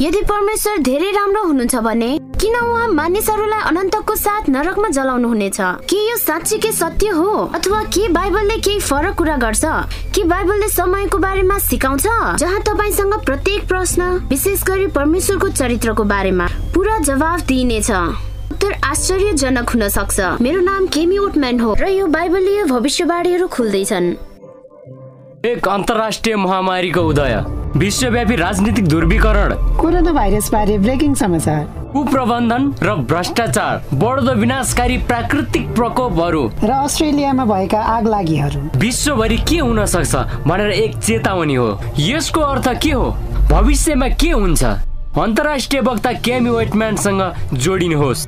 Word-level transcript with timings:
यदि 0.00 0.20
परमेश्वर 0.22 0.78
धेरै 0.78 1.10
राम्रो 1.12 1.42
हुनुहुन्छ 1.42 1.76
भने 1.82 2.08
किन 2.40 2.54
उहाँ 2.56 2.88
मानिसहरूलाई 2.88 3.62
अनन्तको 3.66 4.14
साथ 4.16 4.48
नरकमा 4.48 4.88
जलाउनु 4.88 5.28
हुनेछ 5.28 5.58
के 5.90 5.98
यो 6.10 6.16
साँच्चीकै 6.16 6.70
सत्य 6.72 7.08
हो? 7.08 7.30
अथवा 7.54 7.82
के 7.82 8.06
बाइबलले 8.08 8.56
केही 8.62 8.80
फरक 8.80 9.14
कुरा 9.18 9.36
गर्छ? 9.36 9.64
के 10.14 10.24
बाइबलले 10.24 10.68
समयको 10.68 11.18
बारेमा 11.18 11.58
सिकाउँछ? 11.58 12.06
जहाँ 12.38 12.60
तपाईँसँग 12.62 13.14
प्रत्येक 13.26 13.66
प्रश्न 13.68 14.02
विशेष 14.30 14.62
गरी 14.62 14.86
परमेश्वरको 14.94 15.48
चरित्रको 15.48 16.04
बारेमा 16.04 16.48
पुरा 16.74 16.98
जवाफ 17.02 17.46
दिइनेछ। 17.50 17.90
उत्तर 17.90 18.72
आश्चर्यजनक 18.84 19.70
हुन 19.70 19.88
सक्छ। 19.88 20.20
मेरो 20.40 20.60
नाम 20.62 20.86
केमी 20.86 21.18
ओटम्यान 21.18 21.60
हो 21.60 21.74
र 21.74 21.88
यो 21.90 22.06
बाइबलीय 22.06 22.64
भविष्यवाणीहरू 22.70 23.46
खुल्दैछन्। 23.48 24.14
एक 25.46 25.68
अन्तर्राष्ट्रिय 25.68 26.36
महामारीको 26.36 27.02
उदय। 27.02 27.57
विश्वव्यापी 27.76 28.36
राजनीतिक 28.36 28.86
ध्रुवीकरण 28.88 29.52
कोरोना 29.76 30.12
भाइरस 30.12 30.50
बारे 30.52 30.76
ब्रेकिङ 30.78 31.14
समाचार। 31.14 31.64
कुप्रबन्धन 31.92 32.72
र 32.82 32.94
भ्रष्टाचार 33.04 33.82
बढ्दो 33.94 34.32
विनाशकारी 34.34 34.96
प्राकृतिक 35.08 35.68
प्रकोपहरू। 35.74 36.42
र 36.64 36.70
अस्ट्रेलियामा 36.72 37.44
भएका 37.44 37.80
आग 37.94 38.08
लागिहरू 38.08 38.60
विश्वभरि 38.78 39.36
के 39.48 39.58
हुन 39.58 39.84
सक्छ 39.84 40.14
भनेर 40.46 40.70
एक 40.70 40.96
चेतावनी 40.98 41.54
हो। 41.54 41.68
यसको 41.98 42.40
अर्थ 42.40 42.68
के 42.82 42.90
हो? 42.90 43.10
भविष्यमा 43.52 44.08
के 44.16 44.30
हुन्छ? 44.30 44.64
अन्तर्राष्ट्रिय 45.18 45.82
वक्ता 45.82 46.12
क्यामी 46.24 46.50
वेटम्यानसँग 46.50 47.22
जोडिनुहोस्। 47.54 48.26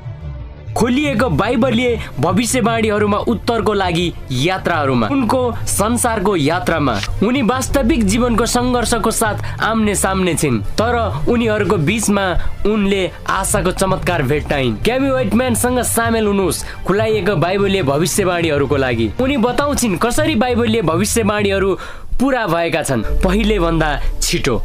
खोलिएको 0.77 1.29
बाइबलीय 1.30 1.98
भविष्यवाणीहरूमा 2.20 3.19
उत्तरको 3.28 3.73
लागि 3.74 4.12
यात्राहरूमा 4.33 5.09
उनको 5.11 5.41
संसारको 5.69 6.37
यात्रामा। 6.37 6.95
उनी 7.23 7.42
वास्तविक 7.42 8.05
जीवनको 8.05 8.47
सङ्घर्षको 8.47 9.11
साथ 9.11 9.62
आम्ने 9.62 9.95
सामने 9.95 10.34
छिन् 10.34 10.61
तर 10.78 10.97
उनीहरूको 11.28 11.77
बीचमा 11.77 12.25
उनले 12.66 13.02
आशाको 13.28 13.70
चमत्कार 13.73 14.23
भेट्टाइन्। 14.23 14.77
क्यामी 14.84 15.11
वेटम्यानसँग 15.11 15.83
सामेल 15.83 16.27
हुनुहोस् 16.27 16.64
खुलाइएको 16.87 17.37
बाइबलीय 17.37 17.83
भविष्यवाणीहरूको 17.83 18.77
लागि। 18.77 19.12
उनी 19.20 19.37
बताउँछिन् 19.37 19.98
कसरी 19.98 20.34
बाइबलीय 20.34 20.83
भविष्यवाणीहरू 20.83 21.78
पुरा 22.20 22.47
भएका 22.47 22.83
छन्। 22.83 23.03
पहिले 23.25 23.59
भन्दा 23.59 23.98
छिटो। 24.22 24.62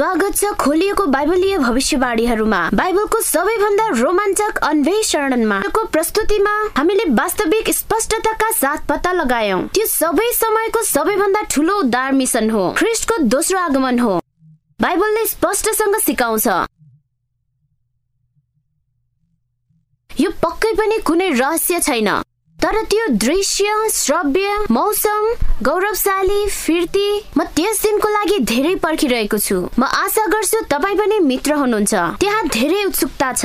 स्वागत 0.00 0.36
छ 0.36 0.50
खोलिएको 0.56 1.04
बाइबलीय 1.06 1.56
भविष्यवाणीहरूमा। 1.58 2.58
बाइबलको 2.74 3.20
सबैभन्दा 3.20 3.88
रोमाञ्चक 3.96 4.58
अन्वेषणमा 4.64 5.58
प्रस्तुतिमा 5.92 6.52
हामीले 6.76 7.04
वास्तविक 7.12 7.68
स्पष्टताका 7.70 8.50
साथ 8.52 8.86
पत्ता 8.88 9.12
लगायौं। 9.12 9.60
त्यो 9.68 9.86
सबै 9.86 10.30
समयको 10.34 10.82
सबैभन्दा 10.84 11.42
ठुलो 11.52 11.74
उद्धार 11.78 12.12
मिसन 12.12 12.50
हो। 12.50 12.64
ख्रिस्टको 12.78 13.18
दोस्रो 13.28 13.58
आगमन 13.58 13.98
हो। 13.98 14.16
बाइबलले 14.80 15.26
स्पष्टसँग 15.26 15.96
सिकाउँछ। 16.00 16.46
यो 20.10 20.30
पक्कै 20.42 20.72
पनि 20.80 20.98
कुनै 21.04 21.30
रहस्य 21.36 21.80
छैन। 21.80 22.08
तर 22.62 22.80
त्यो 22.84 23.06
दृश्य 23.16 23.88
श्रव्य 23.92 24.56
मौसम 24.70 25.26
गौरवशाली 25.64 26.46
फिर्ती 26.46 27.08
म 27.36 27.44
त्यस 27.56 27.82
दिनको 27.82 28.08
लागि 28.08 28.38
धेरै 28.44 28.74
पर्खिरहेको 28.82 29.38
छु। 29.38 29.56
म 29.78 29.84
आशा 29.84 30.26
गर्छु 30.28 30.60
तपाईँ 30.70 30.96
पनि 30.96 31.18
मित्र 31.24 31.52
हुनुहुन्छ। 31.56 31.94
त्यहाँ 32.20 32.42
धेरै 32.48 32.82
उत्सुकता 32.84 33.32
छ। 33.32 33.44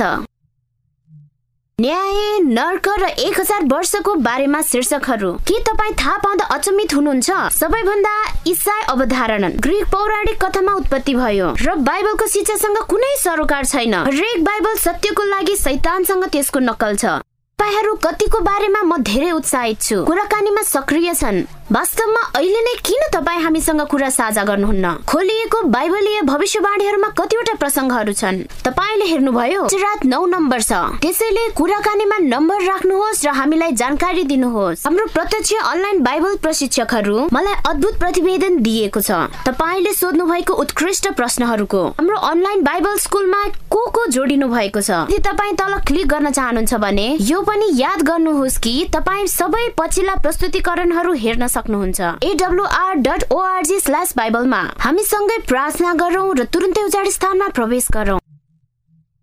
न्याय 1.78 2.38
नर्क 2.40 2.88
र 3.00 3.08
एक 3.20 3.40
हजार 3.40 3.64
वर्षको 3.72 4.14
बारेमा 4.26 4.60
शीर्षकहरू। 4.62 5.32
के 5.48 5.60
तपाईँ 5.64 5.94
थाहा 6.00 6.16
पाउँदा 6.24 6.44
अचम्मित 6.56 6.94
हुनुहुन्छ? 6.94 7.30
सबैभन्दा 7.52 8.14
इसाई 8.52 8.82
अवधारणा। 8.92 9.48
ग्रिक 9.60 9.84
पौराणिक 9.92 10.44
कथामा 10.44 10.72
उत्पत्ति 10.80 11.14
भयो। 11.14 11.48
र 11.60 11.74
बाइबलको 11.88 12.26
शिक्षासँग 12.26 12.78
कुनै 12.90 13.14
सरोकार 13.24 13.64
छैन। 13.64 13.94
हरेक 13.94 14.44
बाइबल 14.44 14.76
सत्यको 14.84 15.24
लागि 15.24 15.56
सैतानसँग 15.56 16.24
त्यसको 16.32 16.58
नक्कल 16.68 16.96
छ। 16.96 17.20
तपाईँहरू 17.56 17.94
कतिको 18.04 18.38
बारेमा 18.44 18.80
म 18.84 18.96
धेरै 19.00 19.30
उत्साहित 19.32 19.80
छु। 19.80 20.04
कुराकानीमा 20.04 20.62
सक्रिय 20.62 21.14
छन्। 21.14 21.44
वास्तवमा 21.66 22.20
अहिले 22.38 22.60
नै 22.62 22.74
किन 22.84 23.02
तपाईँ 23.10 23.40
हामीसँग 23.42 23.80
कुरा 23.90 24.08
साझा 24.12 24.42
गर्नुहुन्न? 24.44 24.86
खोलिएको 25.02 25.62
बाइबलीय 25.66 26.20
भविष्यवाणीहरूमा 26.22 27.08
कतिवटा 27.18 27.54
प्रसङ्गहरू 27.56 28.12
छन्। 28.12 28.36
तपाईँले 28.62 29.04
हेर्नुभयो 29.04 29.62
रात 29.66 30.04
नौ 30.04 30.20
नम्बर 30.26 30.60
छ। 30.62 30.72
त्यसैले 31.02 31.44
कुराकानीमा 31.58 32.18
नम्बर 32.28 32.60
राख्नुहोस् 32.62 33.24
र 33.24 33.28
हामीलाई 33.34 33.72
जानकारी 33.72 34.22
दिनुहोस्। 34.30 34.84
हाम्रो 34.86 35.06
प्रत्यक्ष 35.16 35.52
अनलाइन 35.64 36.02
बाइबल 36.04 36.36
प्रशिक्षकहरू 36.44 37.16
मलाई 37.32 37.56
अद्भुत 37.66 37.98
प्रतिवेदन 37.98 38.62
दिएको 38.62 39.00
छ। 39.00 39.10
तपाईँले 39.48 39.92
सोध्नु 39.92 40.24
भएको 40.28 40.52
उत्कृष्ट 40.54 41.08
प्रश्नहरूको। 41.16 41.82
हाम्रो 41.98 42.16
अनलाइन 42.30 42.62
बाइबल 42.62 42.96
स्कुलमा 43.00 43.42
को 43.72 43.80
को 43.90 44.06
जोडिनु 44.12 44.46
भएको 44.48 44.80
छ? 44.80 44.90
यदि 45.10 45.18
तपाईँ 45.24 45.56
तल 45.56 45.74
क्लिक 45.82 46.06
गर्न 46.06 46.30
चाहनुहुन्छ 46.30 46.74
भने 46.78 47.08
यो 47.26 47.42
पनि 47.46 47.66
याद 47.78 48.02
गर्नुहोस् 48.02 48.58
कि 48.58 48.72
तपाईँ 48.94 49.26
सबै 49.30 49.64
पछिल्ला 49.78 50.14
प्रस्तुतिकरणहरू 50.22 51.12
हेर्न 51.22 51.46
सक्नुहुन्छ। 51.46 52.00
एडब्लुआर 52.24 52.94
डट 53.06 53.32
ओआरजी 53.32 53.78
स्ल्यास 53.80 54.14
बाइबलमा 54.16 54.62
हामीसँगै 54.84 55.38
प्रार्थना 55.48 55.92
गरौँ 56.02 56.34
र 56.34 56.44
तुरन्तै 56.50 56.82
उजाड 56.82 57.08
स्थानमा 57.16 57.48
प्रवेश 57.56 57.88
गरौँ। 57.94 58.18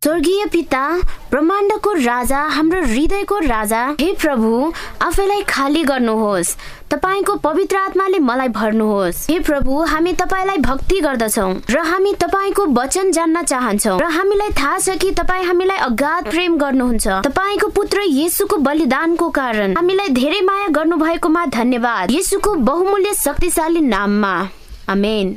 स्वर्गीय 0.03 0.45
पिता 0.45 0.87
ब्रह्माण्डको 1.31 1.91
राजा 1.95 2.39
हाम्रो 2.53 2.79
हृदयको 2.85 3.37
राजा 3.39 3.83
हे 3.99 4.11
प्रभु 4.21 4.49
आफैलाई 5.01 5.41
खाली 5.49 5.83
गर्नुहोस्। 5.83 6.49
तपाईँको 6.91 7.35
पवित्र 7.45 7.77
आत्माले 7.77 8.19
मलाई 8.19 8.47
भर्नुहोस्। 8.49 9.21
हे 9.29 9.39
प्रभु 9.39 9.79
हामी 9.83 10.13
तपाईँलाई 10.13 10.57
भक्ति 10.57 10.99
गर्दछौ 10.99 11.47
र 11.69 11.85
हामी 11.87 12.13
तपाईँको 12.19 12.65
वचन 12.73 13.11
जान्न 13.11 13.43
चाहन्छौ 13.43 13.97
र 13.99 14.09
हामीलाई 14.11 14.49
थाहा 14.59 14.79
छ 14.79 14.97
कि 14.99 15.11
तपाईँ 15.21 15.45
हामीलाई 15.45 15.77
अगाध 15.87 16.29
प्रेम 16.29 16.57
गर्नुहुन्छ। 16.57 17.07
तपाईँको 17.23 17.67
पुत्र 17.71 18.03
येसुको 18.03 18.57
बलिदानको 18.59 19.29
कारण 19.29 19.77
हामीलाई 19.77 20.09
धेरै 20.19 20.41
माया 20.41 20.67
गर्नु 20.75 20.97
भएकोमा 20.97 21.45
धन्यवाद। 21.55 22.11
येसुको 22.11 22.55
बहुमूल्य 22.67 23.13
शक्तिशाली 23.23 23.81
नाममा। 23.87 24.35
आमेन। 24.89 25.35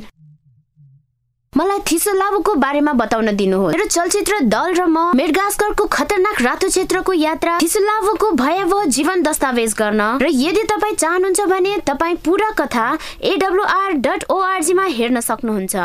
मलाई 1.53 1.79
थिसो 1.91 2.13
लाभोको 2.13 2.53
बारेमा 2.55 2.93
बताउन 2.93 3.35
दिनुहोस्। 3.35 3.75
मेरो 3.75 3.85
चलचित्र 3.87 4.39
दल 4.45 4.73
र 4.73 4.85
म 4.85 5.11
मेडगास्करको 5.15 5.85
खतरनाक 5.89 6.41
रातो 6.41 6.67
क्षेत्रको 6.69 7.13
यात्रा 7.13 7.57
थिसुलाभोको 7.61 8.31
भयावह 8.37 8.85
जीवन 8.93 9.23
दस्तावेज 9.23 9.73
गर्न। 9.73 10.01
र 10.21 10.27
यदि 10.29 10.63
तपाईँ 10.69 10.95
चाहनुहुन्छ 10.95 11.41
भने 11.49 11.77
तपाईँ 11.87 12.15
पुरा 12.25 12.49
कथा 12.59 12.87
एडब्लुआर 13.33 13.91
डट 14.05 14.29
ओआरजीमा 14.29 14.85
हेर्न 14.97 15.19
सक्नुहुन्छ। 15.19 15.75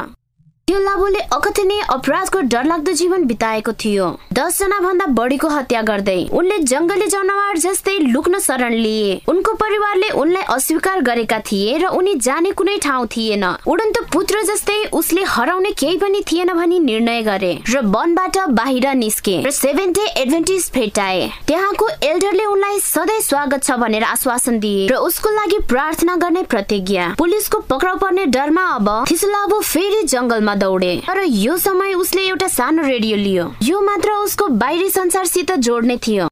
लाभोले 0.78 1.18
अकथनीय 1.32 1.80
अपराधको 1.90 2.40
डरलाग्दो 2.42 2.92
जीवन 2.92 3.24
बिताएको 3.26 3.72
थियो। 3.74 4.06
दसजना 4.32 4.78
भन्दा 4.80 5.06
बढीको 5.12 5.48
हत्या 5.48 5.82
गर्दै 5.82 6.16
उनले 6.32 6.58
जङ्गली 6.64 7.06
जनावर 7.06 7.58
जस्तै 7.58 7.98
लुक्न 7.98 8.38
शरण 8.40 8.74
लिए। 8.74 9.20
उनको 9.28 9.52
परिवारले 9.54 10.08
उनलाई 10.16 10.42
अस्वीकार 10.54 11.00
गरेका 11.02 11.38
थिए 11.40 11.78
र 11.78 11.86
उनी 11.92 12.14
जाने 12.18 12.50
कुनै 12.52 12.76
ठाउँ 12.78 13.06
थिएन। 13.06 13.44
उडन्त 13.66 13.98
पुत्र 14.12 14.42
जस्तै 14.44 14.78
उसले 14.92 15.22
हराउने 15.28 15.70
केही 15.72 15.96
पनि 15.98 16.22
थिएन 16.30 16.52
भनी 16.52 16.78
निर्णय 16.80 17.22
गरे 17.22 17.52
र 17.68 17.80
वनबाट 17.86 18.38
बाहिर 18.52 18.86
निस्के 18.94 19.36
र 19.42 19.50
सेभेन 19.52 19.92
डे 19.92 20.06
एडभेन्टिज 20.22 20.70
भेटाए। 20.74 21.28
त्यहाँको 21.46 21.88
एल्डरले 22.02 22.44
उनलाई 22.44 22.78
सधैँ 22.80 23.20
स्वागत 23.22 23.64
छ 23.64 23.76
भनेर 23.78 24.04
आश्वासन 24.04 24.58
दिए 24.60 24.88
र 24.88 24.96
उसको 25.02 25.30
लागि 25.30 25.58
प्रार्थना 25.68 26.16
गर्ने 26.16 26.42
प्रतिज्ञा। 26.44 27.14
पुलिसको 27.18 27.58
पक्राउ 27.68 27.98
पर्ने 27.98 28.26
डरमा 28.32 28.66
अब 28.74 28.88
थिसलाबो 29.10 29.60
फेरि 29.62 30.02
जङ्गलमा 30.04 30.54
दौडे। 30.62 30.96
तर 31.06 31.22
यो 31.22 31.56
समय 31.58 31.94
उसले 31.94 32.26
एउटा 32.28 32.48
सानो 32.48 32.82
रेडियो 32.82 33.16
लियो। 33.16 33.52
यो 33.62 33.80
मात्र 33.80 34.10
उसको 34.24 34.46
बाहिरी 34.60 34.90
संसारसित 34.90 35.52
जोड्ने 35.60 35.96
थियो। 35.96 36.28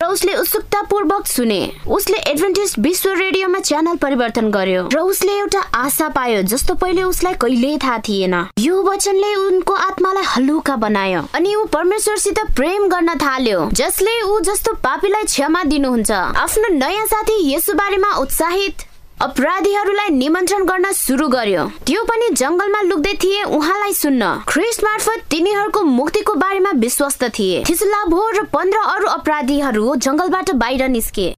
र 0.00 0.06
उसले 0.06 0.34
उत्सुकतापूर्वक 0.36 1.26
सुने। 1.26 1.58
उसले 1.90 2.18
एडभेन्टिज 2.30 2.74
विश्व 2.78 3.08
रेडियोमा 3.12 3.58
च्यानल 3.60 3.96
परिवर्तन 3.96 4.50
गर्यो। 4.50 4.82
र 4.94 4.98
उसले 5.02 5.32
एउटा 5.38 5.60
आशा 5.74 6.08
पायो 6.08 6.42
जस्तो 6.42 6.74
पहिले 6.74 7.02
उसलाई 7.02 7.34
कहिल्यै 7.34 7.78
थाहा 7.82 7.98
थिएन। 7.98 8.34
यो 8.58 8.82
वचनले 8.82 9.34
उनको 9.34 9.74
आत्मालाई 9.74 10.24
हलुका 10.24 10.76
बनायो। 10.76 11.22
अनि 11.34 11.54
ऊ 11.54 11.64
परमेश्वरसित 11.74 12.38
प्रेम 12.56 12.88
गर्न 12.88 13.14
थाल्यो। 13.18 13.68
जसले 13.74 14.20
ऊ 14.22 14.38
जस्तो 14.40 14.74
पापीलाई 14.86 15.24
क्षमा 15.24 15.64
दिनुहुन्छ। 15.64 16.10
आफ्नो 16.12 16.68
नयाँ 16.74 17.06
साथी 17.06 17.36
यसु 17.54 17.74
बारेमा 17.74 18.14
उत्साहित 18.16 18.87
अपराधीहरूलाई 19.20 20.08
निमन्त्रण 20.08 20.64
गर्न 20.64 20.92
सुरु 20.92 21.26
गर्यो। 21.28 21.62
त्यो 21.86 22.02
पनि 22.04 22.28
जङ्गलमा 22.34 22.80
लुक्दै 22.82 23.14
थिए 23.14 23.42
उहाँलाई 23.42 23.92
सुन्न। 23.92 24.22
ख्रिस्ट 24.48 24.84
मार्फत 24.84 25.24
तिनीहरूको 25.30 25.82
मुक्तिको 25.82 26.34
बारेमा 26.34 26.70
विश्वस्त 26.76 27.24
थिए। 27.38 27.64
थिसुलाभो 27.68 28.20
र 28.30 28.42
पन्ध्र 28.54 28.78
अरू 28.94 29.06
अपराधीहरू 29.08 29.94
जङ्गलबाट 29.96 30.50
बाहिर 30.54 30.88
निस्के। 30.88 31.34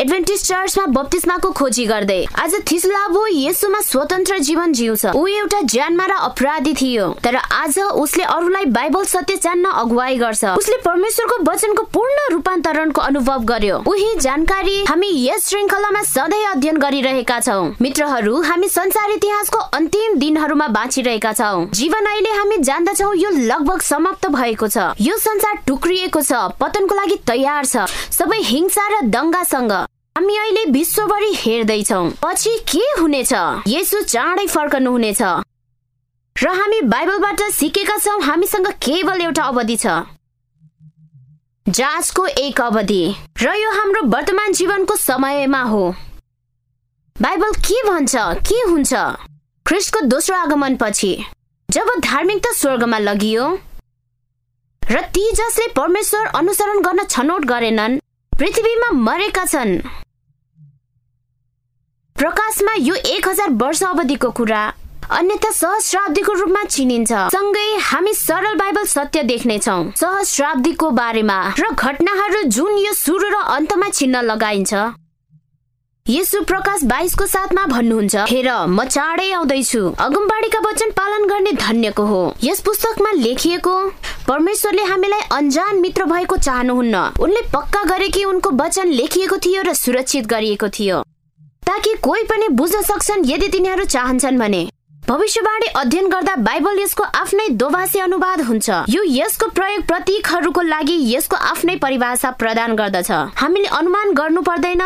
एडभेन्टिस 0.00 0.42
चर्चमा 0.44 0.84
बप्तिस्माको 0.92 1.50
खोजी 1.52 1.84
गर्दै 1.86 2.24
आज 2.40 2.54
थिस्लाबो 2.70 3.24
येसुमा 3.26 3.80
स्वतन्त्र 3.80 4.36
जीवन 4.40 4.72
जिउँछ। 4.72 5.04
ऊ 5.06 5.26
एउटा 5.28 5.60
ज्यानमा 5.68 6.06
र 6.06 6.12
अपराधी 6.24 6.72
थियो 6.74 7.08
तर 7.24 7.36
आज 7.36 7.78
उसले 7.78 8.24
अरूलाई 8.24 8.64
बाइबल 8.72 9.04
सत्य 9.04 9.36
जान्न 9.36 9.70
अगुवाई 9.82 10.16
गर्छ। 10.16 10.44
उसले 10.56 10.76
परमेश्वरको 10.84 11.36
वचनको 11.50 11.82
पूर्ण 11.92 12.32
रूपान्तरणको 12.32 13.00
अनुभव 13.00 13.44
गर्यो। 13.44 13.76
उही 13.86 14.14
जानकारी 14.20 14.78
हामी 14.88 15.10
यस 15.26 15.48
श्रृङ्खलामा 15.48 16.02
सधैँ 16.04 16.44
अध्ययन 16.46 16.76
गरिरहेका 16.78 17.38
छौँ। 17.40 17.74
मित्रहरू 17.80 18.40
हामी 18.42 18.68
संसार 18.70 19.10
इतिहासको 19.10 19.58
अन्तिम 19.58 20.18
दिनहरूमा 20.18 20.68
बाँचिरहेका 20.80 21.32
छौँ। 21.34 21.68
जीवन 21.74 22.06
अहिले 22.06 22.32
हामी 22.38 22.56
जान्दछौ 22.62 23.12
यो 23.20 23.30
लगभग 23.52 23.80
समाप्त 23.84 24.26
भएको 24.32 24.68
छ। 24.68 24.96
यो 25.00 25.18
संसार 25.18 25.62
टुक्रिएको 25.68 26.22
छ 26.22 26.42
पतनको 26.56 26.94
लागि 26.94 27.20
तयार 27.28 27.64
छ। 27.66 27.86
सबै 28.10 28.40
हिंसा 28.48 28.88
र 28.88 29.06
दङ्गासँग 29.10 29.78
हामी 30.20 30.36
अहिले 30.36 30.64
विश्वभरि 30.70 31.32
हेर्दैछौ। 31.34 31.98
पछि 32.22 32.50
के 32.68 32.78
हुनेछ? 33.00 33.32
यसो 33.68 34.00
चाँडै 34.04 34.46
फर्कनु 34.46 34.90
हुनेछ 34.90 35.20
र 36.36 36.48
हामी 36.56 36.80
बाइबलबाट 36.84 37.40
सिकेका 37.52 37.96
छौँ 37.98 38.20
हामीसँग 38.22 38.66
केवल 38.84 39.20
एउटा 39.20 39.42
अवधि 39.42 39.76
छ। 39.76 39.86
जाँचको 41.66 42.26
एक 42.26 42.60
अवधि। 42.60 43.02
र 43.42 43.54
यो 43.56 43.70
हाम्रो 43.70 44.02
वर्तमान 44.12 44.52
जीवनको 44.52 44.96
समयमा 44.96 45.62
हो। 45.62 45.88
बाइबल 47.16 47.52
के 47.64 47.82
भन्छ? 47.88 48.14
के 48.44 48.60
हुन्छ? 48.68 48.92
ख्रिस्टको 49.66 50.00
दोस्रो 50.06 50.36
आगमन 50.36 50.76
पछि 50.76 51.12
जब 51.68 51.88
धार्मिकता 52.04 52.52
स्वर्गमा 52.52 52.98
लगियो 52.98 53.48
र 54.82 55.00
ती 55.16 55.24
जसले 55.32 55.66
परमेश्वर 55.72 56.26
अनुसरण 56.36 56.82
गर्न 56.82 57.04
छनौट 57.06 57.44
गरेनन् 57.46 57.98
पृथ्वीमा 58.32 58.90
मरेका 59.00 59.44
छन्। 59.46 59.80
प्रकाशमा 62.20 62.72
यो 62.76 62.94
एक 62.94 63.28
हजार 63.28 63.50
वर्ष 63.60 63.82
अवधिको 63.82 64.30
कुरा। 64.30 64.60
अन्यथा 65.10 65.50
सहस्राब्दीको 65.50 66.32
रूपमा 66.32 66.62
चिनिन्छ। 66.64 67.12
सँगै 67.32 67.68
हामी 67.82 68.12
सरल 68.14 68.54
बाइबल 68.54 68.84
सत्य 68.86 69.22
देख्नेछौ। 69.24 69.76
सहस्राब्दीको 69.96 70.90
बारेमा 70.90 71.38
र 71.58 71.70
घटनाहरू 71.72 72.42
जुन 72.52 72.76
यो 72.78 72.92
सुरु 72.92 73.28
र 73.28 73.40
अन्तमा 73.56 73.88
चिन्न 73.88 74.20
लगाइन्छ। 74.22 74.72
यसु 76.06 76.42
प्रकाश 76.44 76.84
बाइसको 76.84 77.26
साथमा 77.26 77.64
भन्नुहुन्छ 77.66 78.16
हेर 78.28 78.48
म 78.68 78.84
चाँडै 78.84 79.30
आउँदैछु। 79.32 79.82
अगमबाडीका 79.98 80.60
वचन 80.60 80.90
पालन 80.92 81.24
गर्ने 81.26 81.52
धन्यको 81.56 82.04
हो। 82.04 82.22
यस 82.44 82.60
पुस्तकमा 82.60 83.12
लेखिएको 83.16 83.76
परमेश्वरले 84.28 84.84
हामीलाई 84.92 85.22
अन्जान 85.32 85.80
मित्र 85.80 86.04
भएको 86.04 86.36
चाहनुहुन्न। 86.36 86.96
उनले 87.16 87.42
पक्का 87.48 87.82
गरे 87.88 88.08
कि 88.08 88.24
उनको 88.24 88.50
वचन 88.60 88.88
लेखिएको 88.92 89.38
थियो 89.38 89.62
र 89.62 89.72
सुरक्षित 89.74 90.26
गरिएको 90.26 90.68
थियो। 90.68 91.02
ताकि 91.70 91.94
कोही 92.02 92.22
पनि 92.26 92.48
बुझ्न 92.58 92.80
सक्छन् 92.82 93.24
यदि 93.26 93.48
तिनीहरू 93.48 93.84
चाहन्छन् 93.86 94.38
भने। 94.38 94.62
भविष्यवाणी 95.08 95.66
अध्ययन 95.66 96.08
गर्दा 96.08 96.34
बाइबल 96.36 96.78
यसको 96.78 97.02
आफ्नै 97.02 97.48
दोभाषी 97.54 97.98
अनुवाद 97.98 98.40
हुन्छ। 98.40 98.70
यो 98.88 99.02
यसको 99.06 99.46
प्रयोग 99.48 99.86
प्रतीकहरूको 99.86 100.62
लागि 100.62 100.96
यसको 101.14 101.36
आफ्नै 101.36 101.76
परिभाषा 101.76 102.30
प्रदान 102.30 102.74
गर्दछ। 102.76 103.10
हामीले 103.38 103.68
अनुमान 103.70 104.12
गर्नु 104.14 104.42
पर्दैन। 104.42 104.82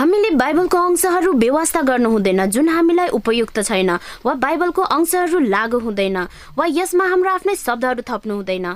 हामीले 0.00 0.30
बाइबलको 0.30 0.78
अंशहरू 0.78 1.32
व्यवस्था 1.32 1.80
गर्नु 1.82 2.10
हुँदैन 2.10 2.46
जुन 2.46 2.68
हामीलाई 2.68 3.08
उपयुक्त 3.18 3.60
छैन 3.62 3.90
वा 4.24 4.34
बाइबलको 4.34 4.82
अंशहरू 4.82 5.38
लागु 5.38 5.78
हुँदैन 5.78 6.18
वा 6.56 6.66
यसमा 6.70 7.04
हाम्रो 7.04 7.30
आफ्नै 7.30 7.54
शब्दहरू 7.56 8.02
थप्नु 8.08 8.34
हुँदैन। 8.34 8.66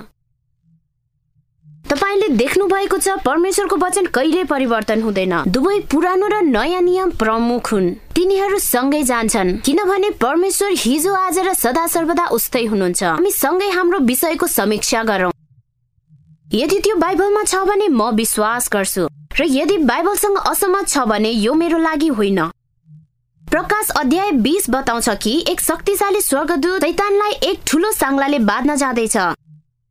तपाईँले 1.89 2.27
देख्नु 2.35 2.65
भएको 2.67 2.97
छ 2.97 3.17
परमेश्वरको 3.25 3.75
वचन 3.77 4.05
कहिले 4.09 4.43
परिवर्तन 4.43 5.01
हुँदैन। 5.01 5.33
दुवै 5.47 5.79
पुरानो 5.91 6.27
र 6.27 6.41
नयाँ 6.41 6.81
नियम 6.81 7.09
प्रमुख 7.21 7.71
हुन्। 7.71 7.93
तिनीहरू 8.15 8.57
सँगै 8.59 9.01
जान्छन् 9.03 9.57
किनभने 9.61 10.09
परमेश्वर 10.17 10.71
हिजो 10.73 11.13
आज 11.13 11.37
र 11.39 11.53
सदा 11.53 11.85
सर्वदा 11.87 12.25
उस्तै 12.33 12.63
हुनुहुन्छ। 12.65 13.03
हामी 13.03 13.31
सँगै 13.31 13.69
हाम्रो 13.69 13.99
विषयको 14.01 14.47
समीक्षा 14.47 15.03
गरौँ। 15.03 15.31
यदि 16.53 16.79
त्यो 16.79 16.95
बाइबलमा 16.95 17.43
छ 17.43 17.55
भने 17.69 17.87
म 17.89 18.09
विश्वास 18.15 18.69
गर्छु 18.73 19.07
र 19.37 19.45
यदि 19.45 19.77
बाइबलसँग 19.85 20.37
असहमत 20.41 20.87
छ 20.87 21.05
भने 21.05 21.29
यो 21.29 21.53
मेरो 21.53 21.77
लागि 21.77 22.07
होइन। 22.17 22.39
प्रकाश 23.45 23.89
अध्याय 24.01 24.31
बिस 24.41 24.69
बताउँछ 24.69 25.09
कि 25.21 25.33
एक 25.47 25.61
शक्तिशाली 25.61 26.21
स्वर्गदूत 26.21 26.81
शैतानलाई 26.81 27.31
एक 27.49 27.59
ठुलो 27.67 27.91
साङ्लाले 27.91 28.39
बाँध्न 28.41 28.75
जाँदैछ। 28.75 29.17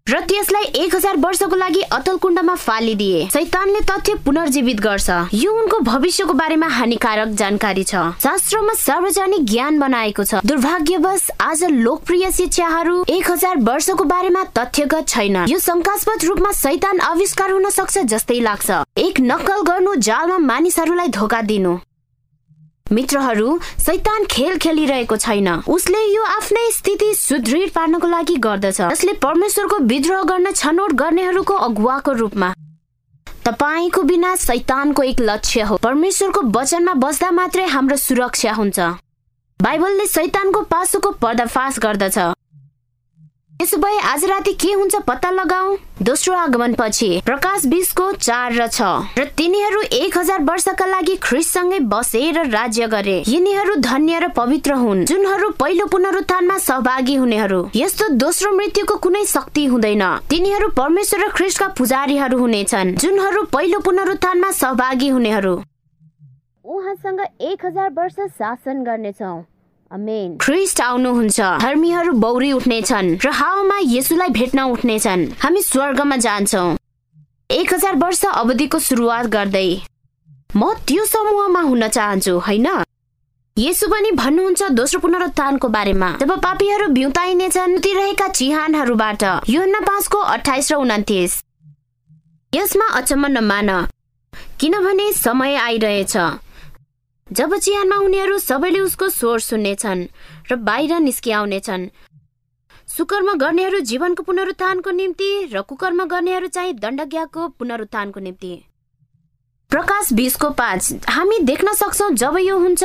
र 0.06 0.18
त्यसलाई 0.20 0.64
एक 0.84 0.94
हजार 0.94 1.16
वर्षको 1.16 1.56
लागि 1.56 1.80
अतल 1.96 2.16
कुण्डमा 2.20 2.54
फालिदिए। 2.54 3.28
शैतानले 3.32 3.80
तथ्य 3.90 4.14
पुनर्जीवित 4.24 4.80
गर्छ। 4.80 5.10
यो 5.34 5.52
उनको 5.52 5.78
भविष्यको 5.80 6.32
बारेमा 6.32 6.66
हानिकारक 6.68 7.28
जानकारी 7.40 7.84
छ। 7.84 7.94
शास्त्रमा 8.20 8.74
सार्वजनिक 8.76 9.44
ज्ञान 9.44 9.78
बनाएको 9.80 10.24
छ। 10.24 10.44
दुर्भाग्यवश 10.44 11.30
आज 11.40 11.64
लोकप्रिय 11.72 12.30
शिक्षाहरू 12.32 13.04
एक 13.08 13.30
हजार 13.30 13.56
वर्षको 13.64 14.04
बारेमा 14.04 14.44
तथ्यगत 14.52 15.08
छैन 15.08 15.36
यो 15.48 15.58
शङ्कास्पद 15.58 16.24
रूपमा 16.24 16.52
शैतान 16.52 17.00
आविष्कार 17.08 17.50
हुन 17.52 17.70
सक्छ 17.70 18.04
जस्तै 18.04 18.40
लाग्छ। 18.40 18.70
एक 19.00 19.20
नक्कल 19.22 19.62
गर्नु 19.72 19.94
जालमा 20.04 20.38
मानिसहरूलाई 20.52 21.08
धोका 21.16 21.40
दिनु। 21.48 21.76
मित्रहरू 22.92 23.58
शैतान 23.80 24.24
खेल 24.30 24.56
खेलिरहेको 24.58 25.16
छैन। 25.16 25.48
उसले 25.68 26.00
यो 26.14 26.22
आफ्नै 26.22 26.70
स्थिति 26.70 27.14
सुदृढ 27.14 27.70
पार्नको 27.70 28.08
लागि 28.08 28.36
गर्दछ। 28.36 28.80
जसले 28.80 29.12
परमेश्वरको 29.12 29.78
विद्रोह 29.82 30.22
गर्न 30.22 30.52
छनौट 30.52 30.92
गर्नेहरूको 30.92 31.54
अगुवाको 31.54 32.12
रूपमा। 32.12 32.52
तपाईँको 33.46 34.02
बिना 34.02 34.34
शैतानको 34.36 35.02
एक 35.02 35.20
लक्ष्य 35.20 35.62
हो। 35.62 35.76
परमेश्वरको 35.76 36.42
वचनमा 36.58 36.94
बस्दा 36.94 37.30
मात्रै 37.30 37.66
हाम्रो 37.66 37.96
सुरक्षा 37.96 38.52
हुन्छ। 38.52 38.80
बाइबलले 39.60 40.06
शैतानको 40.06 40.62
पासोको 40.62 41.10
पर्दाफास 41.10 41.78
गर्दछ। 41.78 42.18
त्यसो 43.64 43.76
भए 43.80 43.98
आज 44.04 44.24
राति 44.24 44.52
के 44.52 44.72
हुन्छ 44.72 44.96
पत्ता 45.08 45.28
लगाऊ? 45.30 45.76
दोस्रो 46.02 46.34
आगमन 46.34 46.74
पछि 46.74 47.08
प्रकाश 47.24 47.64
बिसको 47.66 48.10
चार 48.12 48.52
र 48.52 48.66
छ। 48.68 48.82
र 49.18 49.24
तिनीहरू 49.36 49.80
एक 49.80 50.18
हजार 50.18 50.42
वर्षका 50.44 50.86
लागि 50.86 51.14
ख्रिससँगै 51.16 51.78
बसेर 51.88 52.44
राज्य 52.46 52.86
गरे। 52.86 53.16
यिनीहरू 53.24 53.74
धन्य 53.80 54.18
र 54.18 54.28
पवित्र 54.36 54.72
हुन् 54.74 55.04
जुनहरू 55.04 55.50
पहिलो 55.56 55.86
पुनरुत्थानमा 55.86 56.58
सहभागी 56.58 57.14
हुनेहरू। 57.14 57.60
यस्तो 57.74 58.08
दोस्रो 58.20 58.52
मृत्युको 58.52 58.96
कुनै 59.00 59.24
शक्ति 59.24 59.64
हुँदैन। 59.64 60.04
तिनीहरू 60.28 60.68
परमेश्वर 60.76 61.24
र 61.24 61.28
ख्रिस्टका 61.32 61.68
पुजारीहरू 61.80 62.38
हुनेछन् 62.38 62.94
जुनहरू 63.00 63.42
पहिलो 63.48 63.80
पुनरुत्थानमा 63.80 64.50
सहभागी 64.52 65.08
हुनेहरू। 65.08 65.54
उहाँसँग 66.64 67.20
एक 67.40 67.66
हजार 67.66 67.90
वर्ष 67.96 68.20
शासन 68.28 68.84
गर्नेछौ। 68.84 69.34
ख्रिस्ट 69.94 70.80
आउनुहुन्छ। 70.80 71.40
धर्मीहरू 71.62 72.12
बौरी 72.18 72.50
उठ्नेछन् 72.52 73.08
र 73.24 73.30
हावामा 73.30 73.78
येसुलाई 73.78 74.28
भेट्न 74.28 74.60
उठ्नेछन्। 74.74 75.22
हामी 75.38 75.62
स्वर्गमा 75.62 76.16
जान्छौँ। 76.16 76.76
एक 77.50 77.74
हजार 77.74 77.94
वर्ष 77.94 78.24
अवधिको 78.26 78.78
सुरुवात 78.78 79.26
गर्दै। 79.26 79.70
म 80.56 80.72
त्यो 80.82 81.04
समूहमा 81.06 81.60
हुन 81.60 81.86
चाहन्छु 81.88 82.34
होइन? 82.38 82.66
यसो 83.56 83.86
पनि 83.88 84.10
भन्नुहुन्छ 84.18 84.62
दोस्रो 84.74 85.00
पुनरुत्थानको 85.00 85.68
बारेमा। 85.68 86.10
जब 86.20 86.32
पापीहरू 86.42 86.86
बिउताइनेछन् 86.90 87.78
रहेका 87.78 88.28
चिहानहरूबाट 88.28 89.22
यो 89.46 89.62
पाँचको 89.80 90.18
अठाइस 90.18 90.72
र 90.72 90.74
उन्तिस। 90.74 91.32
यसमा 92.52 92.86
अचम्म 92.98 93.26
नमान 93.30 93.70
किनभने 94.58 95.12
समय 95.12 95.54
आइरहेछ। 95.54 96.16
जब 97.32 97.56
चिहानमा 97.56 97.96
उनीहरू 97.96 98.38
सबैले 98.38 98.80
उसको 98.80 99.08
स्वर 99.08 99.38
सुन्नेछन् 99.40 100.02
र 100.50 100.56
बाहिर 100.56 100.92
निस्किआउनेछन् 101.00 101.86
सुकर्म 102.88 103.32
गर्नेहरू 103.34 103.80
जीवनको 103.80 104.22
पुनरुत्थानको 104.22 104.90
निम्ति 104.90 105.30
र 105.52 105.62
कुकर्म 105.62 106.04
गर्नेहरू 106.04 106.46
चाहिँ 106.46 106.74
दण्डज्ञाको 106.74 107.48
पुनरुत्थानको 107.48 108.20
निम्ति। 108.20 108.52
प्रकाश 109.70 110.12
बिसको 110.12 110.50
पाँच 110.50 111.08
हामी 111.08 111.38
देख्न 111.48 111.72
सक्छौ 111.74 112.10
जब 112.12 112.36
यो 112.38 112.58
हुन्छ 112.58 112.82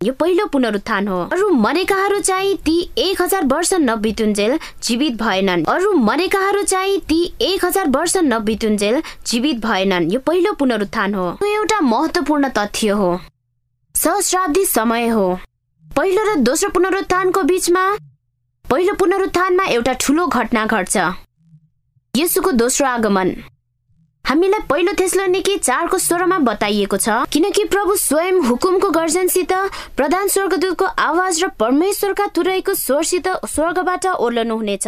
यो 0.00 0.12
पहिलो 0.12 0.46
पुनरुत्थान 0.52 1.08
हो। 1.08 1.20
अरू 1.32 1.48
मरेकाहरू 1.56 2.20
चाहिँ 2.20 2.56
ती 2.66 2.76
एक 2.98 3.22
हजार 3.22 3.46
वर्ष 3.46 3.74
नबितुन्जेल 3.80 4.58
जीवित 4.82 5.20
भएनन्। 5.22 5.64
अरू 5.64 5.92
मरेकाहरू 6.04 6.62
चाहिँ 6.62 7.00
ती 7.08 7.20
एक 7.40 7.64
हजार 7.64 7.88
वर्ष 7.88 8.16
नबितुन्जेल 8.16 9.02
जीवित 9.26 9.66
भएनन्। 9.66 10.10
यो 10.12 10.20
पहिलो 10.20 10.52
पुनरुत्थान 10.52 11.14
हो। 11.14 11.28
यो 11.42 11.54
एउटा 11.56 11.80
महत्वपूर्ण 11.80 12.48
तथ्य 12.48 12.88
हो। 12.90 13.18
सहस्राब्दी 14.02 14.64
समय 14.66 15.06
हो। 15.08 15.24
पहिलो 15.84 16.22
र 16.24 16.34
दोस्रो 16.36 16.70
पुनरुत्थानको 16.70 17.42
बीचमा 17.42 17.82
पहिलो 18.64 18.94
पुनरुत्थानमा 18.94 19.64
एउटा 19.64 19.92
ठुलो 20.02 20.26
घटना 20.26 20.64
घट्छ। 20.66 20.96
यसुको 22.14 22.52
दोस्रो 22.52 22.86
आगमन। 22.86 23.30
हामीलाई 24.24 24.60
पहिलो 24.70 24.92
तेस्लोनिकी 24.92 25.56
चारको 25.58 25.98
स्वरमा 25.98 26.38
बताइएको 26.40 26.96
छ। 26.96 27.08
किनकि 27.32 27.64
प्रभु 27.64 27.94
स्वयं 27.96 28.40
हुकुमको 28.42 28.90
गर्जनसित 28.90 29.52
प्रधान 29.96 30.28
स्वर्गदूतको 30.28 30.84
आवाज 30.84 31.42
र 31.44 31.48
परमेश्वरका 31.60 32.26
तुरैको 32.34 32.74
स्वरसित 32.74 33.28
स्वर्गबाट 33.46 34.06
ओर्लनु 34.06 34.56
हुनेछ 34.56 34.86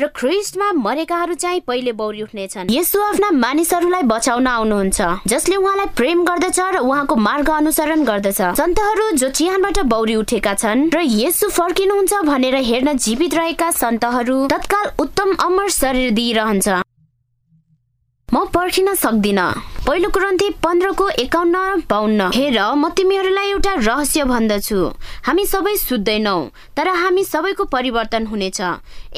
र 0.00 0.06
ख्रिस्टमा 0.16 0.72
मरेकाहरू 0.72 1.34
चाहिँ 1.34 1.60
पहिले 1.66 1.92
बौरी 1.92 2.22
उठ्नेछन्। 2.22 2.70
यसो 2.70 3.02
आफ्ना 3.02 3.30
मानिसहरूलाई 3.36 4.02
बचाउन 4.06 4.46
आउनुहुन्छ 4.46 5.28
जसले 5.28 5.56
उहाँलाई 5.56 5.92
प्रेम 5.96 6.24
गर्दछ 6.24 6.60
र 6.60 6.78
उहाँको 6.78 7.16
मार्ग 7.18 7.50
अनुसरण 7.50 8.04
गर्दछ। 8.04 8.40
सन्तहरू 8.56 9.10
जो 9.18 9.30
चिहानबाट 9.30 9.78
बौरी 9.92 10.14
उठेका 10.16 10.54
छन् 10.54 10.88
र 10.94 11.04
यसो 11.04 11.48
फर्किनुहुन्छ 11.50 12.24
भनेर 12.24 12.54
हेर्न 12.64 12.96
जीवित 12.96 13.34
रहेका 13.34 13.70
सन्तहरू 13.76 14.46
तत्काल 14.48 14.90
उत्तम 14.98 15.36
अमर 15.42 15.68
शरीर 15.74 16.10
दिइरहन्छ। 16.16 16.82
म 18.34 18.44
पर्खिन 18.50 18.94
सक्दिन। 18.94 19.38
पहिलो 19.86 20.08
कुरन्ती 20.10 20.48
पन्ध्रको 20.58 21.08
एकाउन्न 21.22 21.86
बाहन्न 21.86 22.20
हेर 22.34 22.58
म 22.74 22.88
तिमीहरूलाई 22.90 23.50
एउटा 23.50 23.74
रहस्य 23.78 24.24
भन्दछु। 24.26 24.78
हामी 25.26 25.44
सबै 25.46 25.74
सुत्दैनौ 25.78 26.34
तर 26.76 26.88
हामी 26.90 27.24
सबैको 27.24 27.64
परिवर्तन 27.70 28.26
हुनेछ। 28.26 28.60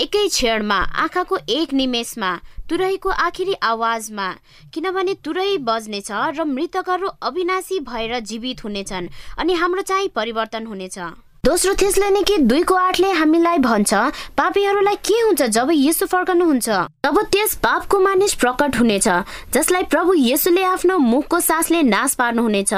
एकै 0.04 0.26
क्षणमा 0.28 0.78
आँखाको 1.04 1.36
एक 1.48 1.72
निमेषमा 1.72 2.30
तुरैको 2.68 3.08
आखिरी 3.26 3.54
आवाजमा। 3.64 4.28
किनभने 4.74 5.14
तुरै 5.24 5.56
बज्नेछ 5.64 6.10
र 6.36 6.44
मृतकहरू 6.44 7.08
अविनाशी 7.24 7.80
भएर 7.88 8.18
जीवित 8.20 8.64
हुनेछन् 8.64 9.08
अनि 9.40 9.52
हाम्रो 9.54 9.82
चाहिँ 9.88 10.08
परिवर्तन 10.12 10.66
हुनेछ। 10.66 10.98
दोस्रो 11.44 11.74
कि 11.74 12.36
दुईको 12.38 12.74
आठले 12.74 13.10
हामीलाई 13.12 13.58
भन्छ 13.58 13.94
पापीहरूलाई 14.36 14.96
के 14.96 15.14
हुन्छ 15.14 15.42
जब 15.42 15.68
यसो 15.72 16.06
फर्कनुहुन्छ? 16.06 16.68
तब 17.04 17.20
त्यस 17.32 17.54
पापको 17.54 18.00
मानिस 18.00 18.34
प्रकट 18.34 18.78
हुनेछ 18.78 19.08
जसलाई 19.54 19.82
प्रभु 19.84 20.14
येसुले 20.14 20.64
आफ्नो 20.64 20.98
मुखको 20.98 21.40
सासले 21.40 21.82
नाश 21.82 22.14
पार्नुहुनेछ 22.14 22.74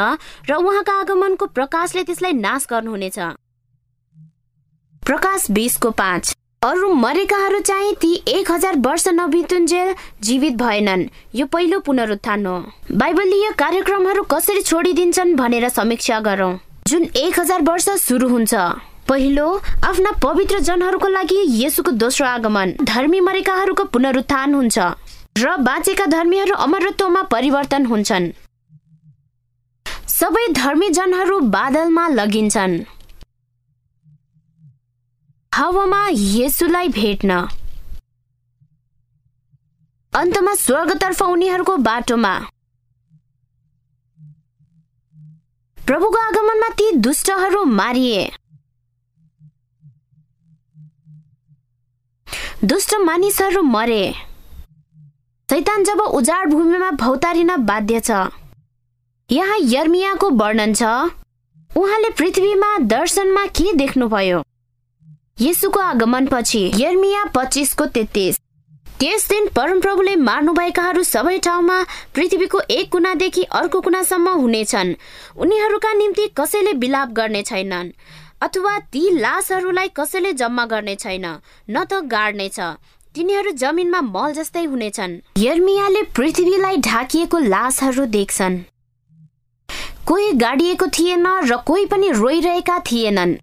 र 0.50 0.54
उहाँका 0.54 0.92
आगमनको 1.00 1.46
प्रकाशले 1.46 2.04
त्यसलाई 2.04 2.32
नाश 2.32 2.66
गर्नुहुनेछ। 2.70 3.18
प्रकाश 5.02 5.50
बिसको 5.50 5.90
पाँच। 5.90 6.36
अरू 6.62 6.92
मरेकाहरू 6.94 7.60
चाहिँ 7.60 7.94
ती 7.96 8.14
एक 8.28 8.50
हजार 8.52 8.76
वर्ष 8.78 9.08
नबितुन्जेल 9.08 9.94
जीवित 10.22 10.54
भएनन्। 10.62 11.08
यो 11.34 11.46
पहिलो 11.46 11.80
पुनरुत्थान 11.80 12.46
हो। 12.46 12.58
बाइबलीय 12.92 13.50
कार्यक्रमहरू 13.58 14.22
कसरी 14.22 14.62
छोडिदिन्छन् 14.62 15.36
भनेर 15.36 15.68
समीक्षा 15.68 16.20
गरौँ। 16.20 16.58
जुन 16.86 17.04
एक 17.16 17.38
हजार 17.40 17.62
वर्ष 17.62 17.88
सुरु 18.00 18.28
हुन्छ। 18.28 18.54
पहिलो 19.08 19.46
आफ्ना 19.84 20.10
पवित्र 20.22 20.58
जनहरूको 20.60 21.08
लागि 21.08 21.38
यसुको 21.64 21.90
दोस्रो 21.90 22.26
आगमन। 22.26 22.74
धर्मी 22.82 23.20
मरेकाहरूको 23.20 23.84
पुनरुत्थान 23.84 24.54
हुन्छ 24.54 24.78
र 25.38 25.56
बाँचेका 25.58 26.06
धर्मीहरू 26.06 26.54
अमरत्वमा 26.56 27.22
परिवर्तन 27.32 27.86
हुन्छन्। 27.86 28.30
सबै 30.10 30.46
धर्मी 30.52 30.88
जनहरू 30.90 31.40
बादलमा 31.50 32.08
लगिन्छन्। 32.08 32.78
हावामा 35.52 36.02
येसुलाई 36.10 36.88
भेट्न। 36.88 37.40
अन्तमा 40.12 40.54
स्वर्गतर्फ 40.54 41.22
उनीहरूको 41.22 41.76
बाटोमा। 41.82 42.34
प्रभुको 45.90 46.18
आगमनमा 46.18 46.68
ती 46.68 46.90
दुष्टहरू 46.96 47.64
मारिए। 47.64 48.30
दुष्ट 52.64 52.94
मानिसहरू 52.94 53.62
मरे। 53.62 54.14
सैतान 55.48 55.84
जब 55.84 56.00
उजाड 56.00 56.50
भूमिमा 56.50 56.90
भौतारिन 56.90 57.56
बाध्य 57.56 58.00
छ। 58.00 58.10
यहाँ 59.30 59.56
यर्मियाको 59.62 60.30
वर्णन 60.30 60.74
छ 60.74 60.82
उहाँले 61.70 62.10
पृथ्वीमा 62.10 62.76
दर्शनमा 62.86 63.44
के 63.46 63.72
देख्नुभयो? 63.72 64.42
यसुको 65.40 65.80
आगमनपछि 65.80 66.70
यर्मिया 66.76 67.24
पच्चिसको 67.24 67.86
तेत्तिस। 67.86 68.38
त्यस 69.00 69.28
दिन 69.28 69.46
परमप्रभुले 69.56 70.14
मार्नुभएकाहरू 70.18 71.02
सबै 71.02 71.38
ठाउँमा 71.38 71.76
पृथ्वीको 72.14 72.58
एक 72.70 72.90
कुनादेखि 72.92 73.42
अर्को 73.58 73.80
कुनासम्म 73.80 74.28
हुनेछन्। 74.40 74.92
उनीहरूका 75.40 75.92
निम्ति 75.92 76.26
कसैले 76.36 76.72
बिलाप 76.82 77.08
गर्ने 77.10 77.42
छैनन् 77.42 77.88
अथवा 78.42 78.78
ती 78.92 79.02
लासहरूलाई 79.18 79.88
कसैले 79.96 80.32
जम्मा 80.32 80.64
गर्ने 80.66 80.96
छैन 80.96 81.24
न 81.24 81.84
त 81.84 82.00
गाड्नेछ। 82.12 82.58
तिनीहरू 83.14 83.50
जमिनमा 83.56 84.00
मल 84.08 84.32
जस्तै 84.32 84.64
हुनेछन्। 84.64 85.16
यर्मियाले 85.38 86.02
पृथ्वीलाई 86.16 86.76
ढाकिएको 86.84 87.38
लासहरू 87.46 88.04
देख्छन्। 88.12 88.58
कोही 90.06 90.32
गाडिएको 90.44 90.86
थिएन 90.98 91.26
र 91.48 91.56
कोही 91.66 91.86
पनि 91.86 92.10
रोइरहेका 92.20 92.78
थिएनन्। 92.90 93.34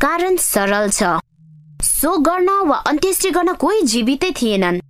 कारण 0.00 0.36
सरल 0.48 0.88
छ। 0.90 1.20
सो 1.84 2.16
गर्न 2.24 2.50
वा 2.66 2.76
अन्त्येष्टि 2.88 3.30
गर्न 3.30 3.52
कोही 3.60 3.82
जीवितै 3.92 4.32
थिएनन्। 4.32 4.80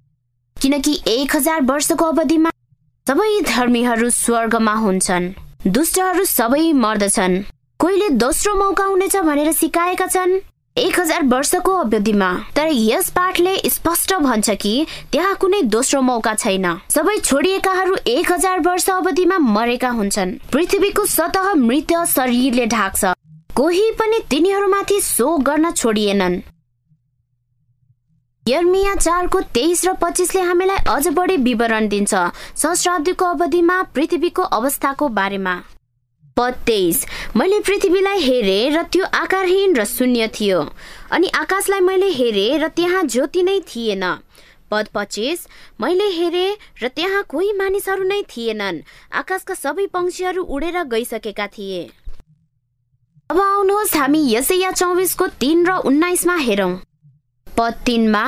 किनकि 0.62 1.00
एक 1.08 1.37
हजार 1.37 1.61
वर्षको 1.62 2.04
अवधिमा 2.04 2.50
सबै 3.06 3.40
धर्मीहरू 3.40 4.11
स्वर्गमा 4.11 4.75
हुन्छन्। 4.75 5.32
दुष्टहरू 5.66 6.25
सबै 6.25 6.73
मर्दछन्। 6.73 7.42
कोहीले 7.80 8.08
दोस्रो 8.08 8.54
मौका 8.54 8.84
हुनेछ 8.84 9.16
भनेर 9.16 9.52
सिकाएका 9.52 10.06
छन् 10.06 10.38
एक 10.76 11.00
हजार 11.00 11.23
वर्षको 11.23 11.73
अवधिमा। 11.76 12.30
तर 12.56 12.68
यस 12.73 13.11
पाठले 13.11 13.56
स्पष्ट 13.66 14.14
भन्छ 14.14 14.50
कि 14.50 14.87
त्यहाँ 15.12 15.34
कुनै 15.34 15.62
दोस्रो 15.62 16.00
मौका 16.00 16.34
छैन। 16.34 16.66
सबै 16.90 17.16
छोडिएकाहरू 17.18 17.96
एक 18.06 18.32
हजार 18.32 18.61
वर्ष 18.61 18.88
अवधिमा 18.90 19.38
मरेका 19.38 19.90
हुन्छन्। 19.90 20.32
पृथ्वीको 20.52 21.06
सतह 21.06 21.54
मृत 21.54 21.92
शरीरले 22.08 22.66
ढाक्छ। 22.66 23.04
कोही 23.54 23.90
पनि 23.90 24.18
तिनीहरूमाथि 24.30 25.00
शोक 25.00 25.40
गर्न 25.40 25.70
छोडिएनन्। 25.70 26.40
यर्मिया 28.46 28.94
चारको 28.94 29.40
तेइस 29.56 29.84
र 29.84 29.92
पच्चिसले 30.00 30.40
हामीलाई 30.42 30.76
अझ 30.86 31.08
बढी 31.08 31.36
विवरण 31.44 31.88
दिन्छ। 31.88 32.14
सहस्राब्दीको 32.54 33.24
अवधिमा 33.26 33.76
पृथ्वीको 33.94 34.42
अवस्थाको 34.52 35.08
बारेमा। 35.10 35.54
पद 36.36 36.54
तेइस 36.66 37.06
मैले 37.36 37.60
पृथ्वीलाई 37.60 38.20
हेरेँ 38.20 38.70
र 38.70 38.82
त्यो 38.92 39.04
आकारहीन 39.14 39.76
र 39.76 39.84
शून्य 39.86 40.28
थियो। 40.28 40.60
अनि 41.10 41.28
आकाशलाई 41.34 41.80
मैले 41.80 42.10
हेरेँ 42.12 42.58
र 42.58 42.68
त्यहाँ 42.68 43.02
ज्योति 43.06 43.42
नै 43.42 43.58
थिएन। 43.64 44.04
पद 44.70 44.88
पच्चिस। 44.94 45.48
मैले 45.80 46.08
हेरेँ 46.12 46.56
र 46.82 46.88
त्यहाँ 46.90 47.24
कोही 47.24 47.52
मानिसहरू 47.54 48.04
नै 48.04 48.22
थिएनन्। 48.28 48.84
आकाशका 49.14 49.54
सबै 49.56 49.86
पंक्षीहरू 49.88 50.42
उडेर 50.44 50.82
गइसकेका 50.84 51.46
थिए। 51.48 51.82
अब 53.30 53.40
आउनुहोस् 53.40 53.96
हामी 53.96 54.20
यसैया 54.34 54.70
चौबिसको 54.72 55.26
तिन 55.40 55.66
र 55.66 55.80
उन्नाइसमा 55.88 56.36
हेरौँ। 56.38 56.74
पद 57.56 57.80
तिनमा 57.87 58.23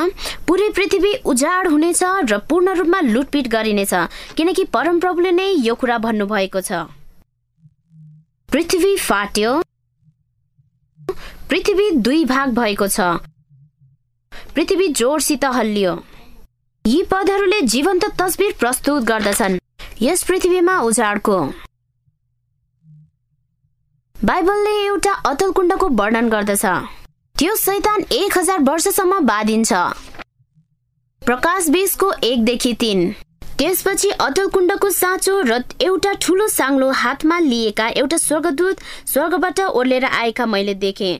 पुरै 0.49 0.68
पृथ्वी 0.76 1.12
उजाड 1.26 1.68
हुनेछ 1.68 2.02
र 2.30 2.38
पूर्ण 2.49 2.75
रूपमा 2.78 3.00
लुटपिट 3.02 3.49
गरिनेछ 3.49 3.95
किनकि 4.37 4.64
परमप्रभुले 4.73 5.33
नै 5.33 5.49
यो 5.61 5.75
कुरा 5.75 5.99
भन्नुभएको 6.00 6.61
छ। 6.61 6.85
पृथ्वी 8.49 8.97
फाट्यो। 8.99 9.52
पृथ्वी 11.50 11.90
दुई 12.00 12.25
भाग 12.26 12.54
भएको 12.54 12.87
छ। 12.88 13.00
पृथ्वी 14.54 14.88
जोडसित 14.95 15.45
हल्लियो। 15.54 15.92
यी 16.85 17.02
पदहरूले 17.11 17.61
जीवन्त 17.68 18.04
तस्बिर 18.18 18.52
प्रस्तुत 18.59 19.02
गर्दछन् 19.04 19.59
यस 20.02 20.23
पृथ्वीमा 20.25 20.78
उजाडको। 20.83 21.38
बाइबलले 24.16 24.75
एउटा 24.85 25.12
अतल 25.26 25.50
कुण्डको 25.52 25.88
वर्णन 25.99 26.28
गर्दछ। 26.28 26.64
त्यो 27.38 27.55
शैतान 27.57 28.02
एक 28.12 28.37
हजार 28.38 28.61
वर्षसम्म 28.64 29.19
बाँधिन्छ। 29.26 29.73
प्रकाश 31.23 31.69
बिसको 31.71 32.11
एकदेखि 32.25 32.73
तिन। 32.81 33.12
त्यसपछि 33.59 34.11
अटल 34.11 34.49
कुण्डको 34.50 34.90
साँचो 34.90 35.35
र 35.49 35.59
एउटा 35.83 36.12
ठुलो 36.23 36.47
साङ्लो 36.49 36.90
हातमा 37.00 37.38
लिएका 37.38 37.88
एउटा 37.97 38.16
स्वर्गदूत 38.16 38.81
स्वर्गबाट 39.12 39.61
ओर्लेर 39.61 40.05
आएका 40.05 40.47
मैले 40.47 40.75
देखेँ। 40.87 41.19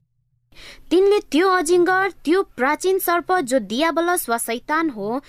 तिनले 0.91 1.21
त्यो 1.31 1.49
अजिङ्गर 1.51 2.11
त्यो 2.25 2.43
प्राचीन 2.57 2.99
सर्प 2.99 3.33
जो 3.45 3.59
दियाबलस 3.69 4.29
वा 4.29 4.39
सैतान 4.39 4.91
हो 4.97 5.21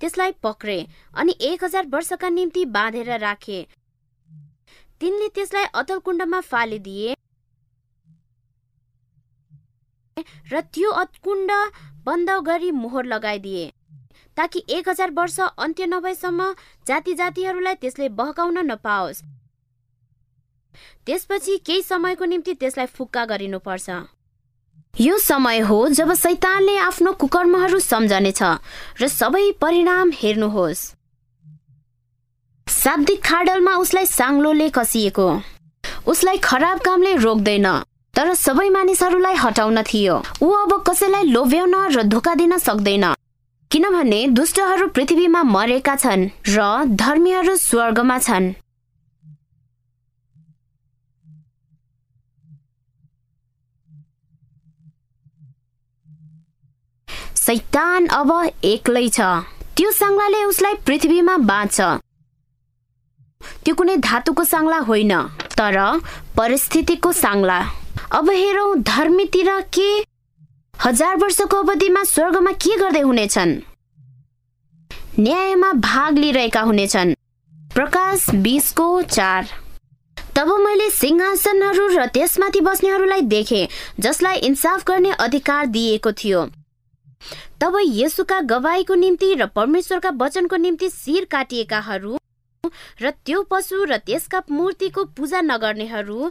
त्यसलाई 0.00 0.32
पक्रे 0.42 0.80
अनि 1.14 1.36
एक 1.42 1.64
हजार 1.64 1.86
वर्षका 1.92 2.28
निम्ति 2.30 2.64
बाँधेर 2.72 3.18
राखे। 3.20 3.66
तिनले 5.00 5.28
त्यसलाई 5.28 5.64
अतल 5.74 5.98
कुण्डमा 6.00 6.40
फालिदिए। 6.48 7.14
र 10.52 10.60
त्यो 10.60 10.90
अत्कुण्ड 10.90 11.50
बन्द 12.06 12.30
गरी 12.30 12.70
मोहर 12.70 13.04
लगाइदिए। 13.04 13.72
ताकि 14.36 14.64
एक 14.68 14.88
हजार 14.88 15.10
वर्ष 15.10 15.40
अन्त्य 15.40 15.86
नभएसम्म 15.86 16.54
जाति 16.86 17.14
जातिहरूलाई 17.14 17.74
त्यसले 17.74 18.08
बहकाउन 18.08 18.58
नपाओस्। 18.66 19.22
त्यसपछि 21.06 21.56
केही 21.66 21.82
समयको 21.82 22.24
निम्ति 22.24 22.54
त्यसलाई 22.54 22.86
फुक्का 22.86 23.24
गरिनुपर्छ। 23.24 23.90
यो 25.00 25.18
समय 25.18 25.58
हो 25.60 25.88
जब 25.88 26.12
सैतानले 26.14 26.76
आफ्नो 26.78 27.12
कुकर्महरू 27.12 27.78
सम्झनेछ 27.78 28.42
र 29.00 29.08
सबै 29.08 29.50
परिणाम 29.60 30.10
हेर्नुहोस्। 30.14 30.80
शाब्दिक 32.66 33.20
खाडलमा 33.24 33.74
उसलाई 33.76 34.06
साङ्लोले 34.06 34.68
कसिएको। 34.70 35.28
उसलाई 36.06 36.38
खराब 36.38 36.78
कामले 36.78 37.14
रोक्दैन। 37.16 37.66
तर 38.18 38.34
सबै 38.34 38.68
मानिसहरूलाई 38.74 39.34
हटाउन 39.38 39.82
थियो। 39.86 40.14
ऊ 40.42 40.50
अब 40.50 40.72
कसैलाई 40.82 41.24
लोभ्याउन 41.30 41.74
र 41.94 42.02
धोका 42.02 42.34
दिन 42.34 42.58
सक्दैन। 42.58 43.04
किनभने 43.70 44.20
दुष्टहरू 44.34 44.86
पृथ्वीमा 44.90 45.42
मरेका 45.46 45.94
छन् 45.96 46.24
र 46.48 46.58
धर्मीहरू 46.98 47.54
स्वर्गमा 47.56 48.18
छन्। 48.18 48.52
सैतान 57.38 58.06
अब 58.12 58.30
एक्लै 58.64 59.08
छ। 59.08 59.20
त्यो 59.78 59.90
साङ्लाले 59.94 60.44
उसलाई 60.44 60.74
पृथ्वीमा 60.86 61.36
बाँच्छ। 61.46 61.80
त्यो 63.64 63.74
कुनै 63.74 63.96
धातुको 64.02 64.44
साङ्ला 64.44 64.78
होइन 64.90 65.12
तर 65.54 65.76
परिस्थितिको 66.36 67.12
साङ्ला 67.14 67.58
अब 68.12 68.30
हेरौँ 68.30 68.76
धर्मीतिर 68.78 69.48
के 69.74 69.88
हजार 70.74 71.16
वर्षको 71.16 71.56
अवधिमा 71.56 72.04
स्वर्गमा 72.04 72.52
के 72.52 72.76
गर्दै 72.76 73.00
हुनेछन्? 73.00 73.50
न्यायमा 75.18 75.72
भाग 75.72 76.18
लिइरहेका 76.18 76.60
हुनेछन्। 76.60 77.12
प्रकाश 77.74 78.24
बिसको 78.30 79.02
चार। 79.02 79.48
तब 80.36 80.52
मैले 80.60 80.88
सिंहासनहरू 80.90 81.88
र 81.88 82.06
त्यसमाथि 82.06 82.60
बस्नेहरूलाई 82.60 83.20
देखे 83.28 83.68
जसलाई 84.00 84.36
इन्साफ 84.48 84.84
गर्ने 84.84 85.12
अधिकार 85.20 85.66
दिएको 85.66 86.12
थियो। 86.12 86.46
तब 87.60 87.78
यसुका 87.84 88.40
गवाईको 88.48 88.94
निम्ति 88.94 89.34
र 89.34 89.46
परमेश्वरका 89.52 90.10
वचनको 90.16 90.56
निम्ति 90.56 90.90
शिर 90.90 91.24
काटिएकाहरू 91.24 92.18
र 93.02 93.10
त्यो 93.10 93.42
पशु 93.42 93.84
र 93.84 93.96
त्यसका 93.98 94.42
मूर्तिको 94.50 95.04
पूजा 95.04 95.40
नगर्नेहरू 95.40 96.30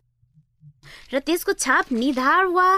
र 1.14 1.20
त्यसको 1.20 1.54
छाप 1.54 1.92
निधार 1.92 2.46
वा 2.46 2.70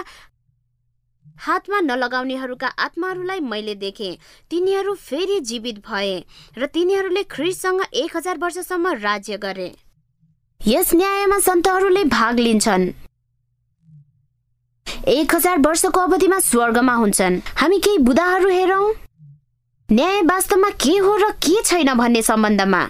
हातमा 1.40 1.80
नलगाउनेहरूका 1.80 2.68
आत्माहरूलाई 2.78 3.40
मैले 3.40 3.74
देखेँ। 3.74 4.16
तिनीहरू 4.50 4.94
फेरि 4.94 5.40
जीवित 5.40 5.78
भए 5.88 6.24
र 6.58 6.66
तिनीहरूले 6.66 7.22
ख्रिससँग 7.24 7.80
एक 7.94 8.16
हजार 8.16 8.38
वर्षसम्म 8.38 8.92
राज्य 9.00 9.36
गरे। 9.38 9.74
यस 10.60 10.94
न्यायमा 10.94 11.38
सन्तहरूले 11.38 12.04
भाग 12.04 12.38
लिन्छन्। 12.38 12.90
एक 15.08 15.34
हजार 15.34 15.58
वर्षको 15.58 16.00
अवधिमा 16.00 16.38
स्वर्गमा 16.38 16.94
हुन्छन्। 16.94 17.40
हामी 17.56 17.78
केही 17.78 17.98
बुदाहरू 17.98 18.48
हेरौँ? 18.48 18.92
न्याय 19.88 20.20
वास्तवमा 20.22 20.70
के 20.70 20.96
हो 20.98 21.16
र 21.16 21.30
के 21.40 21.62
छैन 21.62 21.94
भन्ने 21.94 22.22
सम्बन्धमा? 22.22 22.82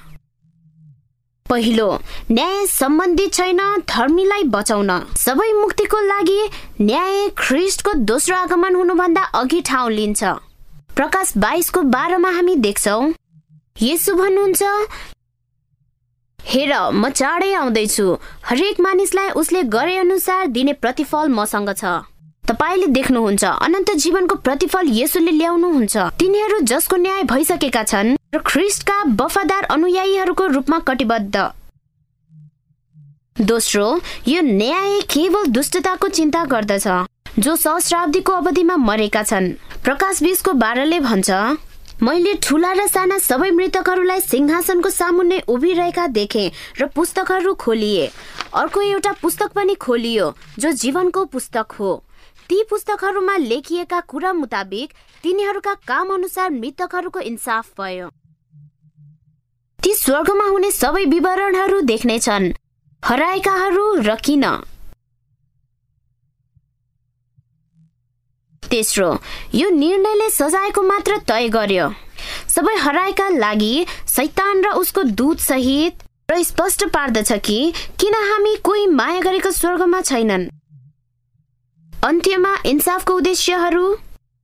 पहिलो 1.50 1.88
न्याय 2.30 2.66
सम्बन्धित 2.68 3.32
छैन 3.34 3.60
धर्मीलाई 3.88 4.42
बचाउन। 4.54 4.90
सबै 5.18 5.52
मुक्तिको 5.52 6.00
लागि 6.02 6.40
न्याय 6.80 7.28
ख्रिस्टको 7.38 7.92
दोस्रो 8.06 8.36
आगमन 8.36 8.74
हुनुभन्दा 8.74 9.22
अघि 9.34 9.60
ठाउँ 9.68 9.90
लिन्छ। 9.90 10.22
प्रकाश 10.96 11.32
बाइसको 11.36 11.82
बाह्रमा 11.94 12.30
हामी 12.36 12.54
देख्छौ। 12.66 13.00
यसो 13.82 14.14
भन्नुहुन्छ 14.14 14.62
हेर 16.38 16.72
म 16.92 17.08
चाँडै 17.10 17.52
आउँदैछु। 17.54 18.06
हरेक 18.44 18.80
मानिसलाई 18.80 19.28
उसले 19.40 19.62
गरे 19.74 19.96
अनुसार 19.98 20.46
दिने 20.54 20.72
प्रतिफल 20.82 21.28
मसँग 21.30 21.70
छ। 21.72 21.84
तपाईँले 22.50 22.86
देख्नुहुन्छ। 22.90 23.44
अनन्त 23.44 23.90
जीवनको 23.94 24.34
प्रतिफल 24.42 24.88
यसोले 24.90 25.30
ल्याउनुहुन्छ। 25.30 25.96
तिनीहरू 26.18 26.58
जसको 26.66 26.96
न्याय 26.96 27.22
भइसकेका 27.30 27.82
छन् 27.84 28.16
र 28.34 28.38
ख्रिस्टका 28.42 28.96
वफादार 29.14 29.64
अनुयायीहरूको 29.70 30.46
रूपमा 30.48 30.78
कटिबद्ध। 30.82 31.36
दोस्रो 33.46 33.86
यो 34.26 34.40
न्याय 34.42 35.00
केवल 35.06 35.46
दुष्टताको 35.54 36.08
चिन्ता 36.10 36.44
गर्दछ 36.44 36.86
जो 37.38 37.54
सहस्राब्दीको 37.56 38.32
अवधिमा 38.32 38.76
मरेका 38.82 39.22
छन्। 39.22 39.54
प्रकाश 39.86 40.22
बिसको 40.22 40.52
बाह्रले 40.58 41.00
भन्छ 41.00 41.30
मैले 42.02 42.34
ठुला 42.42 42.72
र 42.72 42.86
साना 42.88 43.18
सबै 43.20 43.50
मृतकहरूलाई 43.52 44.20
सिंहासनको 44.26 44.90
सामुन्ने 44.90 45.38
उभिरहेका 45.48 46.06
देखेँ 46.10 46.50
र 46.80 46.86
पुस्तकहरू 46.90 47.54
खोलिए। 47.54 48.10
अर्को 48.54 48.80
एउटा 48.82 49.12
पुस्तक 49.22 49.52
पनि 49.54 49.74
खोलियो 49.78 50.34
जो 50.58 50.72
जीवनको 50.74 51.24
पुस्तक 51.30 51.78
हो। 51.78 52.02
ती 52.50 52.62
पुस्तकहरूमा 52.70 53.36
लेखिएका 53.36 54.00
कुरा 54.00 54.32
मुताबिक 54.32 54.92
तिनीहरूका 55.22 55.74
काम 55.74 56.12
अनुसार 56.14 56.50
मृतकहरूको 56.50 57.20
इन्साफ 57.20 57.80
भयो। 57.80 58.08
ती 59.78 59.94
स्वर्गमा 59.94 60.44
हुने 60.44 60.70
सबै 60.70 61.04
विवरणहरू 61.04 61.80
देख्नेछन्। 61.80 62.52
हराएकाहरू 63.02 63.94
र 64.02 64.16
किन? 64.24 64.44
तेस्रो 68.62 69.10
यो 69.54 69.70
निर्णयले 69.70 70.30
सजायको 70.30 70.82
मात्र 70.82 71.18
तय 71.28 71.48
गर्यो। 71.48 71.88
सबै 72.48 72.76
हराएका 72.76 73.28
लागि 73.28 73.74
सैतान 74.06 74.64
र 74.64 74.70
उसको 74.74 75.02
दूत 75.02 75.38
सहित 75.38 76.02
र 76.30 76.42
स्पष्ट 76.42 76.88
पार्दछ 76.88 77.32
कि 77.32 77.72
किन 78.00 78.14
हामी 78.14 78.56
कोही 78.64 78.86
माया 78.86 79.20
गरेको 79.20 79.50
स्वर्गमा 79.50 80.00
छैनन्। 80.00 80.50
अन्त्यमा 82.04 82.54
इन्साफको 82.66 83.14
उद्देश्यहरू 83.14 83.86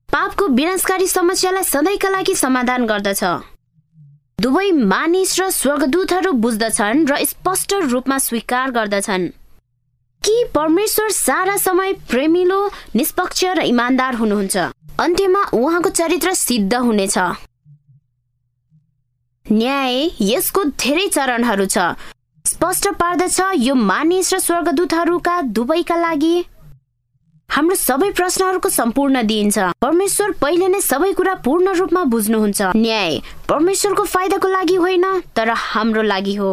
पापको 0.09 0.47
विनाशकारी 0.49 1.07
समस्यालाई 1.09 1.63
सधैँका 1.65 2.09
लागि 2.09 2.35
समाधान 2.35 2.85
गर्दछ। 2.87 3.23
दुवै 4.39 4.71
मानिस 4.85 5.31
र 5.41 5.49
स्वर्गदूतहरू 5.51 6.33
बुझ्दछन् 6.33 7.07
र 7.09 7.25
स्पष्ट 7.25 7.73
रूपमा 7.83 8.19
स्वीकार 8.19 8.71
गर्दछन्। 8.71 9.29
कि 10.23 10.35
परमेश्वर 10.55 11.11
सारा 11.11 11.57
समय 11.57 11.93
प्रेमिलो 12.11 12.61
निष्पक्ष 12.95 13.45
र 13.45 13.63
इमान्दार 13.65 14.15
हुनुहुन्छ? 14.15 14.57
अन्त्यमा 15.01 15.43
उहाँको 15.53 15.91
चरित्र 15.91 16.35
सिद्ध 16.35 16.75
हुनेछ। 16.75 17.19
न्याय 19.47 20.11
यसको 20.21 20.65
धेरै 20.77 21.09
चरणहरू 21.09 21.67
छ। 21.67 21.79
स्पष्ट 22.45 22.89
पार्दछ 23.01 23.41
यो 23.57 23.75
मानिस 23.75 24.35
र 24.35 24.39
स्वर्गदूतहरूका 24.39 25.41
दुवैका 25.57 25.97
लागि 25.97 26.35
हाम्रो 27.51 27.77
सबै 27.77 28.11
प्रश्नहरूको 28.13 28.69
सम्पूर्ण 28.69 29.23
दिइन्छ। 29.23 29.59
परमेश्वर 29.81 30.31
पहिले 30.41 30.69
नै 30.69 30.81
सबै 30.81 31.13
कुरा 31.13 31.35
पूर्ण 31.41 31.73
रूपमा 31.79 32.03
बुझ्नुहुन्छ। 32.13 32.61
न्याय 32.77 33.21
परमेश्वरको 33.49 34.05
फाइदाको 34.05 34.49
लागि 34.49 34.75
होइन 34.77 35.05
तर 35.37 35.49
हाम्रो 35.49 36.03
लागि 36.03 36.35
हो। 36.37 36.53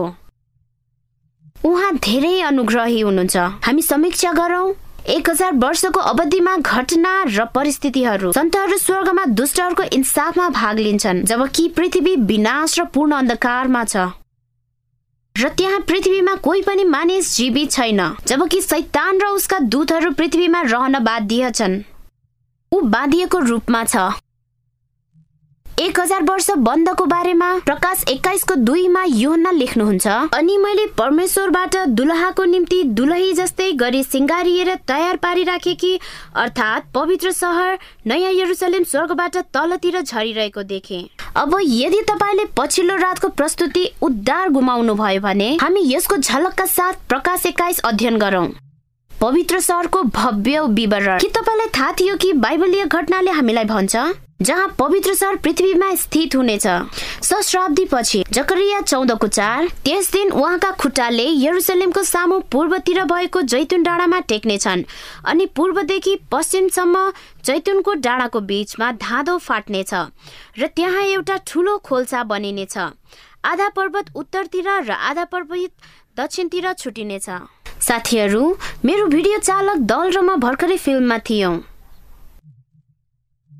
उहाँ 1.65 1.91
धेरै 1.97 2.39
अनुग्रही 2.41 2.99
हुनुहुन्छ। 3.01 3.35
हामी 3.65 3.81
समीक्षा 3.81 4.31
गरौँ। 4.33 4.73
एक 5.03 5.29
हजार 5.29 5.51
वर्षको 5.59 5.99
अवधिमा 5.99 6.55
घटना 6.57 7.13
र 7.27 7.45
परिस्थितिहरू 7.55 8.31
सन्तहरू 8.31 8.77
स्वर्गमा 8.77 9.25
दुष्टहरूको 9.35 9.83
इन्साफमा 9.91 10.49
भाग 10.49 10.79
लिन्छन् 10.79 11.23
जबकि 11.27 11.67
पृथ्वी 11.75 12.15
विनाश 12.31 12.79
र 12.79 12.83
पूर्ण 12.87 13.11
अन्धकारमा 13.13 13.83
छ। 13.83 13.95
र 15.35 15.49
त्यहाँ 15.49 15.79
पृथ्वीमा 15.79 16.33
कोही 16.35 16.61
पनि 16.61 16.83
मानिस 16.83 17.35
जीवित 17.37 17.71
छैन 17.71 17.99
जबकि 18.27 18.61
सैतान 18.61 19.19
र 19.21 19.25
उसका 19.27 19.59
दूतहरू 19.59 20.11
पृथ्वीमा 20.11 20.61
रहन 20.61 20.99
बाध्य 21.03 21.51
छन्। 21.51 21.81
ऊ 22.71 22.81
बाँधिएको 22.87 23.39
रूपमा 23.39 23.83
छ। 23.83 23.95
एक 25.83 25.99
हजार 25.99 26.21
वर्ष 26.23 26.49
बन्दको 26.57 27.05
बारेमा 27.05 27.47
प्रकाश 27.59 28.03
एक्काइसको 28.09 28.55
दुईमा 28.57 29.03
योहन्ना 29.03 29.51
लेख्नुहुन्छ। 29.51 30.07
अनि 30.07 30.57
मैले 30.57 30.85
परमेश्वरबाट 30.97 31.75
दुलहाको 31.89 32.43
निम्ति 32.43 32.81
दुलही 32.99 33.33
जस्तै 33.33 33.71
गरी 33.73 34.03
सिङ्गारिएर 34.03 34.73
तयार 34.87 35.17
पारिराखेकी 35.17 35.99
अर्थात् 36.35 36.91
पवित्र 36.93 37.31
सहर 37.31 37.77
नयाँ 38.07 38.31
यरुसलेम 38.31 38.83
स्वर्गबाट 38.83 39.37
तलतिर 39.53 40.01
झरिरहेको 40.01 40.63
देखे। 40.63 41.03
अब 41.35 41.59
यदि 41.63 42.01
तपाईँले 42.09 42.45
पछिल्लो 42.57 42.95
रातको 42.95 43.29
प्रस्तुति 43.35 43.87
उद्धार 44.01 44.49
गुमाउनु 44.49 44.95
भयो 44.95 45.21
भने 45.21 45.53
हामी 45.61 45.83
यसको 45.93 46.17
झलकका 46.17 46.65
साथ 46.65 47.07
प्रकाश 47.09 47.45
एक्काइस 47.45 47.79
अध्ययन 47.85 48.17
गरौँ। 48.17 48.47
पवित्र 49.11 49.59
सहरको 49.59 50.03
भव्य 50.03 50.61
विवरण। 50.71 51.19
के 51.19 51.27
तपाईँलाई 51.29 51.67
थाहा 51.77 51.91
थियो 51.91 52.15
कि 52.15 52.33
बाइबलीय 52.33 52.85
घटनाले 52.85 53.31
हामीलाई 53.31 53.65
भन्छ? 53.65 53.95
जहाँ 54.43 54.67
पवित्र 54.79 55.13
सहर 55.13 55.35
पृथ्वीमा 55.43 55.93
स्थित 55.95 56.35
हुनेछ। 56.35 56.65
सहस्राब्दी 57.23 57.85
पछि 57.85 58.23
जकरिया 58.31 58.81
चौधको 58.81 59.27
चार 59.27 59.67
त्यस 59.85 60.11
दिन 60.11 60.31
उहाँका 60.31 60.71
खुट्टाले 60.81 61.27
यरुसलेमको 61.39 62.03
सामु 62.03 62.39
पूर्वतिर 62.51 63.03
भएको 63.05 63.41
जैतुन 63.43 63.83
डाँडामा 63.83 64.19
टेक्नेछन् 64.29 64.83
अनि 65.25 65.45
पूर्वदेखि 65.55 66.15
पश्चिमसम्म 66.31 67.11
जैतुनको 67.45 67.93
डाँडाको 68.03 68.39
बीचमा 68.43 68.91
धाँधो 68.99 69.37
फाट्नेछ 69.39 69.93
र 70.59 70.67
त्यहाँ 70.67 71.03
एउटा 71.05 71.37
ठुलो 71.47 71.77
खोल्सा 71.77 72.23
बनिनेछ। 72.23 72.77
आधा 72.77 73.69
पर्वत 73.69 74.15
उत्तरतिर 74.15 74.69
र 74.87 74.91
आधा 74.91 75.23
पर्वत 75.25 75.71
दक्षिणतिर 76.19 76.71
छुटिनेछ। 76.73 77.29
साथीहरू 77.81 78.43
मेरो 78.85 79.05
भिडियो 79.07 79.39
चालक 79.39 79.77
दल 79.91 80.11
र 80.11 80.21
म 80.21 80.35
भर्खरै 80.39 80.77
फिल्ममा 80.77 81.17
थियौँ। 81.29 81.55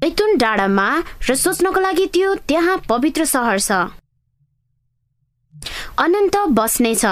जैतुन 0.04 0.36
डाँडामा 0.38 0.86
र 1.24 1.34
सोच्नको 1.36 1.80
लागि 1.80 2.06
त्यो 2.14 2.34
त्यहाँ 2.44 2.76
पवित्र 2.90 3.26
सहर 3.26 3.60
छ। 3.60 3.72
अनन्त 5.96 6.36
बस्नेछ 6.52 7.06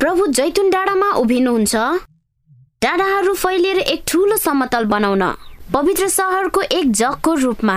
प्रभु 0.00 0.26
जैतुन 0.32 0.70
डाँडामा 0.70 1.08
उभिनुहुन्छ। 1.20 1.74
डाँडाहरू 2.82 3.34
फैलिएर 3.34 3.78
एक 3.78 4.04
ठुलो 4.08 4.36
समतल 4.36 4.84
बनाउन 4.88 5.24
पवित्र 5.74 6.08
सहरको 6.08 6.62
एक 6.62 6.92
जगको 6.92 7.34
रूपमा। 7.44 7.76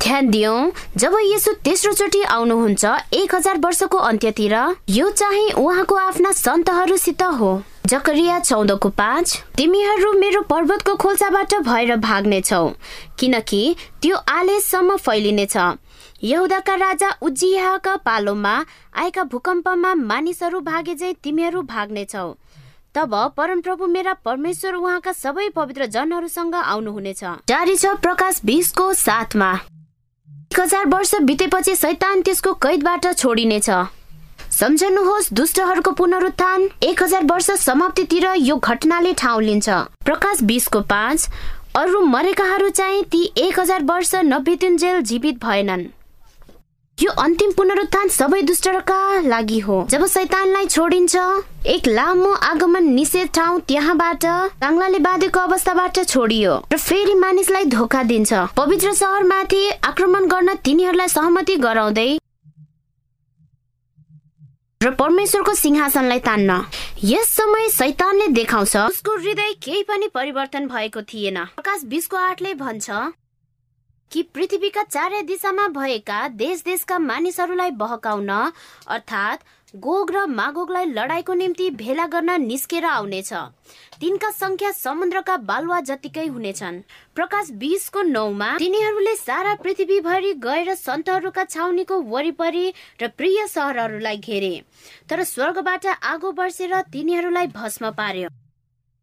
ध्यान 0.00 0.30
दियौँ 0.30 0.72
जब 0.96 1.16
यसो 1.24 1.52
तेस्रोचोटि 1.60 2.22
आउनुहुन्छ 2.32 2.84
एक 3.12 3.34
हजार 3.34 3.58
वर्षको 3.64 3.98
अन्त्यतिर 4.08 4.56
यो 4.90 5.10
चाहिँ 5.12 5.50
उहाँको 5.52 5.94
आफ्ना 5.98 6.32
सन्तहरूसित 6.40 7.22
हो। 7.40 7.52
जकरिया 7.86 8.38
चौधको 8.40 8.88
पाँच। 8.90 9.42
तिमीहरू 9.56 10.12
मेरो 10.18 10.40
पर्वतको 10.42 10.94
खोल्साबाट 10.96 11.54
भएर 11.62 11.96
भाग्नेछौ 11.98 12.68
किनकि 13.18 13.62
त्यो 14.02 14.16
आलेसम्म 14.30 14.96
फैलिनेछ। 14.98 15.56
यहुदाका 16.22 16.74
राजा 16.76 17.10
उज्जियाका 17.22 17.96
पालोमा 18.06 18.54
आएका 18.94 19.22
भूकम्पमा 19.24 19.94
मानिसहरू 19.94 20.60
भागे 20.62 20.94
झै 20.94 21.12
तिमीहरू 21.22 21.62
भाग्नेछौ। 21.64 22.28
तब 22.94 23.14
परमप्रभु 23.36 23.86
मेरा 23.86 24.12
परमेश्वर 24.24 24.74
उहाँका 24.74 25.12
सबै 25.14 25.48
पवित्र 25.48 25.86
जनहरूसँग 25.88 26.54
आउनुहुनेछ। 26.54 27.24
जारी 27.48 27.76
छ 27.76 27.94
प्रकाश 27.98 28.40
बिसको 28.44 28.92
साथमा 28.96 29.52
एक 30.52 30.60
हजार 30.60 30.86
वर्ष 30.86 31.14
बितेपछि 31.22 31.74
सैतान 31.76 32.22
त्यसको 32.22 32.52
कैदबाट 32.62 33.06
छोडिनेछ। 33.14 33.70
सम्झनुहोस् 34.52 35.32
दुष्टहरूको 35.34 35.90
पुनरुत्थान 35.92 36.68
एक 36.82 37.02
हजार 37.02 37.24
वर्ष 37.24 37.50
समाप्तितिर 37.58 38.26
यो 38.38 38.56
घटनाले 38.56 39.12
ठाउँ 39.18 39.42
लिन्छ। 39.42 39.68
प्रकाश 40.04 40.42
बिसको 40.44 40.80
पाँच 40.90 41.28
अरू 41.76 42.00
मरेकाहरू 42.06 42.68
चाहिँ 42.70 43.02
ती 43.12 43.22
एक 43.38 43.60
हजार 43.60 43.82
वर्ष 43.82 44.14
नबितिन्जेल 44.14 45.00
जीवित 45.02 45.44
भएनन्। 45.44 45.84
यो 46.98 47.10
अन्तिम 47.18 47.52
पुनरुत्थान 47.56 48.08
सबै 48.08 48.42
दुष्टका 48.42 49.20
लागि 49.22 49.58
हो। 49.60 49.86
जब 49.90 50.06
शैतानलाई 50.06 50.66
छोडिन्छ 50.66 51.16
एक 51.66 51.88
लामो 51.88 52.32
आगमन 52.44 52.92
निषेध 52.92 53.28
ठाउँ 53.34 53.60
त्यहाँबाट 53.68 54.24
काङ्लाले 54.60 54.98
बाँधेको 54.98 55.40
अवस्थाबाट 55.40 56.04
छोडियो 56.04 56.62
र 56.72 56.76
फेरि 56.78 57.14
मानिसलाई 57.14 57.64
धोका 57.72 58.02
दिन्छ। 58.04 58.32
पवित्र 58.56 58.92
सहरमाथि 58.94 59.68
आक्रमण 59.84 60.26
गर्न 60.28 60.54
तिनीहरूलाई 60.64 61.08
सहमति 61.08 61.56
गराउँदै 61.58 62.10
र 64.82 64.90
परमेश्वरको 64.90 65.52
सिंहासनलाई 65.54 66.18
तान्न। 66.18 66.50
यस 67.04 67.28
समय 67.30 67.68
शैतानले 67.70 68.26
देखाउँछ। 68.28 68.76
उसको 68.76 69.16
हृदय 69.16 69.52
केही 69.62 69.82
पनि 69.82 70.06
परिवर्तन 70.08 70.66
भएको 70.68 71.02
थिएन। 71.02 71.38
प्रकाश 71.54 71.84
बिसको 71.84 72.16
आठले 72.16 72.54
भन्छ 72.54 72.90
कि 74.12 74.22
पृथ्वीका 74.34 74.82
चारै 74.82 75.22
दिशामा 75.22 75.68
भएका 75.68 76.26
देश 76.34 76.62
देशका 76.62 76.98
मानिसहरूलाई 76.98 77.70
बहकाउन 77.78 78.30
अर्थात् 78.30 79.44
गोग 79.74 80.10
र 80.10 80.24
मागोगलाई 80.28 80.86
लडाईँको 80.86 81.34
निम्ति 81.34 81.68
भेला 81.72 82.06
गर्न 82.06 82.30
निस्केर 82.42 82.84
आउनेछ। 82.84 83.32
तिनका 84.00 84.30
संख्या 84.30 84.70
समुद्रका 84.70 85.36
बालुवा 85.48 85.80
जतिकै 85.80 86.26
हुनेछन्। 86.26 86.80
प्रकाश 87.16 87.50
बिसको 87.56 88.02
नौमा 88.02 88.50
तिनीहरूले 88.58 89.14
सारा 89.16 89.54
पृथ्वीभरि 89.64 90.32
गएर 90.44 90.74
सन्तहरूका 90.74 91.44
छाउनीको 91.44 92.00
वरिपरि 92.04 92.72
र 93.02 93.08
प्रिय 93.16 93.46
सहरहरूलाई 93.48 94.16
घेरे। 94.18 94.52
तर 95.08 95.22
स्वर्गबाट 95.24 95.86
आगो 95.86 96.32
बर्सेर 96.32 96.80
तिनीहरूलाई 96.92 97.46
भस्म 97.56 97.90
पार्यो। 97.96 98.28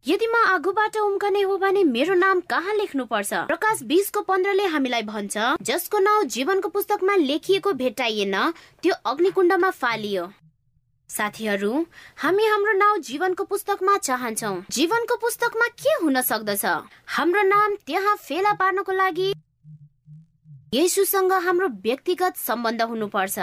यदि 0.06 0.26
म 0.26 0.34
आगोबाट 0.48 0.96
उम्कने 0.96 1.40
हो 1.42 1.56
भने 1.58 1.82
मेरो 1.84 2.14
नाम 2.14 2.40
कहाँ 2.46 2.74
लेख्नु 2.76 3.04
पर्छ 3.04 3.32
प्रकाश 3.50 3.82
बिसको 3.84 4.20
पन्ध्रले 4.22 4.66
हामीलाई 4.70 5.02
भन्छ 5.04 5.34
जसको 5.60 5.98
नाउँ 5.98 6.24
जीवनको 6.30 6.68
पुस्तकमा 6.68 7.14
लेखिएको 7.16 7.72
भेटाइएन 7.74 8.36
त्यो 8.82 8.94
अग्निकुण्डमा 9.04 9.70
फालियो। 9.72 10.24
साथीहरू 11.10 11.72
हामी 12.22 12.44
हाम्रो 12.46 12.72
नाउँ 12.72 12.98
जीवनको 13.02 13.44
पुस्तकमा 13.44 13.96
चाहन्छौ। 13.98 14.52
जीवनको 14.70 15.16
पुस्तकमा 15.16 15.66
के 15.82 15.92
हुन 16.02 16.20
सक्दछ? 16.22 16.64
हाम्रो 17.16 17.42
नाम 17.42 17.74
त्यहाँ 17.86 18.16
फेला 18.18 18.52
पार्नको 18.54 18.92
लागि 18.92 19.32
येसुसँग 20.74 21.32
हाम्रो 21.32 21.68
व्यक्तिगत 21.82 22.36
सम्बन्ध 22.38 22.82
हुनुपर्छ। 22.82 23.38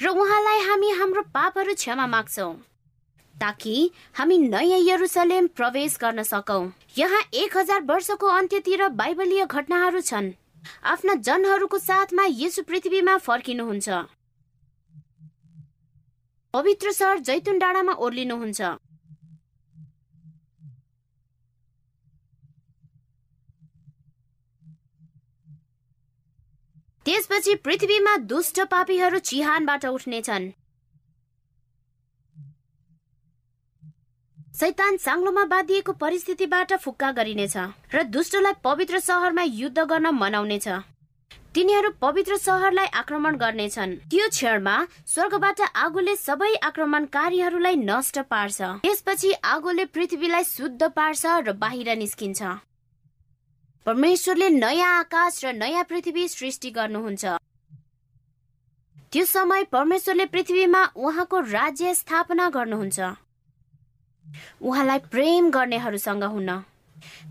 र 0.00 0.08
उहाँलाई 0.08 0.60
हामी 0.64 0.90
हाम्रो 0.96 1.22
पापहरू 1.28 1.74
क्षमा 1.74 2.06
माग्छौँ 2.06 2.54
ताकि 3.36 3.74
हामी 4.16 4.36
नयाँ 4.48 4.80
यरुसलेम 4.80 5.46
प्रवेश 5.52 5.98
गर्न 6.00 6.22
सकौँ। 6.24 6.72
यहाँ 6.98 7.22
एक 7.34 7.56
हजार 7.56 7.82
वर्षको 7.84 8.26
अन्त्यतिर 8.26 8.88
बाइबलीय 8.96 9.44
घटनाहरू 9.46 10.00
छन्। 10.00 10.32
आफ्ना 10.84 11.14
जनहरूको 11.26 11.78
साथमा 11.78 12.24
यसु 12.28 12.62
पृथ्वीमा 12.62 13.16
फर्किनुहुन्छ। 13.18 13.88
पवित्र 16.58 16.90
सहर 16.92 17.18
जैतुन 17.20 17.58
डाँडामा 17.58 17.92
ओर्लिनुहुन्छ। 18.04 18.60
त्यसपछि 27.06 27.54
पृथ्वीमा 27.64 28.16
दुष्ट 28.26 28.60
पापीहरू 28.70 29.18
चिहानबाट 29.20 29.86
उठ्नेछन्। 29.86 30.50
शैतान 34.58 34.96
साङ्लोमा 34.98 35.44
बाँधिएको 35.46 35.92
परिस्थितिबाट 35.94 36.72
फुक्का 36.82 37.12
गरिनेछ 37.14 37.56
र 37.94 38.02
दुष्टलाई 38.10 38.60
पवित्र 38.64 38.98
सहरमा 38.98 39.42
युद्ध 39.42 39.78
गर्न 39.78 40.06
मनाउनेछ। 40.14 40.68
तिनीहरू 41.54 41.90
पवित्र 42.00 42.36
सहरलाई 42.36 42.86
आक्रमण 42.94 43.36
गर्नेछन्। 43.36 43.94
त्यो 44.10 44.26
क्षणमा 44.28 44.76
स्वर्गबाट 45.06 45.60
आगोले 45.74 46.14
सबै 46.16 46.52
आक्रमणकारीहरूलाई 46.62 47.76
नष्ट 47.80 48.18
पार्छ। 48.30 48.58
त्यसपछि 48.84 49.32
आगोले 49.44 49.84
पृथ्वीलाई 49.88 50.44
शुद्ध 50.44 50.82
पार्छ 50.92 51.24
र 51.46 51.52
बाहिर 51.56 51.88
निस्किन्छ। 51.96 52.40
परमेश्वरले 53.86 54.48
नयाँ 54.60 54.92
आकाश 54.98 55.44
र 55.44 55.52
नयाँ 55.56 55.84
पृथ्वी 55.88 56.28
सृष्टि 56.28 56.70
गर्नुहुन्छ। 56.70 57.24
त्यो 59.12 59.24
समय 59.24 59.64
परमेश्वरले 59.72 60.26
पृथ्वीमा 60.28 60.82
उहाँको 60.96 61.38
राज्य 61.48 61.94
स्थापना 61.94 62.48
गर्नुहुन्छ। 62.50 62.98
उहाँलाई 64.60 64.98
प्रेम 65.10 65.50
गर्नेहरूसँग 65.50 66.24
हुन। 66.24 66.50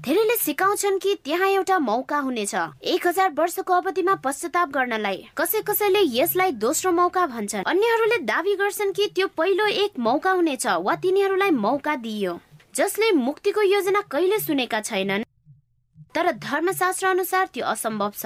धेरैले 0.06 0.36
सिकाउँछन् 0.36 1.00
कि 1.00 1.16
त्यहाँ 1.24 1.48
एउटा 1.50 1.78
मौका 1.80 2.18
हुनेछ। 2.18 2.56
एक 2.84 3.08
हजार 3.08 3.32
वर्षको 3.38 3.74
अवधिमा 3.74 4.16
पश्चाताप 4.24 4.70
गर्नलाई। 4.70 5.24
कसै 5.38 5.62
कसैले 5.62 6.02
यसलाई 6.14 6.52
दोस्रो 6.58 6.92
मौका 6.92 7.26
भन्छन्। 7.28 7.64
अन्यहरूले 7.64 8.18
दावी 8.26 8.56
गर्छन् 8.56 8.94
कि 8.94 9.08
त्यो 9.16 9.28
पहिलो 9.28 9.66
एक 9.68 10.00
मौका 10.00 10.32
हुनेछ 10.32 10.68
वा 10.68 10.96
तिनीहरूलाई 10.96 11.52
मौका 11.52 11.96
दिइयो। 11.96 12.40
जसले 12.76 13.12
मुक्तिको 13.12 13.62
योजना 13.62 14.02
कहिले 14.12 14.40
सुनेका 14.40 14.82
छैनन्। 14.82 15.24
तर 16.16 16.32
धर्मशास्त्र 16.32 17.08
अनुसार 17.08 17.46
त्यो 17.54 17.66
असम्भव 17.66 18.12
छ। 18.18 18.26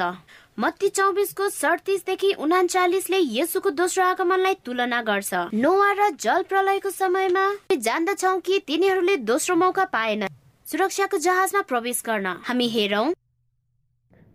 मत्ती 0.60 0.88
चौबिसको 0.90 1.48
सडतिसदेखि 1.50 2.32
उनाचालिसले 2.40 3.18
यसुको 3.18 3.70
दोस्रो 3.70 4.04
आगमनलाई 4.04 4.56
तुलना 4.66 5.02
गर्छ। 5.02 5.34
नोवा 5.54 5.92
र 5.92 6.10
जल 6.20 6.44
प्रलयको 6.44 6.90
समयमा 6.90 7.46
जान्दछौ 7.72 8.38
कि 8.40 8.60
तिनीहरूले 8.68 9.16
दोस्रो 9.24 9.56
मौका 9.56 9.86
पाएन 9.86 10.28
सुरक्षाको 10.72 11.18
जहाजमा 11.18 11.62
प्रवेश 11.62 12.02
गर्न 12.06 12.28
हामी 12.44 12.68
हेरौँ। 12.70 13.08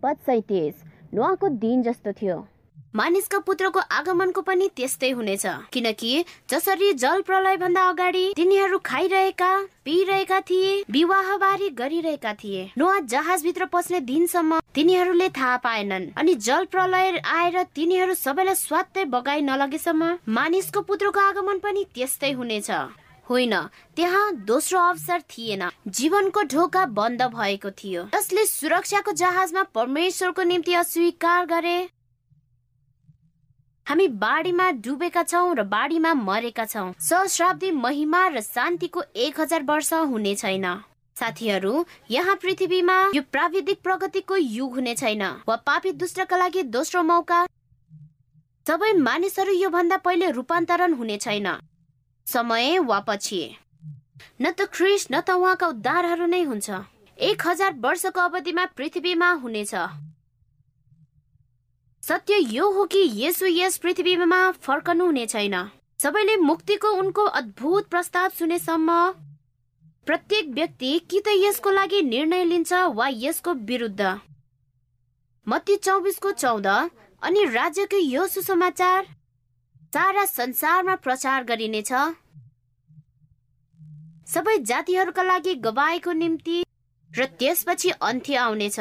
पद 0.03 0.17
सैतिस 0.25 0.83
नोवाको 1.13 1.47
दिन 1.61 1.81
जस्तो 1.83 2.11
थियो। 2.13 2.35
मानिसका 2.95 3.39
पुत्रको 3.47 3.79
आगमनको 3.91 4.41
पनि 4.41 4.67
त्यस्तै 4.75 5.09
हुनेछ। 5.11 5.45
किनकि 5.73 6.11
जसरी 6.49 6.91
जल 6.93 7.21
प्रलय 7.21 7.57
भन्दा 7.57 7.87
अगाडि 7.89 8.21
तिनीहरू 8.35 8.77
खाइरहेका 8.85 9.49
पिइरहेका 9.85 10.39
थिए 10.49 10.75
विवाह 10.91 11.35
बारी 11.37 11.69
गरिरहेका 11.81 12.33
थिए 12.33 12.69
नुवा 12.77 12.99
जहाजभित्र 13.07 13.65
पस्ने 13.73 13.99
दिनसम्म 14.05 14.59
तिनीहरूले 14.75 15.29
थाहा 15.29 15.57
पाएनन्। 15.65 16.09
अनि 16.17 16.35
जल 16.35 16.65
प्रलय 16.69 17.17
आएर 17.17 17.63
तिनीहरू 17.75 18.13
सबैलाई 18.13 18.61
स्वात्तै 18.61 19.05
बगाई 19.09 19.41
नलगेसम्म 19.41 20.13
मानिसको 20.37 20.81
पुत्रको 20.83 21.19
आगमन 21.19 21.59
पनि 21.65 21.85
त्यस्तै 21.95 22.31
हुनेछ। 22.33 22.71
होइन। 23.29 23.55
त्यहाँ 23.95 24.31
दोस्रो 24.45 24.79
अवसर 24.79 25.21
थिएन। 25.21 25.69
जीवनको 25.87 26.43
ढोका 26.43 26.85
बन्द 26.85 27.21
भएको 27.35 27.71
थियो। 27.71 28.03
जसले 28.15 28.45
सुरक्षाको 28.45 29.11
जहाजमा 29.11 29.63
परमेश्वरको 29.75 30.43
निम्ति 30.43 30.73
अस्वीकार 30.73 31.45
गरे। 31.45 31.77
हामी 33.87 34.07
बाढीमा 34.07 34.69
डुबेका 34.83 35.23
छौँ 35.23 35.55
र 35.55 35.63
बाढीमा 35.63 36.13
मरेका 36.13 36.65
छौँ। 36.65 36.93
सहस्राब्दी 36.99 37.71
महिमा 37.71 38.27
र 38.27 38.41
शान्तिको 38.41 39.03
एक 39.15 39.39
हजार 39.39 39.63
वर्ष 39.63 39.93
हुने 39.93 40.35
छैन। 40.35 40.65
साथीहरू 41.15 41.85
यहाँ 42.11 42.35
पृथ्वीमा 42.35 42.97
यो 43.15 43.21
प्राविधिक 43.31 43.81
प्रगतिको 43.81 44.35
युग 44.37 44.73
हुने 44.73 44.95
छैन। 44.95 45.23
वा 45.47 45.55
पापी 45.55 45.91
दुष्टका 45.91 46.37
लागि 46.37 46.63
दोस्रो 46.63 47.03
मौका। 47.03 47.45
सबै 48.65 48.91
मानिसहरू 48.93 49.53
यो 49.53 49.69
भन्दा 49.69 49.97
पहिले 49.97 50.31
रूपान्तरण 50.31 50.93
हुने 50.93 51.17
छैन। 51.17 51.47
समय 52.27 52.77
वा 52.79 52.99
पछि। 52.99 53.41
न 54.41 54.51
त 54.51 54.67
ख्रिस 54.73 55.07
न 55.11 55.21
त 55.21 55.29
उहाँका 55.31 55.67
उद्धारहरू 55.67 56.25
नै 56.25 56.41
हुन्छ। 56.43 56.69
एक 57.17 57.47
हजार 57.47 57.73
वर्षको 57.79 58.21
अवधिमा 58.21 58.65
पृथ्वीमा 58.77 59.31
हुनेछ। 59.41 59.73
सत्य 62.03 62.37
यो 62.53 62.69
हो 62.71 62.85
कि 62.85 63.01
यसो 63.15 63.45
यस 63.45 63.77
पृथ्वीमा 63.77 64.39
फर्कनु 64.51 65.05
हुने 65.05 65.25
छैन। 65.25 65.55
सबैले 65.99 66.35
मुक्तिको 66.37 66.89
उनको 66.93 67.23
अद्भुत 67.39 67.87
प्रस्ताव 67.87 68.29
सुनेसम्म 68.29 68.91
प्रत्येक 70.07 70.49
व्यक्ति 70.49 70.91
कि 71.09 71.19
त 71.19 71.33
यसको 71.37 71.71
लागि 71.71 72.01
निर्णय 72.03 72.43
लिन्छ 72.43 72.73
वा 72.73 73.07
यसको 73.11 73.53
विरुद्ध। 73.65 74.19
मत्ती 75.47 75.75
चौबिसको 75.77 76.31
चौध 76.33 76.67
अनि 76.67 77.43
राज्यको 77.51 77.97
यो 77.97 78.27
सुसमाचार 78.27 79.07
सारा 79.93 80.23
संसारमा 80.25 80.95
प्रचार 80.95 81.43
गरिनेछ। 81.43 81.91
सबै 84.27 84.57
जातिहरूका 84.61 85.23
लागि 85.23 85.53
गवाईको 85.55 86.11
निम्ति 86.13 86.57
र 87.11 87.25
त्यसपछि 87.39 87.89
अन्त्य 87.89 88.35
आउनेछ। 88.35 88.79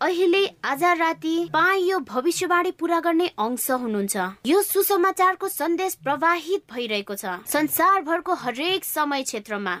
अहिले 0.00 0.42
आज 0.64 0.82
राति 0.98 1.34
पा 1.52 1.62
यो 1.74 1.98
भविष्यवाणी 1.98 2.70
पूरा 2.70 2.98
गर्ने 3.00 3.26
अंश 3.38 3.70
हुनुहुन्छ। 3.70 4.16
यो 4.46 4.62
सुसमाचारको 4.62 5.48
सन्देश 5.48 5.94
प्रवाहित 6.02 6.64
भइरहेको 6.72 7.14
छ। 7.14 7.38
संसारभरको 7.46 8.34
हरेक 8.34 8.84
समय 8.84 9.22
क्षेत्रमा। 9.22 9.76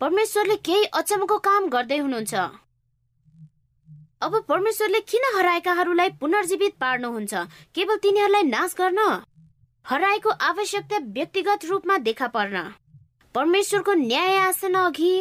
परमेश्वरले 0.00 0.56
केही 0.62 0.84
अचम्मको 0.84 1.38
काम 1.38 1.68
गर्दै 1.68 1.98
हुनुहुन्छ। 1.98 2.34
अब 4.20 4.32
परमेश्वरले 4.48 5.00
किन 5.00 5.24
हराएकाहरूलाई 5.36 6.08
पुनर्जीवित 6.20 6.76
पार्नुहुन्छ? 6.76 7.34
केवल 7.74 7.96
तिनीहरूलाई 7.96 8.42
नाश 8.52 8.74
गर्न? 8.78 9.00
हराएको 9.88 10.30
आवश्यकता 10.44 10.96
व्यक्तिगत 11.12 11.64
रूपमा 11.64 11.96
देखा 11.98 12.26
पर्न। 12.28 12.62
परमेश्वरको 13.34 13.92
न्याय 13.94 14.36
आसन 14.38 14.74
अघि 14.76 15.12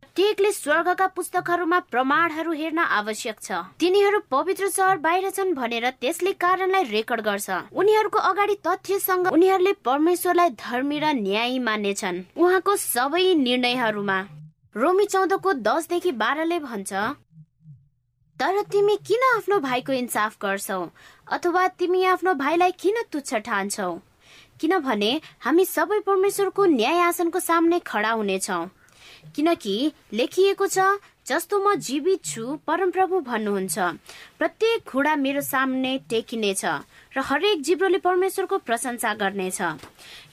प्रत्येकले 0.00 0.50
स्वर्गका 0.52 1.06
पुस्तकहरूमा 1.06 1.78
प्रमाणहरू 1.90 2.52
हेर्न 2.52 2.78
आवश्यक 2.78 3.36
छ। 3.42 3.60
तिनीहरू 3.80 4.18
पवित्र 4.30 4.68
सहर 4.68 4.96
बाहिर 5.06 5.30
छन् 5.30 5.54
भनेर 5.54 5.88
त्यसले 6.00 6.32
कारणलाई 6.42 6.84
रेकर्ड 6.90 7.20
गर्छ। 7.20 7.50
उनीहरूको 7.70 8.18
अगाडि 8.30 8.56
तथ्यसँग 8.66 9.32
उनीहरूले 9.32 9.72
परमेश्वरलाई 9.86 10.50
धर्मी 10.58 10.98
र 10.98 11.12
न्यायी 11.22 11.58
मान्नेछन् 11.62 12.22
उहाँको 12.36 12.76
सबै 12.76 13.34
निर्णयहरूमा 13.46 14.18
रोमी 14.74 15.04
चौधको 15.06 15.52
दसदेखि 15.62 16.12
बाह्रले 16.18 16.58
भन्छ 16.58 16.92
तर 18.40 18.60
तिमी 18.62 18.96
किन 18.96 19.22
आफ्नो 19.36 19.58
भाइको 19.60 19.92
इन्साफ 19.92 20.36
गर्छौ? 20.42 20.76
अथवा 21.28 21.66
तिमी 21.68 22.04
आफ्नो 22.04 22.32
भाइलाई 22.34 22.72
किन 22.72 23.02
तुच्छ 23.12 23.34
ठान्छौ? 23.34 23.88
किनभने 24.60 25.10
हामी 25.40 25.64
सबै 25.64 25.98
परमेश्वरको 26.00 26.64
न्याय 26.66 27.00
आसनको 27.00 27.40
सामने 27.40 27.78
खडा 27.78 28.10
हुनेछौँ। 28.10 28.64
किनकि 29.36 29.92
लेखिएको 30.12 30.66
छ 30.66 30.78
जस्तो 31.28 31.58
म 31.60 31.74
जीवित 31.74 32.24
छु 32.24 32.56
परमप्रभु 32.66 33.20
भन्नुहुन्छ। 33.20 33.78
प्रत्येक 34.38 34.88
घुडा 34.88 35.14
मेरो 35.16 35.40
सामने 35.40 35.92
टेकिनेछ। 36.10 36.64
र 37.12 37.20
हरेक 37.20 37.62
जिब्रोले 37.62 37.98
परमेश्वरको 37.98 38.58
प्रशंसा 38.58 39.14
गर्नेछ। 39.14 39.60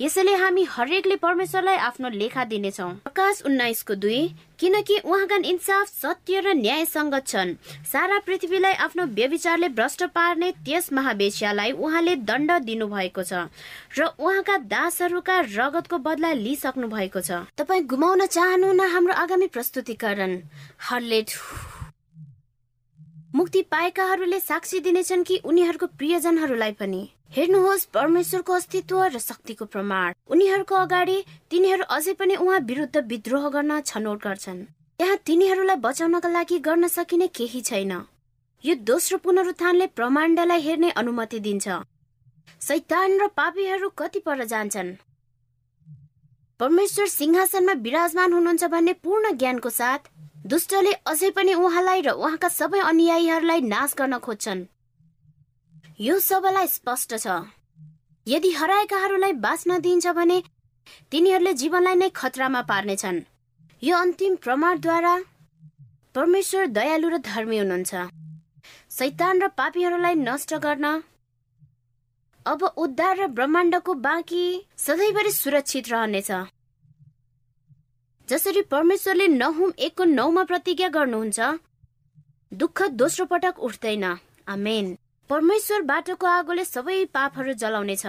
यसैले 0.02 0.34
हामी 0.36 0.63
हरेकले 0.70 1.16
परमेश्वरलाई 1.18 1.78
आफ्नो 1.90 2.10
लेखा 2.10 2.44
दिनेछौ। 2.46 2.90
प्रकाश 3.02 3.42
उन्नाइसको 3.46 3.96
दुई 3.96 4.22
किनकि 4.60 4.98
उहाँका 5.00 5.36
इन्साफ 5.46 5.88
सत्य 5.88 6.40
र 6.40 6.54
न्यायसँग 6.54 7.16
छन्। 7.26 7.56
सारा 7.86 8.20
पृथ्वीलाई 8.26 8.74
आफ्नो 8.86 9.06
व्यविचारले 9.10 9.70
भ्रष्ट 9.70 10.04
पार्ने 10.13 10.52
त्यस 10.66 10.92
महावेश्यालाई 10.94 11.72
उहाँले 11.74 12.16
दण्ड 12.22 12.52
दिनु 12.66 12.88
भएको 12.88 13.24
छ 13.24 13.50
र 13.98 14.13
उहाँका 14.13 14.58
दासहरूका 14.70 15.40
रगतको 15.50 15.98
बदला 15.98 16.32
लिइसक्नु 16.34 16.88
भएको 16.88 17.22
छ। 17.22 17.46
तपाईँ 17.58 17.86
गुमाउन 17.86 18.26
चाहनुहुन्न 18.28 18.82
हाम्रो 18.94 19.13
आगामी 19.16 19.48
प्रस्तुतिकरण। 19.50 20.32
हरले 20.90 21.22
मुक्ति 23.38 23.62
पाएकाहरूले 23.62 24.39
साक्षी 24.39 24.80
दिनेछन् 24.80 25.23
कि 25.23 25.36
उनीहरूको 25.45 25.86
प्रियजनहरूलाई 25.88 26.71
पनि। 26.71 27.02
हेर्नुहोस् 27.32 27.86
परमेश्वरको 27.86 28.54
अस्तित्व 28.54 29.04
र 29.04 29.19
शक्तिको 29.19 29.65
प्रमाण। 29.65 30.13
उनीहरूको 30.28 30.76
अगाडि 30.76 31.17
तिनीहरू 31.50 31.84
अझै 31.84 32.13
पनि 32.13 32.36
उहाँ 32.36 32.60
विरुद्ध 32.60 32.97
विद्रोह 32.97 33.50
गर्न 33.50 33.82
छनौट 33.82 34.23
गर्छन्। 34.23 34.63
त्यहाँ 35.00 35.17
तिनीहरूलाई 35.26 35.76
बचाउनका 35.76 36.30
लागि 36.30 36.60
गर्न 36.60 36.88
सकिने 36.88 37.28
केही 37.28 37.62
छैन। 37.62 37.93
यो 38.63 38.76
दोस्रो 38.76 39.17
पुनरुत्थानले 39.17 39.88
प्रमाण्डलाई 39.88 40.62
हेर्ने 40.62 40.89
अनुमति 40.97 41.39
दिन्छ। 41.39 41.67
सैतान 42.62 43.21
र 43.21 43.28
पापीहरू 43.38 43.89
कति 43.89 44.19
पर 44.19 44.43
जान्छन्? 44.43 44.95
परमेश्वर 46.60 47.08
सिंहासनमा 47.08 47.73
विराजमान 47.86 48.34
हुनुहुन्छ 48.34 48.63
भन्ने 48.63 48.93
पूर्ण 48.93 49.38
ज्ञानको 49.38 49.69
साथ 49.69 50.10
दुष्टले 50.48 50.92
अझै 51.12 51.30
पनि 51.36 51.54
उहाँलाई 51.54 52.02
र 52.02 52.10
उहाँका 52.16 52.48
सबै 52.50 52.80
अनुयायीहरूलाई 52.80 53.62
नाश 53.68 53.94
गर्न 54.00 54.18
खोज्छन्। 54.26 54.62
यो 56.00 56.20
सबैलाई 56.20 56.68
स्पष्ट 56.68 57.12
छ। 57.20 57.28
यदि 58.28 58.52
हराएकाहरूलाई 58.60 59.34
बाँच्न 59.44 59.80
दिइन्छ 59.84 60.08
भने 60.16 60.38
तिनीहरूले 61.12 61.54
जीवनलाई 61.54 61.96
नै 61.96 62.10
खतरामा 62.16 62.62
पार्नेछन्। 62.72 63.20
यो 63.84 63.94
अन्तिम 63.98 64.36
प्रमाणद्वारा 64.44 65.16
परमेश्वर 66.16 66.66
दयालु 66.78 67.08
र 67.10 67.18
धर्मी 67.28 67.58
हुनुहुन्छ। 67.58 67.94
सैतान 68.90 69.36
र 69.44 69.48
पापीहरूलाई 69.60 70.16
नष्ट 70.16 70.54
गर्न 70.64 70.86
अब 72.46 72.64
उद्धार 72.64 73.16
र 73.20 73.28
ब्रह्माण्डको 73.36 73.94
बाँकी 74.08 74.44
सधैँभरि 74.80 75.32
सुरक्षित 75.32 75.90
रहनेछ। 75.92 76.32
जसरी 78.28 78.62
परमेश्वरले 78.62 79.28
नहुम 79.28 79.72
एकको 79.80 80.04
नौमा 80.04 80.44
प्रतिज्ञा 80.44 80.88
गर्नुहुन्छ 80.90 81.40
दुःख 82.52 82.82
दोस्रो 82.92 83.26
पटक 83.26 83.60
उठ्दैन। 83.60 84.04
आमेन। 84.48 84.98
परमेश्वर 85.30 85.82
बाटोको 85.82 86.28
आगोले 86.28 86.66
सबै 86.66 86.98
पापहरू 87.13 87.54
जलाउनेछ। 87.54 88.06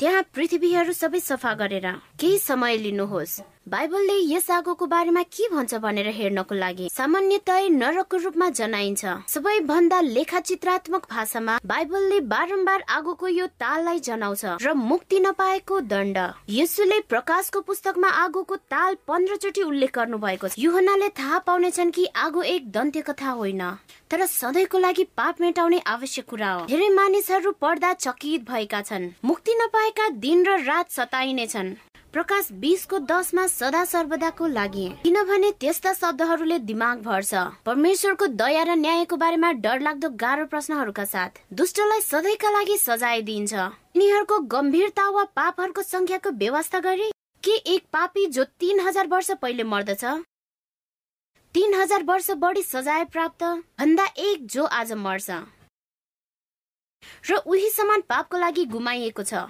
त्यहाँ 0.00 0.22
पृथ्वीहरू 0.34 0.92
सबै 0.92 1.20
सफा 1.20 1.52
गरेर 1.54 1.86
केही 2.20 2.38
समय 2.38 2.76
लिनुहोस्। 2.76 3.40
बाइबलले 3.66 4.14
यस 4.26 4.50
आगोको 4.50 4.86
बारेमा 4.86 5.22
के 5.24 5.48
भन्छ 5.48 5.74
भनेर 5.74 6.06
हेर्नको 6.10 6.54
लागि 6.54 6.88
सामान्यतय 6.92 7.68
नरकको 7.70 8.16
रूपमा 8.16 8.48
जनाइन्छ। 8.50 9.04
सबैभन्दा 9.28 10.00
लेखाचित्रात्मक 10.00 11.06
भाषामा 11.10 11.58
बाइबलले 11.64 12.18
बारम्बार 12.26 12.82
आगोको 12.90 13.28
यो 13.28 13.46
ताललाई 13.56 14.00
जनाउँछ 14.00 14.44
र 14.62 14.72
मुक्ति 14.74 15.20
नपाएको 15.20 15.80
दण्ड। 15.86 16.18
यसुले 16.50 16.98
प्रकाशको 17.06 17.60
पुस्तकमा 17.60 18.08
आगोको 18.24 18.56
ताल 18.66 18.96
पन्ध्र 19.06 19.36
चोटि 19.36 19.62
उल्लेख 19.62 19.94
गर्नु 19.94 20.18
भएको 20.18 20.48
छ। 20.48 20.58
युहनाले 20.58 21.08
थाहा 21.14 21.38
पाउनेछन् 21.46 21.94
कि 21.94 22.06
आगो 22.18 22.42
एक 22.42 22.70
दन्त्य 22.72 23.00
कथा 23.06 23.30
होइन 23.30 23.62
तर 24.10 24.26
सधैँको 24.26 24.78
लागि 24.78 25.04
पाप 25.14 25.40
मेटाउने 25.40 25.78
आवश्यक 25.86 26.26
कुरा 26.26 26.50
हो। 26.52 26.66
धेरै 26.66 26.88
मानिसहरू 26.98 27.52
पढ्दा 27.62 27.92
चकित 27.94 28.50
भएका 28.50 28.82
छन्। 28.82 29.10
मुक्ति 29.24 29.54
नपाएका 29.62 30.08
दिन 30.18 30.46
र 30.46 30.60
रात 30.66 30.90
सताइनेछन्। 30.90 31.74
प्रकाश 32.12 32.48
बिसको 32.52 32.98
दसमा 33.00 33.46
सदा 33.46 33.84
सर्वदाको 33.84 34.46
लागि। 34.46 34.88
किनभने 35.02 35.50
त्यस्ता 35.60 35.92
शब्दहरूले 35.92 36.58
दिमाग 36.60 36.98
भर्छ। 37.02 37.34
परमेश्वरको 37.64 38.26
दया 38.36 38.62
र 38.62 38.74
न्यायको 38.76 39.16
बारेमा 39.16 39.52
डरलाग्दो 39.64 40.08
गाह्रो 40.20 40.44
प्रश्नहरूका 40.46 41.04
साथ 41.04 41.40
दुष्टलाई 41.52 42.00
सधैँका 42.02 42.50
लागि 42.50 42.76
सजाय 42.78 43.22
दिइन्छ। 43.22 43.52
यिनीहरूको 43.52 44.38
गम्भीरता 44.52 45.08
वा 45.08 45.24
पापहरूको 45.32 45.82
संख्याको 45.82 46.30
व्यवस्था 46.36 46.80
गरी 46.80 47.08
के 47.42 47.56
एक 47.72 47.88
पापी 47.92 48.26
जो 48.28 48.44
तीन 48.60 48.80
हजार 48.80 49.06
वर्ष 49.08 49.30
पहिले 49.40 49.64
मर्दछ? 49.64 50.04
तीन 51.54 51.74
हजार 51.74 52.02
वर्ष 52.04 52.30
बढी 52.36 52.62
सजाय 52.64 53.04
प्राप्त 53.08 53.42
भन्दा 53.80 54.06
एक 54.20 54.46
जो 54.46 54.64
आज 54.64 54.92
मर्छ। 55.00 55.30
र 57.30 57.42
उही 57.46 57.68
समान 57.70 58.00
पापको 58.08 58.38
लागि 58.38 58.64
गुमाइएको 58.68 59.22
छ। 59.24 59.48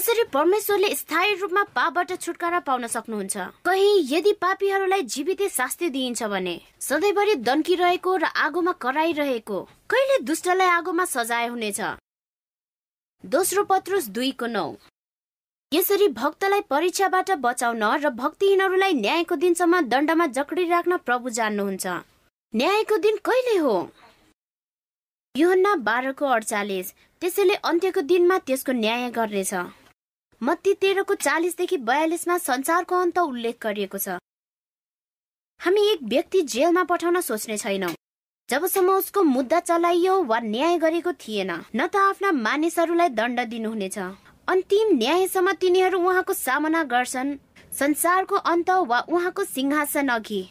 कसरी 0.00 0.22
परमेश्वरले 0.32 0.88
स्थायी 0.94 1.34
रूपमा 1.34 1.62
पापबाट 1.76 2.12
छुटकारा 2.14 2.58
पाउन 2.60 2.86
सक्नुहुन्छ? 2.86 3.36
कहीँ 3.64 3.92
यदि 4.08 4.32
पापीहरूलाई 4.40 5.02
जीवितै 5.02 5.48
शास्ति 5.48 5.88
दिइन्छ 5.90 6.22
भने 6.22 6.60
सधैँभरि 6.80 7.34
दन्किरहेको 7.40 8.16
र 8.16 8.24
आगोमा 8.36 8.72
कराइरहेको 8.76 9.60
कहिले 9.90 10.18
दुष्टलाई 10.22 10.68
आगोमा 10.68 11.04
सजाय 11.04 11.46
हुनेछ? 11.46 11.80
दोस्रो 13.24 13.64
पत्रुस 13.64 14.08
दुईको 14.12 14.46
नौ। 14.46 14.66
यसरी 15.72 16.08
भक्तलाई 16.12 16.60
परीक्षाबाट 16.70 17.30
बचाउन 17.40 17.84
र 17.96 18.10
भक्तिहीनहरूलाई 18.20 18.92
न्यायको 19.00 19.36
दिनसम्म 19.36 19.80
दण्डमा 19.88 20.26
जकडी 20.36 20.68
राख्न 20.68 20.96
प्रभु 21.08 21.30
जान्नुहुन्छ। 21.40 21.86
न्यायको 22.54 22.96
दिन 22.98 23.16
कहिले 23.24 23.56
हो? 23.58 23.76
योहन्ना 25.34 25.74
बाह्रको 25.88 26.26
अडचालिस। 26.36 26.94
त्यसैले 27.22 27.54
अन्त्यको 27.64 28.00
दिनमा 28.12 28.38
त्यसको 28.44 28.72
न्याय 28.84 29.10
गर्नेछ। 29.10 29.54
मत्ती 30.40 30.72
तेह्रको 30.74 31.14
चालिसदेखि 31.16 31.76
बयालिसमा 31.80 32.36
संसारको 32.38 32.96
अन्त 32.96 33.18
उल्लेख 33.18 33.56
गरिएको 33.62 33.98
छ। 33.98 34.16
हामी 35.60 35.82
एक 35.90 36.00
व्यक्ति 36.04 36.42
जेलमा 36.44 36.82
पठाउन 36.84 37.20
सोच्ने 37.20 37.56
छैनौँ। 37.58 37.94
जबसम्म 38.48 38.90
उसको 38.92 39.22
मुद्दा 39.24 39.60
चलाइयो 39.60 40.14
वा 40.24 40.38
न्याय 40.40 40.76
गरेको 40.78 41.12
थिएन 41.14 41.50
न 41.50 41.86
त 41.86 41.96
आफ्ना 41.98 42.32
मानिसहरूलाई 42.32 43.08
दण्ड 43.10 43.40
दिनुहुनेछ। 43.48 43.98
अन्तिम 44.48 44.96
न्यायसम्म 44.98 45.52
तिनीहरू 45.52 45.98
उहाँको 45.98 46.32
सामना 46.34 46.82
गर्छन् 46.84 47.36
संसारको 47.72 48.36
अन्त 48.52 48.70
वा 48.90 48.98
उहाँको 49.08 49.44
सिंहासन 49.46 50.08
अघि। 50.08 50.42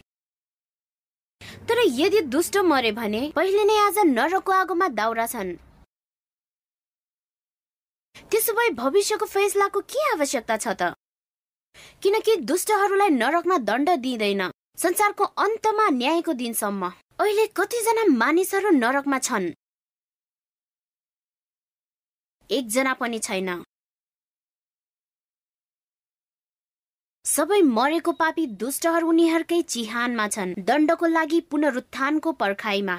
तर 1.69 1.77
यदि 1.85 2.21
दुष्ट 2.33 2.57
मरे 2.65 2.91
भने 2.91 3.21
पहिले 3.35 3.63
नै 3.63 3.77
आज 3.85 3.97
नरकको 4.07 4.51
आगोमा 4.51 4.87
दाउरा 4.97 5.25
छन्। 5.27 5.55
त्यसो 8.31 8.53
भए 8.53 8.69
भविष्यको 8.69 9.25
फैसलाको 9.25 9.79
के 9.81 10.11
आवश्यकता 10.11 10.57
छ 10.57 10.67
त? 10.67 10.93
किनकि 12.03 12.35
दुष्टहरूलाई 12.35 13.09
नरकमा 13.09 13.57
दण्ड 13.57 13.89
दिइँदैन 13.99 14.41
संसारको 14.77 15.23
अन्तमा 15.23 15.89
न्यायको 15.89 16.33
दिनसम्म। 16.33 16.89
अहिले 17.19 17.45
कतिजना 17.47 18.03
मानिसहरू 18.17 18.69
नरकमा 18.69 19.19
छन्। 19.19 19.53
एकजना 22.49 22.93
पनि 22.93 23.19
छैन। 23.19 23.49
सबै 27.25 27.61
मरेको 27.61 28.11
पापी 28.11 28.45
दुष्टहरू 28.47 29.09
उनीहरूकै 29.09 29.61
चिहानमा 29.61 30.27
छन्। 30.27 30.53
दण्डको 30.59 31.05
लागि 31.07 31.39
पुनरुत्थानको 31.51 32.31
पर्खाइमा। 32.31 32.97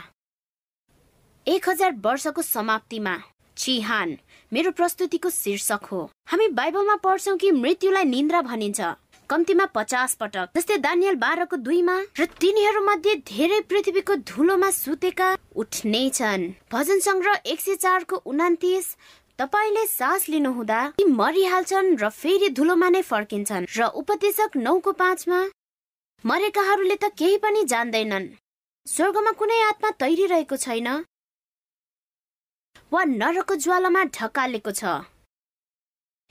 एक 1.46 1.68
हजार 1.68 1.92
वर्षको 2.04 2.42
समाप्तिमा। 2.42 3.14
चिहान। 3.56 4.18
मेरो 4.52 4.70
प्रस्तुतिको 4.70 5.30
शीर्षक 5.30 5.84
हो। 5.92 6.00
हामी 6.30 6.46
बाइबलमा 6.54 6.94
पढ्छौँ 7.04 7.36
कि 7.36 7.50
मृत्युलाई 7.52 8.04
निन्द्रा 8.04 8.40
भनिन्छ। 8.42 8.80
कम्तीमा 9.30 9.64
पचास 9.74 10.14
पटक। 10.14 10.54
जस्तै 10.56 10.76
दानियल 10.78 11.14
बाह्रको 11.18 11.56
दुईमा 11.56 11.96
र 12.14 12.24
तिनीहरू 12.38 12.80
मध्ये 12.86 13.14
धेरै 13.26 13.60
पृथ्वीको 13.66 14.14
धुलोमा 14.22 14.70
सुतेका 14.70 15.28
उठ्ने 15.56 16.02
छन्। 16.14 16.44
भजन 16.72 16.98
सङ्ग्रह 17.00 17.34
एक 17.44 17.60
सय 17.60 17.74
चारको 17.74 18.16
उनातिस 18.22 18.86
तपाईँले 19.38 19.84
सास 19.86 20.28
लिनुहुँदा 20.28 20.80
ती 20.98 21.04
मरिहाल्छन् 21.04 21.96
र 21.98 22.08
फेरि 22.14 22.48
धुलोमा 22.54 22.88
नै 22.88 23.02
फर्किन्छन्। 23.02 23.66
र 23.66 23.90
उपदेशक 23.98 24.56
नौको 24.62 24.92
पाँचमा 24.94 25.40
मरेकाहरूले 26.24 26.96
त 27.02 27.10
केही 27.18 27.36
पनि 27.42 27.64
जान्दैनन्। 27.66 28.30
स्वर्गमा 28.86 29.32
कुनै 29.34 29.60
आत्मा 29.66 29.90
तैरिरहेको 30.00 30.56
छैन। 30.56 30.88
वा 32.96 33.04
नरकको 33.04 33.54
ज्वालामा 33.64 34.02
ढकालेको 34.16 34.72
छ। 34.72 34.96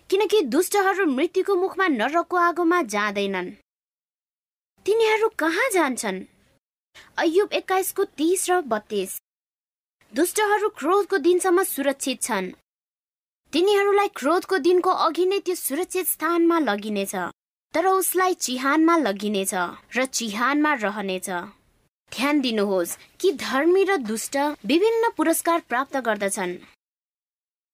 किनकि 0.09 0.41
दुष्टहरू 0.53 1.05
मृत्युको 1.05 1.55
मुखमा 1.55 1.87
नरकको 1.87 2.37
आगोमा 2.37 2.81
जाँदैनन्। 2.93 3.51
तिनीहरू 4.85 5.29
कहाँ 5.39 5.69
जान्छन्? 5.73 6.19
अयुब 7.17 7.53
एक्काइसको 7.53 8.03
तीस 8.17 8.49
र 8.49 8.61
बत्तीस। 8.61 9.11
दुष्टहरू 10.13 10.69
क्रोधको 10.69 11.17
दिनसम्म 11.17 11.63
सुरक्षित 11.63 12.21
छन्। 12.21 12.51
तिनीहरूलाई 13.53 14.07
क्रोधको 14.15 14.57
दिनको 14.57 14.91
अघि 15.05 15.25
नै 15.25 15.39
त्यो 15.39 15.55
सुरक्षित 15.55 16.07
स्थानमा 16.07 16.59
लगिनेछ। 16.59 17.15
तर 17.73 17.87
उसलाई 17.87 18.33
चिहानमा 18.33 18.95
लगिनेछ 18.97 19.53
र 19.97 20.05
चिहानमा 20.05 20.73
रहनेछ। 20.73 21.29
ध्यान 22.15 22.39
दिनुहोस् 22.41 22.97
कि 23.19 23.31
धर्मी 23.31 23.83
र 23.83 23.95
दुष्ट 23.97 24.35
विभिन्न 24.65 25.09
पुरस्कार 25.17 25.59
प्राप्त 25.59 25.97
गर्दछन्। 25.97 26.55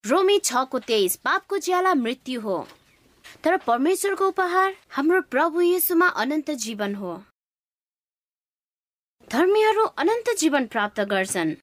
रोमी 0.03 0.37
छको 0.39 0.79
तेइस 0.79 1.15
पापको 1.15 1.57
ज्याला 1.57 1.93
मृत्यु 1.93 2.41
हो। 2.41 2.67
तर 3.43 3.57
परमेश्वरको 3.57 4.27
उपहार 4.27 4.75
हाम्रो 4.91 5.21
प्रभु 5.21 5.61
येसुमा 5.61 6.07
अनन्त 6.07 6.49
जीवन 6.51 6.95
हो। 6.95 7.13
धर्मीहरू 9.31 9.83
अनन्त 9.83 10.33
जीवन 10.37 10.65
प्राप्त 10.67 10.99
गर्छन् 11.01 11.53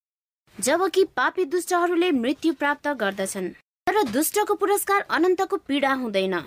जबकि 0.58 1.04
पापी 1.16 1.44
दुष्टहरूले 1.44 2.12
मृत्यु 2.12 2.52
प्राप्त 2.52 2.88
गर्दछन्। 2.88 3.50
तर 3.86 4.02
दुष्टको 4.12 4.54
पुरस्कार 4.54 5.00
अनन्तको 5.10 5.56
पीडा 5.56 5.92
हुँदैन। 5.94 6.40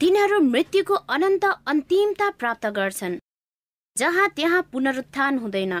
तिनीहरू 0.00 0.40
मृत्युको 0.40 0.94
अनन्त 0.94 1.44
अन्तिमता 1.44 2.30
प्राप्त 2.30 2.66
गर्छन्। 2.66 3.18
जहाँ 3.96 4.28
त्यहाँ 4.28 4.62
पुनरुत्थान 4.72 5.38
हुँदैन। 5.38 5.74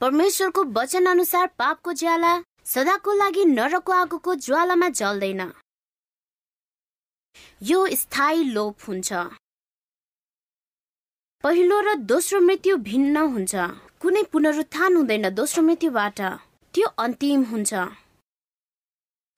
परमेश्वरको 0.00 0.64
वचन 0.64 1.06
अनुसार 1.06 1.46
पापको 1.58 1.92
ज्याला 1.92 2.32
सदाको 2.64 3.12
लागि 3.12 3.44
नरकको 3.44 3.92
आगोको 3.92 4.34
ज्वालामा 4.34 4.88
जल्दैन। 4.88 5.52
यो 7.62 7.86
स्थायी 7.96 8.44
लोप 8.44 8.76
हुन्छ। 8.88 9.12
पहिलो 11.44 11.80
र 11.80 11.94
दोस्रो 11.94 12.40
मृत्यु 12.40 12.76
भिन्न 12.76 13.16
हुन्छ। 13.16 13.54
कुनै 14.00 14.22
पुनरुत्थान 14.22 14.96
हुँदैन 14.96 15.28
दोस्रो 15.34 15.62
मृत्युबाट। 15.62 16.20
त्यो 16.74 16.86
अन्तिम 16.98 17.42
हुन्छ। 17.44 17.74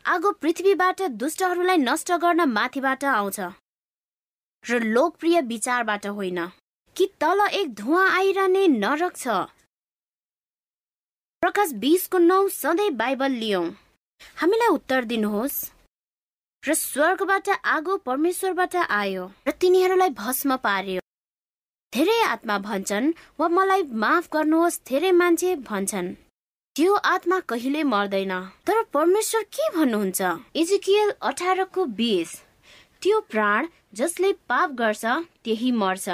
आगो 0.04 0.32
पृथ्वीबाट 0.32 1.02
दुष्टहरूलाई 1.02 1.76
नष्ट 1.76 2.12
गर्न 2.12 2.40
माथिबाट 2.48 3.04
आउँछ। 3.04 3.40
र 4.64 4.80
लोकप्रिय 4.84 5.40
विचारबाट 5.40 6.06
होइन। 6.06 6.40
कि 6.96 7.06
तल 7.20 7.40
एक 7.52 7.74
धुवा 7.74 8.04
आइरहने 8.10 8.66
नरक 8.68 9.16
छ। 9.16 9.28
प्रकाश 11.42 11.72
बिसको 11.82 12.18
नौ 12.18 12.48
सधैँ 12.52 12.90
बाइबल 12.92 13.32
लियौँ। 13.32 13.66
हामीलाई 14.40 14.68
उत्तर 14.68 15.04
दिनुहोस्। 15.04 15.58
र 16.62 16.74
स्वर्गबाट 16.74 17.48
आगो 17.64 17.96
परमेश्वरबाट 18.06 18.74
आयो 18.76 19.24
र 19.48 19.50
तिनीहरूलाई 19.60 20.10
भस्म 20.16 20.56
पार्यो। 20.56 21.00
धेरै 21.92 22.18
आत्मा 22.24 22.56
भन्छन् 22.66 23.12
वा 23.40 23.46
मलाई 23.48 23.82
माफ 24.02 24.28
गर्नुहोस् 24.32 24.80
धेरै 24.88 25.12
मान्छे 25.12 25.54
भन्छन्। 25.68 26.14
त्यो 26.76 26.94
आत्मा 26.94 27.38
कहिले 27.50 27.82
मर्दैन। 27.84 28.32
तर 28.66 28.82
परमेश्वर 28.94 29.42
के 29.42 29.68
भन्नुहुन्छ? 29.76 30.20
इजिकियल 30.54 31.10
अठारको 31.22 31.84
बिस। 31.98 32.30
त्यो 33.02 33.20
प्राण 33.30 33.66
जसले 33.94 34.32
पाप 34.48 34.70
गर्छ 34.80 35.04
त्यही 35.44 35.72
मर्छ। 35.72 36.08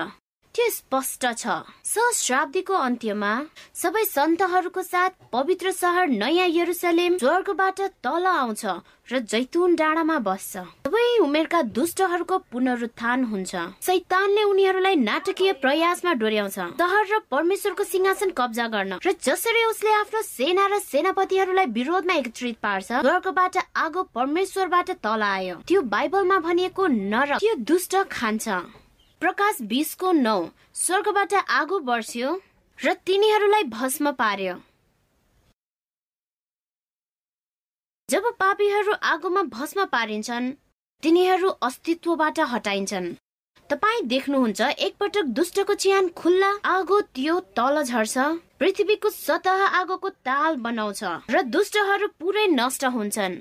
त्यो 0.57 0.69
स्पष्ट 0.73 1.25
छ। 1.37 1.47
सहस्राब्दीको 1.85 2.75
अन्त्यमा 2.75 3.33
सबै 3.77 4.05
सन्तहरूको 4.09 4.83
साथ 4.83 5.11
पवित्र 5.33 5.71
सहर 5.71 6.07
नयाँ 6.09 6.49
यरुसलेम 6.49 7.16
स्वर्गबाट 7.21 7.81
तल 8.01 8.25
आउँछ 8.27 8.64
र 9.12 9.19
जैतुन 9.21 9.75
डाँडामा 9.77 10.16
बस्छ। 10.19 10.57
सबै 10.88 11.05
उमेरका 11.21 11.61
दुष्टहरूको 11.77 12.38
पुनरुत्थान 12.53 13.25
हुन्छ। 13.25 13.53
सैतानले 13.85 14.42
उनीहरूलाई 14.42 14.97
नाटकीय 14.97 15.53
प्रयासमा 15.61 16.12
डोर्याउँछ। 16.25 16.57
सहर 16.81 17.05
र 17.12 17.19
परमेश्वरको 17.29 17.85
सिंहासन 17.85 18.31
कब्जा 18.33 18.66
गर्न 18.73 18.92
र 19.05 19.12
जसरी 19.12 19.64
उसले 19.69 19.92
आफ्नो 20.01 20.23
सेना 20.25 20.64
र 20.73 20.81
सेनापतिहरूलाई 20.81 21.66
विरोधमा 21.77 22.14
एकत्रित 22.25 22.57
पार्छ 22.64 22.88
स्वर्गबाट 23.05 23.57
आगो 23.77 24.03
परमेश्वरबाट 24.16 24.90
तल 25.05 25.23
आयो। 25.23 25.55
त्यो 25.69 25.81
बाइबलमा 25.85 26.38
भनिएको 26.40 26.87
नर 27.12 27.37
त्यो 27.45 27.55
दुष्ट 27.61 28.09
खान्छ। 28.09 28.49
प्रकाश 29.22 29.61
बिसको 29.62 30.11
नौ 30.12 30.38
स्वर्गबाट 30.76 31.35
आगो 31.50 31.79
बर्स्यो 31.85 32.33
र 32.79 32.92
तिनीहरूलाई 33.07 33.64
भस्म 33.70 34.11
पार्यो। 34.12 34.55
जब 38.09 38.29
पापीहरू 38.40 38.92
आगोमा 39.12 39.42
भस्म 39.55 39.85
पारिन्छन् 39.94 40.52
तिनीहरू 41.02 41.48
अस्तित्वबाट 41.68 42.40
हटाइन्छन्। 42.52 43.09
तपाईँ 43.70 44.07
देख्नुहुन्छ 44.07 44.61
एकपटक 44.61 45.33
दुष्टको 45.38 45.74
चिहान 45.76 46.09
खुल्ला 46.14 46.52
आगो 46.74 47.00
त्यो 47.16 47.40
तल 47.57 47.83
झर्छ 47.83 48.29
पृथ्वीको 48.61 49.11
सतह 49.11 49.64
आगोको 49.81 50.09
ताल 50.29 50.57
बनाउँछ 50.62 51.02
र 51.31 51.42
दुष्टहरू 51.57 52.09
पुरै 52.20 52.46
नष्ट 52.52 52.85
हुन्छन्। 52.94 53.40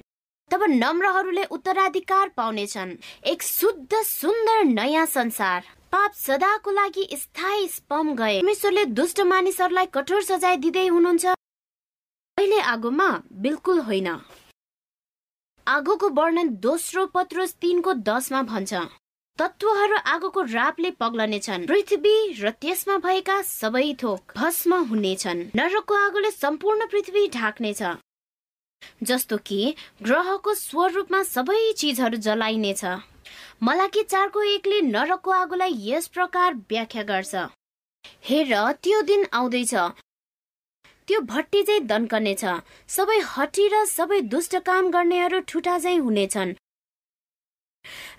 तब 0.52 0.64
नम्रहरूले 0.70 1.44
उत्तराधिकार 1.44 2.30
पाउनेछन्। 2.30 2.92
एक 3.28 3.42
शुद्ध 3.44 4.02
सुन्दर 4.06 4.64
नयाँ 4.64 5.06
संसार। 5.06 5.64
पाप 5.92 6.12
सदाको 6.14 6.72
लागि 6.72 7.08
स्थायी 7.14 7.68
स्पम 7.68 8.14
गए। 8.16 8.40
परमेश्वरले 8.40 8.86
दुष्ट 8.86 9.20
मानिसहरूलाई 9.22 9.86
कठोर 9.86 10.22
सजाय 10.24 10.58
दिँदै 10.58 10.88
हुनुहुन्छ। 10.88 11.26
अहिले 12.38 12.60
आगोमा 12.62 13.10
बिल्कुल 13.34 13.80
होइन। 13.80 14.08
आगोको 15.68 16.10
वर्णन 16.10 16.50
दोस्रो 16.62 17.06
पत्रोस 17.06 17.54
तिनको 17.62 17.94
दसमा 18.06 18.42
भन्छ। 18.44 18.74
तत्वहरू 19.40 19.98
आगोको 20.06 20.42
रापले 20.42 20.92
पग्लनेछन्। 20.92 21.68
पृथ्वी 21.68 22.16
र 22.40 22.50
त्यसमा 22.62 22.98
भएका 22.98 23.42
सबै 23.42 23.88
थोक 24.04 24.38
भस्म 24.38 24.84
हुनेछन्। 24.90 25.46
नरकको 25.56 25.94
आगोले 26.06 26.32
सम्पूर्ण 26.32 26.86
पृथ्वी 26.86 27.28
ढाक्नेछ। 27.28 27.82
जस्तो 29.04 29.38
कि 29.38 29.76
ग्रहको 30.04 30.54
स्वरूपमा 30.54 31.24
सबै 31.24 31.74
चिजहरू 31.78 32.18
जलाइनेछ। 32.18 32.86
मलाकी 33.64 34.04
चारको 34.04 34.42
एकले 34.44 34.82
नरकको 34.82 35.32
आगोलाई 35.32 35.74
यस 35.90 36.08
प्रकार 36.08 36.54
व्याख्या 36.70 37.04
गर्छ। 37.04 37.36
हेर 38.24 38.52
त्यो 38.84 39.02
दिन 39.02 39.26
आउँदैछ। 39.34 39.74
त्यो 41.08 41.20
भट्टी 41.22 41.64
चाहिँ 41.64 41.82
दन्कनेछ। 41.88 42.44
सबै 42.90 43.18
हटी 43.20 43.68
र 43.68 43.86
सबै 43.86 44.22
दुष्ट 44.22 44.56
काम 44.66 44.90
गर्नेहरू 44.92 45.40
ठुटा 45.48 45.78
चाहिँ 45.80 46.00
हुनेछन्। 46.00 46.56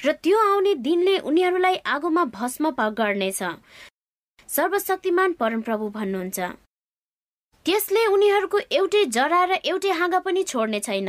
र 0.04 0.12
त्यो 0.12 0.38
आउने 0.38 0.74
दिनले 0.74 1.18
उनीहरूलाई 1.18 1.76
आगोमा 1.86 2.24
भस्म 2.34 2.70
गर्नेछ। 2.70 3.42
सर्वशक्तिमान 4.48 5.32
परमप्रभु 5.32 5.88
भन्नुहुन्छ। 5.88 6.38
त्यसले 7.66 8.02
उनीहरूको 8.06 8.58
एउटै 8.72 9.04
जरा 9.14 9.38
र 9.50 9.56
एउटै 9.66 9.92
हाँगा 10.00 10.18
पनि 10.24 10.42
छोड्ने 10.50 10.80
छैन। 10.80 11.08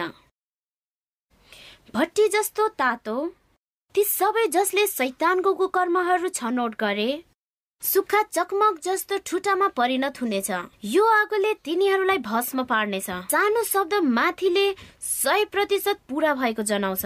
भट्टी 1.93 2.26
जस्तो 2.36 2.68
तातो 2.82 3.16
ती 3.95 4.03
सबै 4.03 4.45
जसले 4.55 4.86
सैतानको 4.88 5.53
कुकर्महरू 5.60 6.30
छनौट 6.39 6.76
गरे 6.80 7.05
सुक्खा 7.84 8.22
चकमक 8.30 8.80
जस्तो 8.84 9.18
ठुटामा 9.26 9.68
परिणत 9.78 10.22
हुनेछ। 10.22 10.49
यो 10.95 11.05
आगोले 11.12 11.53
तिनीहरूलाई 11.66 12.18
भस्म 12.26 12.64
पार्नेछ। 12.74 13.10
सानो 13.34 13.64
शब्द 13.64 13.93
माथिले 14.18 14.68
सय 15.12 15.45
प्रतिशत 15.53 16.01
पूरा 16.10 16.34
भएको 16.41 16.64
जनाउँछ। 16.72 17.05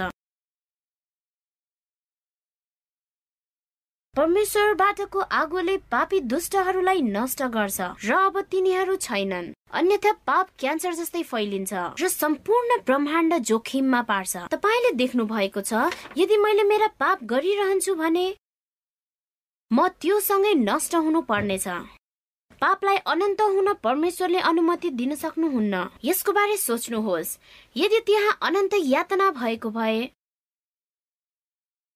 परमेश्वरबाटको 4.15 5.19
आगोले 5.31 5.75
पापी 5.91 6.19
दुष्टहरूलाई 6.21 7.01
नष्ट 7.01 7.41
गर्छ 7.47 7.79
र 8.05 8.11
अब 8.13 8.39
तिनीहरू 8.51 8.95
छैनन्। 8.97 9.45
अन्यथा 9.71 10.11
पाप 10.27 10.47
क्यान्सर 10.59 10.93
जस्तै 10.93 11.21
फैलिन्छ 11.23 11.71
र 11.95 12.07
सम्पूर्ण 12.09 12.77
ब्रह्माण्ड 12.83 13.37
जोखिममा 13.39 14.01
पार्छ। 14.11 14.51
तपाईँले 14.51 14.91
देख्नु 14.99 15.25
भएको 15.25 15.61
छ 15.63 15.87
यदि 16.17 16.37
मैले 16.37 16.63
मेरा 16.67 16.87
पाप 16.99 17.23
गरिरहन्छु 17.23 17.95
भने 17.95 18.27
म 19.71 19.87
त्यो 19.95 20.19
सँगै 20.19 20.53
नष्ट 20.59 20.95
हुनु 20.97 21.21
पर्नेछ 21.31 21.67
पापलाई 22.61 22.97
अनन्त 23.07 23.41
हुन 23.41 23.73
परमेश्वरले 23.79 24.39
अनुमति 24.45 24.89
दिन 24.99 25.15
सक्नुहुन्न। 25.15 25.87
यसको 26.03 26.31
बारे 26.31 26.57
सोच्नुहोस्। 26.59 27.37
यदि 27.75 27.99
त्यहाँ 28.07 28.37
अनन्त 28.43 28.73
यातना 28.85 29.31
भएको 29.39 29.69
भए 29.71 29.99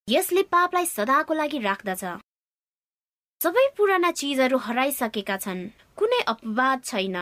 यसले 0.07 0.41
पापलाई 0.53 0.85
सदाको 0.85 1.33
लागि 1.33 1.59
राख्दछ। 1.59 2.03
सबै 3.41 3.63
पुराना 3.77 4.11
चिजहरू 4.11 4.57
हराइसकेका 4.57 5.37
छन्। 5.37 5.61
कुनै 5.97 6.19
अपवाद 6.27 6.83
छैन। 6.85 7.17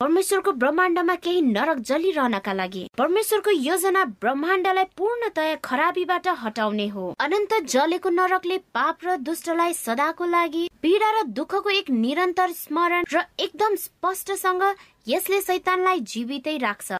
परमेश्वरको 0.00 0.52
ब्रह्माण्डमा 0.52 1.14
केही 1.24 1.40
नरक 1.42 1.78
जलिरहनका 1.88 2.52
लागि। 2.52 2.84
परमेश्वरको 2.98 3.50
योजना 3.50 4.04
ब्रह्माण्डलाई 4.20 4.84
पूर्णतया 4.96 5.56
खराबीबाट 5.64 6.28
हटाउने 6.44 6.86
हो। 6.88 7.06
अनन्त 7.18 7.54
जलेको 7.64 8.10
नरकले 8.10 8.58
पाप 8.76 9.04
र 9.04 9.16
दुष्टलाई 9.24 9.72
सदाको 9.74 10.24
लागि 10.28 10.68
पीडा 10.82 11.10
र 11.10 11.26
दुःखको 11.32 11.70
एक 11.80 11.90
निरन्तर 11.96 12.52
स्मरण 12.52 13.04
र 13.08 13.24
एकदम 13.40 13.74
स्पष्टसँग 13.88 14.62
यसले 15.08 15.40
शैतानलाई 15.40 16.00
जीवितै 16.06 16.56
राख्छ। 16.60 16.97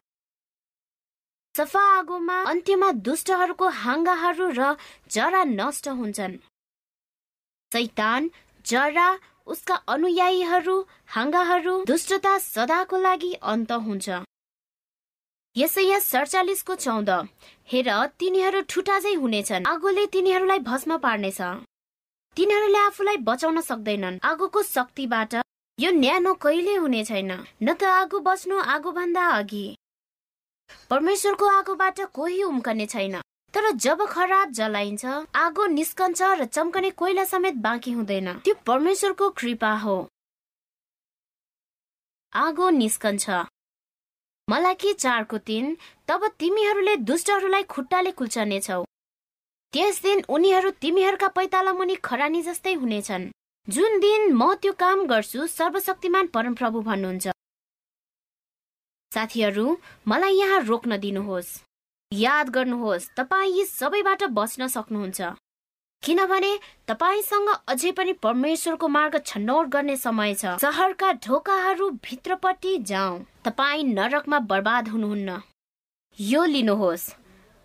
सफा 1.59 1.79
आगोमा 1.93 2.35
अन्त्यमा 2.49 2.89
दुष्टहरूको 3.05 3.67
हाङ्गाहरू 3.77 4.45
र 4.57 4.67
जरा 5.11 5.43
नष्ट 5.49 5.87
हुन्छन्। 5.99 6.35
सैतान 7.71 8.29
जरा 8.65 9.07
उसका 9.53 9.75
अनुयायीहरू 9.93 10.75
हाङ्गाहरू 11.15 11.73
दुष्टता 11.89 12.33
सदाको 12.43 12.97
लागि 12.97 13.31
अन्त 13.53 13.71
हुन्छ। 13.87 14.07
यसैया 15.55 15.99
सडचालिसको 15.99 16.75
चौध 16.85 17.09
हेर 17.73 17.89
तिनीहरू 18.19 18.61
ठुटाजै 18.71 19.13
हुनेछन्। 19.23 19.67
आगोले 19.73 20.05
तिनीहरूलाई 20.15 20.59
भस्म 20.69 20.97
पार्नेछ। 21.05 21.41
तिनीहरूले 22.37 22.79
आफूलाई 22.85 23.17
बचाउन 23.27 23.61
सक्दैनन्। 23.69 24.21
आगोको 24.31 24.63
शक्तिबाट 24.69 25.35
यो 25.79 25.91
न्यानो 25.99 26.33
कहिले 26.45 26.75
हुने 26.75 27.03
छैन। 27.03 27.31
न 27.35 27.67
त 27.73 27.83
आगो 27.99 28.19
बच्नु 28.29 28.55
आगो 28.75 28.91
भन्दा 28.91 29.27
अघि। 29.41 29.65
परमेश्वरको 30.89 31.45
आगोबाट 31.47 32.01
कोही 32.13 32.43
उम्कने 32.43 32.85
छैन। 32.85 33.21
तर 33.53 33.71
जब 33.71 34.05
खराब 34.05 34.51
जलाइन्छ 34.51 35.05
आगो 35.35 35.65
निस्कन्छ 35.65 36.21
र 36.21 36.45
चम्कने 36.45 36.89
कोइला 36.91 37.23
समेत 37.25 37.55
बाँकी 37.55 37.91
हुँदैन। 37.91 38.33
त्यो 38.33 38.55
परमेश्वरको 38.65 39.29
कृपा 39.29 39.71
हो। 39.77 39.95
आगो 42.33 42.69
निस्कन्छ। 42.69 43.29
मलाई 44.49 44.73
के 44.73 44.93
चारको 44.93 45.37
दिन 45.37 45.77
तब 46.07 46.27
तिमीहरूले 46.39 46.95
दुष्टहरूलाई 46.95 47.63
खुट्टाले 47.63 48.11
कुल्चनेछौ। 48.11 48.83
त्यस 49.73 50.01
दिन 50.03 50.23
उनीहरू 50.29 50.69
तिमीहरूका 50.81 51.27
पैताला 51.27 51.73
मुनि 51.73 51.95
खरानी 51.95 52.41
जस्तै 52.41 52.73
हुनेछन्। 52.73 53.29
जुन 53.67 53.99
दिन 53.99 54.33
म 54.33 54.53
त्यो 54.53 54.73
काम 54.73 55.05
गर्छु 55.05 55.47
सर्वशक्तिमान 55.47 56.27
परमप्रभु 56.27 56.81
भन्नुहुन्छ। 56.81 57.38
साथीहरू 59.11 59.77
मलाई 60.07 60.33
यहाँ 60.35 60.59
रोक्न 60.63 60.97
दिनुहोस्। 60.97 61.49
याद 62.11 62.49
गर्नुहोस् 62.49 63.09
तपाईँ 63.17 63.51
यी 63.57 63.63
सबैबाट 63.65 64.23
बच्न 64.39 64.67
सक्नुहुन्छ। 64.67 65.21
किनभने 66.03 66.51
तपाईँसँग 66.87 67.49
अझै 67.67 67.91
पनि 67.91 68.13
परमेश्वरको 68.23 68.87
मार्ग 68.87 69.17
छनौट 69.25 69.67
गर्ने 69.67 69.95
समय 69.97 70.33
छ। 70.33 70.57
सहरका 70.61 71.11
ढोकाहरू 71.25 71.89
भित्रपट्टि 72.05 72.77
जाउँ। 72.91 73.25
तपाईँ 73.45 73.83
नरकमा 73.83 74.39
बर्बाद 74.51 74.87
हुनुहुन्न। 74.87 75.41
यो 76.19 76.45
लिनुहोस्। 76.45 77.09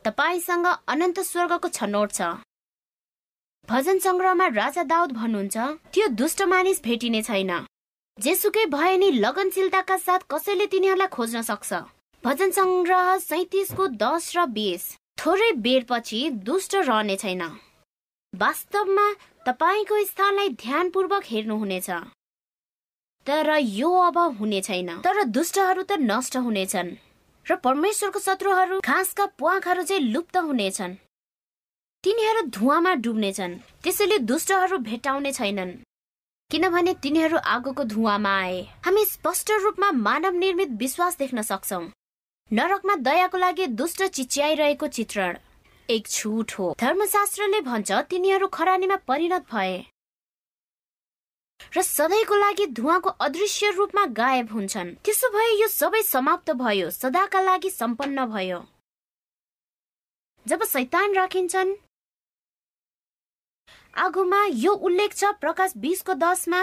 तपाईँसँग 0.05 0.66
अनन्त 0.66 1.20
स्वर्गको 1.20 1.68
छनौट 1.68 2.12
छ। 2.12 2.22
भजन 3.68 3.99
सङ्ग्रहमा 3.99 4.47
राजा 4.55 4.82
दाउद 4.84 5.12
भन्नुहुन्छ 5.12 5.57
त्यो 5.92 6.09
दुष्ट 6.20 6.42
मानिस 6.49 6.82
भेटिने 6.84 7.22
छैन। 7.22 7.53
जेसुकै 8.19 8.65
भए 8.67 8.97
नि 8.97 9.11
लगनशीलताका 9.11 9.97
साथ 9.97 10.19
कसैले 10.31 10.67
तिनीहरूलाई 10.67 11.07
खोज्न 11.07 11.43
सक्छ? 11.43 11.73
भजन 12.25 12.51
सङ्ग्रह 12.51 13.19
सैतिसको 13.19 13.87
दस 13.87 14.37
र 14.37 14.47
बिस। 14.47 14.85
थोरै 15.19 15.53
बेरपछि 15.53 16.31
दुष्ट 16.31 16.75
रहने 16.75 17.17
छैन। 17.17 17.43
वास्तवमा 18.35 19.07
तपाईँको 19.47 20.05
स्थानलाई 20.05 20.49
ध्यानपूर्वक 20.49 21.23
हेर्नुहुनेछ। 21.27 21.91
तर 23.27 23.51
यो 23.59 23.91
अब 23.93 24.19
हुने 24.19 24.61
छैन। 24.61 25.01
तर 25.01 25.23
दुष्टहरू 25.25 25.83
त 25.83 25.93
नष्ट 26.01 26.37
हुनेछन्। 26.37 26.97
र 27.51 27.57
परमेश्वरको 27.57 28.19
शत्रुहरू 28.19 28.81
घाँसका 28.81 29.27
प्वाखहरू 29.27 29.83
चाहिँ 29.83 30.03
लुप्त 30.03 30.37
हुनेछन्। 30.37 30.95
तिनीहरू 32.05 32.43
धुवामा 32.47 32.95
डुब्नेछन्। 32.95 33.59
त्यसैले 33.83 34.19
दुष्टहरू 34.19 34.79
भेटाउने 34.79 35.33
छैनन्। 35.33 35.75
किनभने 36.55 36.93
तिनीहरू 37.03 37.39
आगोको 37.51 37.85
धुवामा 37.85 38.33
आए। 38.41 38.61
हामी 38.85 39.05
स्पष्ट 39.05 39.51
रूपमा 39.63 39.91
मानव 39.93 40.35
निर्मित 40.35 40.69
विश्वास 40.79 41.17
देख्न 41.19 41.43
सक्छौ। 41.43 41.81
नरकमा 42.51 42.95
दयाको 42.97 43.39
लागि 43.39 43.67
दुष्ट 43.75 44.03
चिच्याइरहेको 44.09 44.87
चित्रण 44.89 45.39
एक 45.89 46.07
छुट 46.09 46.53
हो। 46.59 46.67
धर्मशास्त्रले 46.81 47.61
भन्छ 47.61 47.93
तिनीहरू 48.11 48.47
खरानीमा 48.55 48.97
परिणत 49.09 49.47
भए 49.53 49.75
र 51.77 51.83
सधैँको 51.83 52.35
लागि 52.37 52.67
धुवाको 52.79 53.11
अदृश्य 53.21 53.71
रूपमा 53.71 54.05
गायब 54.15 54.53
हुन्छन्। 54.53 54.95
त्यसो 55.05 55.29
भए 55.35 55.51
यो 55.61 55.69
सबै 55.69 56.03
समाप्त 56.05 56.51
भयो 56.55 56.91
सदाका 56.93 57.41
लागि 57.41 57.71
सम्पन्न 57.73 58.27
भयो। 58.27 58.63
जब 60.47 60.63
सैतान 60.67 61.15
राखिन्छन् 61.15 61.75
आगोमा 63.97 64.45
यो 64.57 64.72
उल्लेख 64.82 65.14
छ 65.14 65.30
प्रकाश 65.40 65.72
बिसको 65.76 66.14
दसमा। 66.16 66.61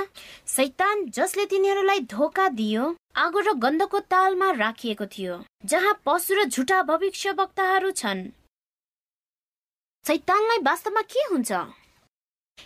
सैतान 0.47 1.05
जसले 1.09 1.45
तिनीहरूलाई 1.45 1.99
धोका 2.11 2.47
दियो 2.57 2.95
आगो 3.17 3.39
र 3.39 3.53
गन्धको 3.57 3.99
तालमा 4.11 4.49
राखिएको 4.53 5.05
थियो 5.07 5.37
जहाँ 5.65 5.93
पशु 6.05 6.35
र 6.35 6.43
झुटा 6.45 6.81
भविष्य 6.83 7.31
वक्ताहरू 7.33 7.91
छन्। 7.91 8.25
सैतानलाई 10.05 10.59
वास्तवमा 10.65 11.01
के 11.03 11.23
हुन्छ? 11.31 11.51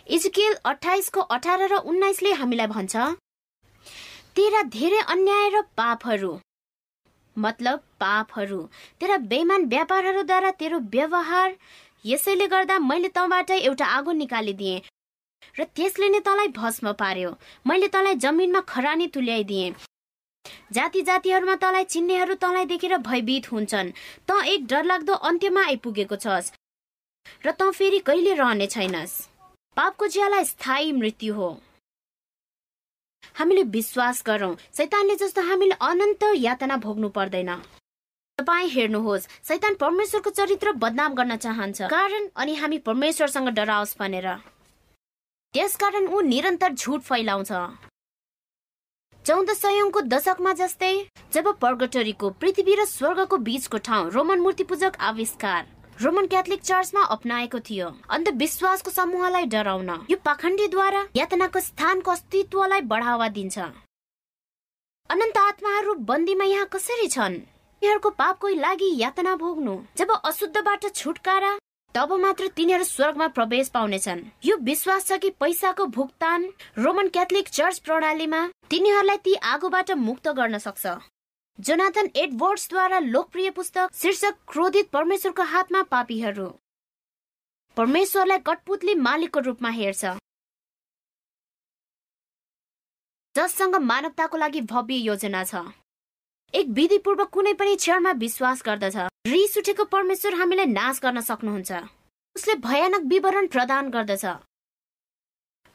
इजकेल 0.08 0.54
अठाइसको 0.64 1.20
अठार 1.20 1.68
र 1.68 1.76
उन्नाइसले 1.84 2.32
हामीलाई 2.32 2.66
भन्छ 2.66 2.96
तेरा 4.36 4.62
धेरै 4.74 5.00
अन्याय 5.08 5.48
र 5.50 5.62
पापहरू। 5.76 6.32
मतलब 7.36 7.78
पापहरू। 8.00 8.60
तेरा 9.00 9.16
बेमान 9.30 9.64
व्यापारहरूद्वारा 9.68 10.50
तेरो 10.60 10.78
व्यवहार 10.92 11.56
यसैले 12.04 12.46
गर्दा 12.48 12.78
मैले 12.80 13.08
तँबाट 13.08 13.50
एउटा 13.50 13.86
आगो 13.86 14.12
निकालिदिएँ 14.12 14.80
र 15.58 15.64
त्यसले 15.76 16.08
नै 16.08 16.20
तँलाई 16.20 16.48
भस्म 16.56 16.92
पार्यो। 16.92 17.30
मैले 17.66 17.88
तँलाई 17.88 18.14
जमिनमा 18.14 18.60
खरानी 18.68 19.06
तुल्याइदिएँ। 19.08 19.74
जाति 20.72 21.02
जातिहरूमा 21.02 21.54
तँलाई 21.56 21.84
चिन्नेहरू 21.84 22.34
तँलाई 22.34 22.64
देखेर 22.66 22.96
भयभीत 22.98 23.50
हुन्छन्। 23.52 23.92
तँ 24.28 24.42
एक 24.44 24.66
डरलाग्दो 24.66 25.14
अन्त्यमा 25.28 25.64
आइपुगेको 25.66 26.16
छस् 26.16 26.52
र 27.46 27.50
तँ 27.52 27.70
फेरि 27.72 27.98
कहिले 28.06 28.34
रहने 28.34 28.66
छैनस्। 28.66 29.14
पापको 29.76 30.06
ज्याला 30.08 30.42
स्थायी 30.42 30.92
मृत्यु 30.92 31.34
हो। 31.34 31.48
हामीले 33.38 33.62
विश्वास 33.72 34.22
गरौँ। 34.26 34.54
सैतानले 34.72 35.16
जस्तो 35.16 35.42
हामीले 35.48 35.74
अनन्त 35.82 36.22
यातना 36.36 36.76
भोग्नु 36.78 37.08
पर्दैन। 37.16 37.50
तपाईँ 38.38 38.68
हेर्नुहोस् 38.68 39.26
सैतान 39.48 39.74
परमेश्वरको 39.80 40.30
चरित्र 40.30 40.72
बदनाम 40.76 41.14
गर्न 41.14 41.36
चाहन्छ। 41.36 41.82
कारण 41.82 42.26
अनि 42.36 42.54
हामी 42.54 42.78
परमेश्वरसँग 42.84 43.48
डराओस् 43.56 43.96
भनेर। 43.98 44.28
त्यसकारण 45.54 46.06
ऊ 46.06 46.20
निरन्तर 46.22 46.72
झुट 46.74 47.00
फैलाउँछ। 47.02 47.52
चौध 49.24 49.50
सयौंको 49.52 50.00
दशकमा 50.02 50.52
जस्तै 50.52 50.92
जब 51.32 51.48
पर्गटरीको 51.58 52.30
पृथ्वी 52.36 52.74
र 52.74 52.84
स्वर्गको 52.84 53.36
बीचको 53.40 53.78
ठाउँ 53.80 54.10
रोमन 54.12 54.40
मूर्ति 54.40 54.64
पूजक 54.68 55.00
आविष्कार 55.00 55.64
रोमन 56.02 56.26
क्याथोलिक 56.28 56.62
चर्चमा 56.62 57.02
अप्नाएको 57.16 57.60
थियो। 57.64 57.88
अन्धविश्वासको 58.10 58.90
समूहलाई 58.90 59.46
डराउन 59.48 59.90
यो 60.12 60.16
पाखण्डीद्वारा 60.20 61.06
यातनाको 61.16 61.60
स्थानको 61.72 62.10
अस्तित्वलाई 62.12 62.80
बढावा 62.84 63.28
दिन्छ। 63.32 63.58
अनन्त 65.10 65.36
आत्माहरू 65.40 65.94
बन्दीमा 66.04 66.44
यहाँ 66.44 66.68
कसरी 66.72 67.08
छन्? 67.08 67.40
उनीहरूको 67.86 68.10
पापको 68.10 68.48
लागि 68.50 68.88
यातना 68.98 69.34
भोग्नु। 69.38 69.74
जब 69.96 70.10
अशुद्धबाट 70.10 70.86
छुटकारा 70.90 71.50
तब 71.94 72.12
मात्र 72.18 72.46
तिनीहरू 72.50 72.84
स्वर्गमा 72.84 73.26
प्रवेश 73.30 73.68
पाउनेछन्। 73.70 74.22
यो 74.44 74.56
विश्वास 74.60 75.06
छ 75.06 75.18
कि 75.22 75.30
पैसाको 75.38 75.86
भुक्तान 75.94 76.48
रोमन 76.78 77.08
क्याथोलिक 77.08 77.48
चर्च 77.48 77.78
प्रणालीमा 77.86 78.40
तिनीहरूलाई 78.70 79.16
ती 79.22 79.34
आगोबाट 79.46 79.90
मुक्त 80.02 80.28
गर्न 80.34 80.58
सक्छ। 80.58 80.86
जोनाथन 81.58 82.10
एडवर्ड्सद्वारा 82.16 82.98
लोकप्रिय 83.06 83.50
पुस्तक 83.54 83.94
शीर्षक 83.94 84.34
क्रोधित 84.48 84.90
परमेश्वरको 84.90 85.42
हातमा 85.46 85.82
पापीहरू। 85.86 86.48
परमेश्वरलाई 87.76 88.38
कटपुतली 88.46 88.94
मालिकको 88.98 89.40
रूपमा 89.46 89.70
हेर्छ। 89.70 90.04
जससँग 93.34 93.74
मानवताको 93.86 94.36
लागि 94.36 94.60
भव्य 94.66 94.94
योजना 95.06 95.44
छ। 95.44 95.66
एक 96.56 96.68
विधिपूर्वक 96.72 97.28
कुनै 97.28 97.52
पनि 97.52 97.74
क्षणमा 97.76 98.10
विश्वास 98.16 98.62
गर्दछ। 98.66 98.96
रिस 99.28 99.56
उठेको 99.58 99.84
परमेश्वर 99.84 100.34
हामीलाई 100.34 100.66
नाश 100.66 101.00
गर्न 101.02 101.20
सक्नुहुन्छ। 101.20 101.72
उसले 102.36 102.54
भयानक 102.64 103.02
विवरण 103.06 103.46
प्रदान 103.46 103.90
गर्दछ। 103.90 104.24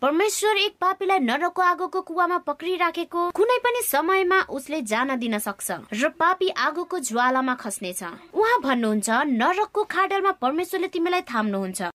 परमेश्वर 0.01 0.57
एक 0.57 0.73
पापीलाई 0.81 1.19
नरकको 1.19 1.61
आगोको 1.61 2.01
कुवामा 2.01 2.37
पक्रिराखेको 2.49 3.29
कुनै 3.29 3.57
पनि 3.61 3.81
समयमा 3.85 4.39
उसले 4.49 4.81
जान 4.81 5.15
दिन 5.19 5.37
सक्छ 5.37 5.77
र 5.93 6.09
पापी 6.17 6.49
आगोको 6.49 6.99
ज्वालामा 7.11 7.55
खस्नेछ। 7.61 8.01
उहाँ 8.33 8.57
भन्नुहुन्छ 8.65 9.09
नरकको 9.37 9.83
खाडलमा 9.85 10.31
परमेश्वरले 10.41 10.87
तिमीलाई 10.89 11.21
थाम्नुहुन्छ। 11.29 11.93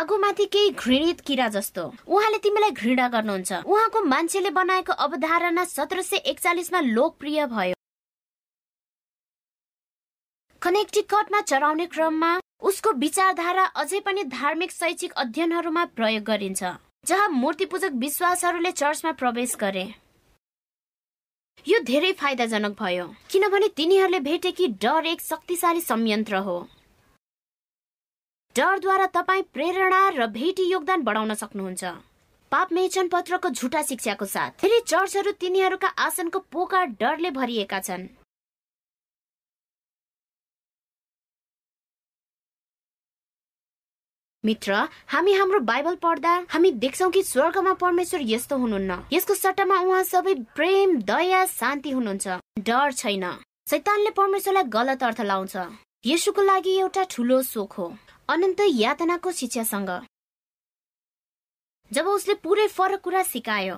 आगोमाथि 0.00 0.46
केही 0.48 0.70
घृणित 0.72 1.20
किरा 1.20 1.48
जस्तो। 1.52 1.84
उहाँले 2.08 2.38
तिमीलाई 2.40 2.70
घृणा 2.72 3.08
गर्नुहुन्छ। 3.10 3.52
उहाँको 3.68 4.04
मान्छेले 4.08 4.50
बनाएको 4.56 4.92
अवधारणा 5.04 5.64
सत्र 5.68 6.02
सय 6.02 6.24
एकचालिसमा 6.32 6.80
लोकप्रिय 6.80 7.46
भयो। 7.46 7.74
कनेक्टिकटमा 10.64 11.40
चराउने 11.40 11.86
क्रममा 11.86 12.28
उसको 12.62 12.92
विचारधारा 12.98 13.64
अझै 13.80 13.98
पनि 14.00 14.22
धार्मिक 14.26 14.70
शैक्षिक 14.72 15.12
अध्ययनहरूमा 15.14 15.84
प्रयोग 15.96 16.22
गरिन्छ 16.24 16.62
जहाँ 17.06 17.28
मूर्ति 17.30 17.64
पूजक 17.66 17.98
विश्वासहरूले 18.04 18.70
चर्चमा 18.72 19.12
प्रवेश 19.12 19.56
गरे। 19.60 19.82
यो 21.66 21.78
धेरै 21.82 22.12
फाइदाजनक 22.22 22.80
भयो 22.80 23.06
किनभने 23.30 23.68
तिनीहरूले 23.76 24.20
भेटे 24.20 24.52
कि 24.52 24.68
डर 24.80 25.06
एक 25.06 25.20
शक्तिशाली 25.22 25.80
संयन्त्र 25.82 26.36
हो। 26.48 26.56
डरद्वारा 28.56 29.06
तपाईँ 29.12 29.42
प्रेरणा 29.52 30.02
र 30.16 30.26
भेटी 30.32 30.70
योगदान 30.72 31.02
बढाउन 31.04 31.34
सक्नुहुन्छ। 31.34 31.84
पाप 32.52 32.72
मेचन 32.72 33.08
पत्रको 33.12 33.48
झुटा 33.50 33.82
शिक्षाको 33.84 34.32
साथ। 34.32 34.60
धेरै 34.62 34.80
चर्चहरू 34.88 35.32
तिनीहरूका 35.40 35.88
आसनको 36.08 36.38
पोका 36.52 36.84
डरले 37.00 37.30
भरिएका 37.36 37.80
छन्। 37.80 38.08
मित्र 44.44 44.74
हामी 45.08 45.32
हाम्रो 45.32 45.58
बाइबल 45.60 45.94
पढ्दा 45.96 46.30
हामी 46.48 46.70
देख्छौ 46.70 47.08
कि 47.10 47.22
स्वर्गमा 47.22 47.72
परमेश्वर 47.74 48.20
यस्तो 48.22 48.56
हुनुहुन्न। 48.56 48.96
यसको 49.12 49.34
सट्टामा 49.34 49.78
उहाँ 49.80 50.02
सबै 50.02 50.34
प्रेम 50.56 50.96
दया 51.02 51.44
शान्ति 51.46 51.90
हुनुहुन्छ। 51.90 52.28
डर 52.60 52.92
छैन। 52.92 53.24
शैतानले 53.70 54.10
परमेश्वरलाई 54.10 54.64
गलत 54.68 55.02
अर्थ 55.02 55.20
लाउँछ। 55.20 55.56
यसुको 56.06 56.42
लागि 56.42 56.76
एउटा 56.78 57.04
ठुलो 57.10 57.42
शोक 57.42 57.72
हो। 57.72 57.86
अनन्त 58.28 58.60
यातनाको 58.60 59.32
शिक्षासँग। 59.32 59.90
जब 61.90 62.06
उसले 62.06 62.34
पुरै 62.34 62.66
फरक 62.68 63.00
कुरा 63.00 63.22
सिकायो। 63.22 63.76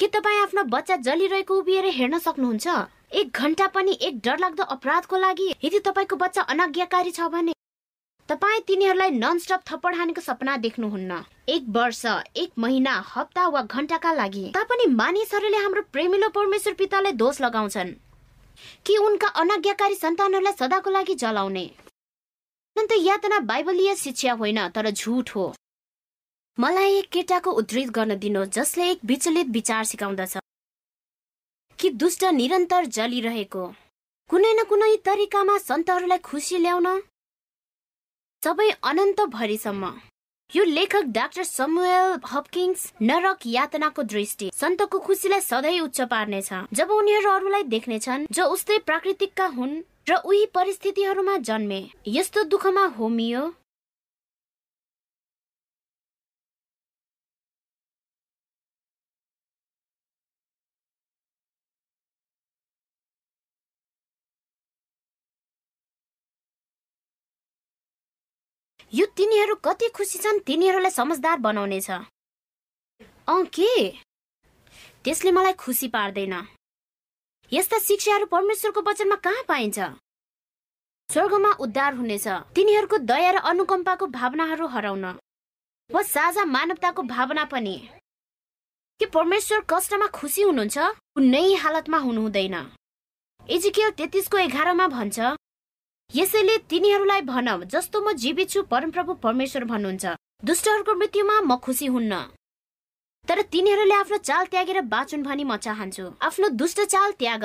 के 0.00 0.06
तपाईँ 0.06 0.42
आफ्नो 0.42 0.62
बच्चा 0.64 0.96
जलिरहेको 0.96 1.58
उभिएर 1.58 1.84
हेर्न 1.94 2.18
सक्नुहुन्छ? 2.18 2.66
एक 3.12 3.30
घन्टा 3.30 3.66
पनि 3.66 3.98
एक 4.02 4.18
डरलाग्दो 4.18 4.62
अपराधको 4.74 5.16
लागि 5.16 5.48
यदि 5.64 5.78
तपाईँको 5.78 6.16
बच्चा 6.16 6.42
अनाज्ञाकारी 6.42 7.10
छ 7.10 7.30
भने 7.30 7.52
तपाईँ 8.30 8.60
तिनीहरूलाई 8.62 9.10
ननस्टप 9.10 9.62
थप्पड 9.66 9.94
हानेको 9.94 10.20
सपना 10.20 10.56
देख्नुहुन्न। 10.56 11.12
एक 11.48 11.64
वर्ष 11.68 12.04
एक 12.36 12.50
महिना 12.58 12.92
हप्ता 13.06 13.46
वा 13.48 13.62
घन्टाका 13.64 14.12
लागि 14.14 14.44
तापनि 14.54 14.86
मानिसहरूले 14.92 15.56
हाम्रो 15.56 15.82
प्रेमिलो 15.92 16.28
परमेश्वर 16.28 16.74
पितालाई 16.74 17.12
दोष 17.12 17.40
लगाउँछन् 17.40 17.90
कि 18.86 18.96
उनका 18.98 19.28
अनाज्ञाकारी 19.42 19.94
सन्तानहरूलाई 19.96 20.52
सदाको 20.52 20.90
लागि 20.90 21.14
जलाउने। 21.14 21.64
अन्त 22.76 22.92
यातना 23.00 23.40
बाइबलीय 23.50 23.94
शिक्षा 23.96 24.32
होइन 24.38 24.68
तर 24.70 24.90
झुट 24.92 25.30
हो। 25.30 25.52
मलाई 26.58 26.94
एक 26.94 27.10
केटाको 27.12 27.50
उद्धृत 27.50 27.90
गर्न 27.90 28.18
दिनु 28.18 28.44
जसले 28.54 28.90
एक 28.90 29.00
विचलित 29.04 29.46
विचार 29.50 29.84
सिकाउँदछ 29.84 30.38
कि 31.78 31.90
दुष्ट 31.98 32.24
निरन्तर 32.40 32.84
जलिरहेको। 32.96 33.66
कुनै 34.30 34.52
न 34.54 34.64
कुनै 34.70 34.96
तरिकामा 35.04 35.58
सन्तहरूलाई 35.60 36.18
खुसी 36.30 36.58
ल्याउन 36.58 37.02
सबै 38.42 38.66
अनन्त 38.90 39.18
भरिसम्म 39.32 39.88
यो 40.50 40.62
लेखक 40.66 41.10
डाक्टर 41.16 41.44
समुएल 41.44 42.14
हपकिङ्स 42.26 42.84
नरक 43.02 43.40
यातनाको 43.46 44.02
दृष्टि 44.12 44.48
सन्तको 44.60 44.98
खुसीलाई 45.06 45.40
सधैँ 45.40 45.80
उच्च 45.80 46.00
पार्नेछ। 46.12 46.48
जब 46.72 46.90
उनीहरू 46.90 47.30
अरूलाई 47.30 47.62
देख्नेछन् 47.74 48.26
जो 48.32 48.46
उस्तै 48.54 48.78
प्राकृतिकका 48.88 49.46
हुन् 49.56 49.74
र 50.10 50.16
उही 50.24 50.46
परिस्थितिहरूमा 50.54 51.36
जन्मे 51.48 51.80
यस्तो 52.08 52.44
दुःखमा 52.52 52.84
होमियो 52.96 53.42
यो 68.94 69.06
तिनीहरू 69.06 69.54
कति 69.54 69.88
खुसी 69.88 70.18
छन् 70.18 70.38
तिनीहरूलाई 70.40 70.90
समझदार 70.90 71.38
बनाउनेछ। 71.38 71.90
अँ 71.90 73.44
के? 73.46 73.90
त्यसले 75.04 75.30
मलाई 75.32 75.52
खुसी 75.52 75.88
पार्दैन। 75.88 76.34
यस्ता 77.52 77.78
शिक्षाहरू 77.78 78.26
परमेश्वरको 78.26 78.80
वचनमा 78.80 79.16
कहाँ 79.16 79.44
पाइन्छ? 79.48 79.78
स्वर्गमा 81.08 81.50
उद्धार 81.60 81.94
हुनेछ। 81.94 82.26
तिनीहरूको 82.28 82.98
दया 82.98 83.30
र 83.30 83.36
अनुकम्पाको 83.46 84.06
भावनाहरू 84.06 84.66
हराउन। 84.66 85.04
वा 85.90 86.02
साझा 86.02 86.44
मानवताको 86.44 87.02
भावना 87.02 87.44
पनि। 87.44 87.76
के 89.00 89.06
परमेश्वर 89.06 89.60
कष्टमा 89.70 90.06
खुसी 90.06 90.42
हुनुहुन्छ? 90.42 90.78
कुनै 91.14 91.54
हालतमा 91.54 91.98
हुनुहुँदैन। 91.98 92.56
एजिकेल 93.50 93.90
तेत्तिसको 93.90 94.38
एघारमा 94.38 94.86
भन्छ 94.88 95.18
यसैले 96.14 96.56
तिनीहरूलाई 96.66 97.20
भन 97.22 97.48
जस्तो 97.70 98.00
म 98.02 98.12
जीवित 98.18 98.48
छु 98.50 98.62
परमप्रभु 98.66 99.14
परमेश्वर 99.22 99.64
भन्नुहुन्छ। 99.64 100.14
दुष्टहरूको 100.42 100.94
मृत्युमा 100.94 101.36
म 101.40 101.56
खुसी 101.62 101.86
हुन्न। 101.86 102.14
तर 103.28 103.42
तिनीहरूले 103.46 103.94
आफ्नो 103.94 104.16
चाल 104.18 104.46
त्यागेर 104.50 104.80
बाँचुन् 104.90 105.22
भनी 105.22 105.44
म 105.44 105.56
चाहन्छु। 105.56 106.06
आफ्नो 106.18 106.48
दुष्ट 106.58 106.80
चाल 106.90 107.12
त्याग। 107.14 107.44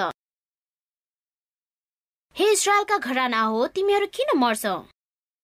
हे 2.36 2.51
इसरायलका 2.51 2.97
घराना 2.97 3.41
हो 3.43 3.68
तिमीहरू 3.70 4.07
किन 4.09 4.34
मर्छौ? 4.39 4.76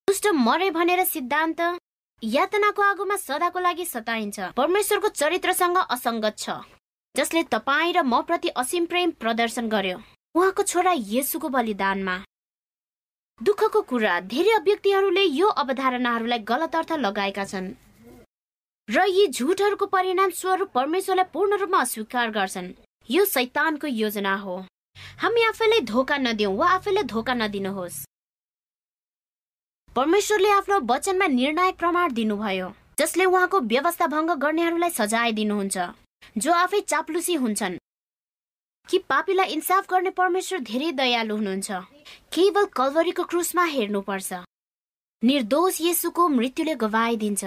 दुष्ट 0.08 0.26
मरे 0.42 0.70
भनेर 0.74 1.04
सिद्धान्त 1.06 1.60
यातनाको 2.22 2.82
आगोमा 2.82 3.16
सदाको 3.18 3.58
लागि 3.60 3.84
सताइन्छ। 3.86 4.50
परमेश्वरको 4.58 5.08
चरित्रसँग 5.14 5.78
असङ्गत 5.78 6.34
छ 6.38 6.58
जसले 7.14 7.42
तपाईँ 7.54 7.94
र 7.94 8.02
म 8.02 8.26
प्रति 8.26 8.48
असीम 8.58 8.90
प्रेम 8.90 9.10
प्रदर्शन 9.22 9.68
गर्यो। 9.70 9.96
उहाँको 10.34 10.62
छोरा 10.62 10.92
येसुको 11.14 11.48
बलिदानमा। 11.48 12.18
दुःखको 13.40 13.80
कुरा 13.82 14.18
धेरै 14.30 14.58
व्यक्तिहरूले 14.64 15.22
यो 15.22 15.46
अवधारणाहरूलाई 15.60 16.38
गलत 16.48 16.74
अर्थ 16.76 16.92
लगाएका 16.98 17.44
छन्। 17.44 17.66
र 18.88 19.04
यी 19.08 19.26
झुटहरूको 19.28 19.86
परिणाम 19.86 20.30
स्वरूप 20.30 20.70
परमेश्वरलाई 20.74 21.30
पूर्ण 21.32 21.58
रूपमा 21.58 21.80
अस्वीकार 21.80 22.30
गर्छन्। 22.30 22.68
यो 23.08 23.24
शैतानको 23.24 23.86
योजना 23.86 24.34
हो। 24.36 24.54
हामी 25.22 25.42
आफैलाई 25.44 25.80
धोका 25.90 26.16
नदिउँ 26.18 26.56
वा 26.56 26.68
आफैलाई 26.70 27.04
धोका 27.04 27.34
नदिनुहोस्। 27.34 27.98
परमेश्वरले 29.96 30.50
आफ्नो 30.50 30.80
वचनमा 30.86 31.26
निर्णायक 31.26 31.76
प्रमाण 31.78 32.12
दिनुभयो 32.12 32.68
जसले 32.98 33.24
उहाँको 33.24 33.60
व्यवस्था 33.72 34.06
भङ्ग 34.06 34.30
गर्नेहरूलाई 34.38 34.90
सजाय 34.90 35.32
दिनुहुन्छ। 35.32 35.76
जो 36.38 36.52
आफै 36.54 36.80
चाप्लुसी 36.86 37.34
हुन्छन् 37.42 37.76
कि 38.90 38.98
पापीलाई 38.98 39.46
इन्साफ 39.46 39.90
गर्ने 39.90 40.10
परमेश्वर 40.10 40.58
धेरै 40.58 40.92
दयालु 40.92 41.36
हुनुहुन्छ। 41.36 41.72
केवल 42.34 42.64
कलवरीको 42.64 43.24
क्रुसमा 43.24 43.64
हेर्नुपर्छ। 43.64 44.32
निर्दोष 45.24 45.80
येसुको 45.80 46.28
मृत्युले 46.28 46.74
गवाइदिन्छ। 46.74 47.44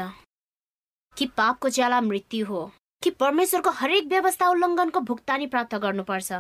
कि 1.17 1.25
पापको 1.25 1.69
ज्याला 1.69 2.01
मृत्यु 2.01 2.45
हो। 2.45 2.71
कि 3.03 3.09
परमेश्वरको 3.09 3.69
हरेक 3.69 4.05
व्यवस्था 4.05 4.49
उल्लङ्घनको 4.49 4.99
भुक्तानी 4.99 5.47
प्राप्त 5.47 5.75
गर्नुपर्छ। 5.75 6.33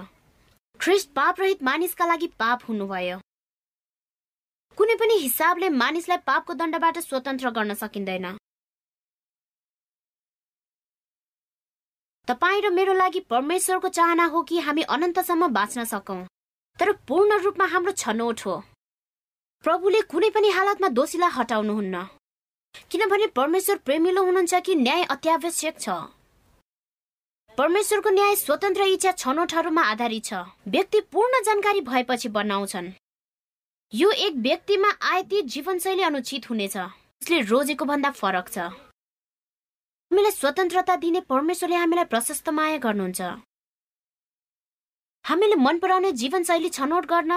ख्रिस्ट 0.81 1.09
पाप 1.09 1.39
रहित 1.39 1.63
मानिसका 1.63 2.05
लागि 2.05 2.27
पाप 2.27 2.59
हुनुभयो। 2.69 3.19
कुनै 4.75 4.95
पनि 4.95 5.13
हिसाबले 5.13 5.69
मानिसलाई 5.69 6.17
पापको 6.17 6.53
दण्डबाट 6.53 6.99
स्वतन्त्र 6.99 7.49
गर्न 7.49 7.73
सकिँदैन। 7.73 8.37
तपाईँ 12.27 12.61
र 12.61 12.69
मेरो 12.69 12.93
लागि 12.93 13.19
परमेश्वरको 13.29 13.87
चाहना 13.87 14.25
हो 14.25 14.41
कि 14.41 14.59
हामी 14.59 14.81
अनन्तसम्म 14.81 15.47
बाँच्न 15.47 15.83
सकौँ? 15.83 16.25
तर 16.79 16.91
पूर्ण 17.07 17.39
रूपमा 17.41 17.65
हाम्रो 17.65 17.91
छनौट 17.91 18.41
हो। 18.45 18.55
प्रभुले 19.63 20.01
कुनै 20.01 20.29
पनि 20.29 20.49
हालतमा 20.49 20.87
दोषीलाई 20.89 21.29
हटाउनुहुन्न। 21.29 22.03
किनभने 22.91 23.27
परमेश्वर 23.27 23.77
प्रेमिलो 23.77 24.23
हुनुहुन्छ 24.23 24.53
कि 24.55 24.75
न्याय 24.75 25.03
अत्यावश्यक 25.03 25.79
छ। 25.79 25.89
परमेश्वरको 27.57 28.09
न्याय 28.09 28.35
स्वतन्त्र 28.35 28.83
इच्छा 28.83 29.11
छनौटहरूमा 29.11 29.81
आधारित 29.81 30.25
छ। 30.25 30.33
व्यक्ति 30.67 30.99
पूर्ण 31.13 31.43
जानकारी 31.45 31.81
भएपछि 31.81 32.29
बनाउँछन्। 32.29 32.91
यो 33.93 34.09
एक 34.11 34.33
व्यक्तिमा 34.41 34.89
आयती 35.11 35.41
जीवनशैली 35.41 36.03
अनुचित 36.03 36.49
हुनेछ। 36.49 36.77
उसले 36.77 37.41
रोजेको 37.41 37.85
भन्दा 37.85 38.09
फरक 38.11 38.49
छ। 38.49 38.57
हामीलाई 40.11 40.31
स्वतन्त्रता 40.31 40.95
दिने 40.95 41.19
परमेश्वरले 41.27 41.75
हामीलाई 41.75 42.05
प्रशस्त 42.05 42.49
माया 42.49 42.77
गर्नुहुन्छ। 42.77 43.21
हामीले 45.25 45.55
मन 45.55 45.79
पराउने 45.81 46.11
जीवनशैली 46.21 46.69
छनौट 46.69 47.05
गर्न 47.05 47.31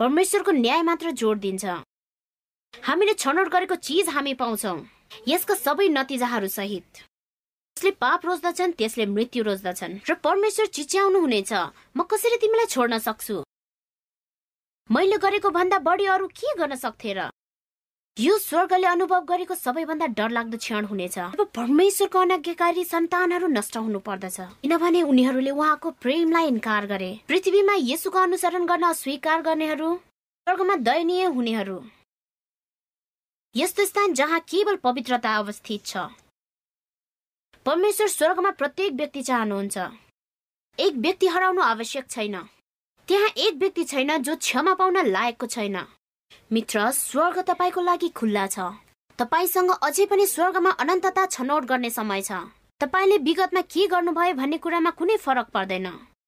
परमेश्वरको 0.00 0.52
न्याय 0.52 0.82
मात्र 0.82 1.10
जोड 1.20 1.38
दिन्छ। 1.40 1.64
हामीले 2.74 3.14
छनौट 3.14 3.48
गरेको 3.54 3.76
चिज 3.76 4.08
हामी 4.08 4.34
पाउँछौ 4.34 4.74
यसका 5.28 5.54
सबै 5.54 5.88
नतिजाहरू 5.92 6.48
सहित। 6.48 7.04
जसले 7.76 7.90
पाप 8.02 8.26
रोज्दछन् 8.26 8.76
त्यसले 8.78 9.06
मृत्यु 9.06 9.42
रोज्दछन् 9.44 10.00
र 10.08 10.14
परमेश्वर 10.24 10.66
चिच्याउनु 10.74 11.18
हुनेछ 11.20 11.52
म 11.96 12.02
कसरी 12.08 12.36
तिमीलाई 12.40 12.66
छोड्न 12.66 12.98
सक्छु? 12.98 13.36
मैले 14.90 15.16
गरेको 15.20 15.50
भन्दा 15.50 15.78
बढी 15.86 16.06
अरू 16.08 16.26
के 16.32 16.56
गर्न 16.58 16.74
सक्थे 16.76 17.12
र? 17.14 17.20
यो 18.16 18.36
स्वर्गले 18.38 18.86
अनुभव 18.86 19.24
गरेको 19.26 19.54
सबैभन्दा 19.54 20.06
डरलाग्दो 20.18 20.58
क्षण 20.58 20.84
हुनेछ। 20.86 21.18
अब 21.18 21.40
परमेश्वरको 21.54 22.18
अनाज्ञाकारी 22.18 22.84
सन्तानहरू 22.84 23.46
नष्ट 23.48 23.76
हुनु 23.76 23.98
पर्दछ 23.98 24.36
किनभने 24.62 25.00
उनीहरूले 25.02 25.50
उहाँको 25.50 25.90
प्रेमलाई 25.98 26.46
इन्कार 26.46 26.86
गरे। 26.86 27.08
पृथ्वीमा 27.28 27.74
यसुको 27.76 28.18
अनुसरण 28.18 28.66
गर्न 28.66 28.82
अस्वीकार 28.88 29.42
गर्नेहरू 29.42 29.88
स्वर्गमा 29.96 30.76
दयनीय 30.86 31.24
हुनेहरू। 31.34 31.78
यस्तो 33.54 33.84
स्थान 33.84 34.14
जहाँ 34.14 34.40
केवल 34.46 34.76
पवित्रता 34.86 35.34
अवस्थित 35.38 35.84
छ। 35.84 36.06
परमेश्वर 37.66 38.08
स्वर्गमा 38.08 38.50
प्रत्येक 38.62 38.92
व्यक्ति 38.92 39.22
चाहनुहुन्छ। 39.22 39.76
एक 40.78 40.94
व्यक्ति 41.02 41.26
हराउनु 41.34 41.62
आवश्यक 41.62 42.08
छैन। 42.10 42.38
त्यहाँ 43.08 43.28
एक 43.36 43.54
व्यक्ति 43.56 43.84
छैन 43.84 44.16
जो 44.22 44.36
क्षमा 44.36 44.74
पाउन 44.74 45.06
लायकको 45.06 45.46
छैन। 45.46 45.76
मित्र 46.52 46.90
स्वर्ग 46.90 47.38
तपाईँको 47.42 47.80
लागि 47.80 48.08
खुल्ला 48.08 48.46
छ। 48.46 48.58
तपाईँसँग 49.18 49.70
अझै 49.82 50.06
पनि 50.06 50.26
स्वर्गमा 50.26 50.70
अनन्तता 50.80 51.26
छनौट 51.26 51.64
गर्ने 51.64 51.90
समय 51.90 52.22
छ। 52.22 52.32
तपाईँले 52.80 53.16
विगतमा 53.18 53.60
के 53.60 53.86
गर्नुभयो 53.86 54.34
भन्ने 54.34 54.58
कुरामा 54.58 54.90
कुनै 54.90 55.16
फरक 55.16 55.48
पर्दैन। 55.54 55.86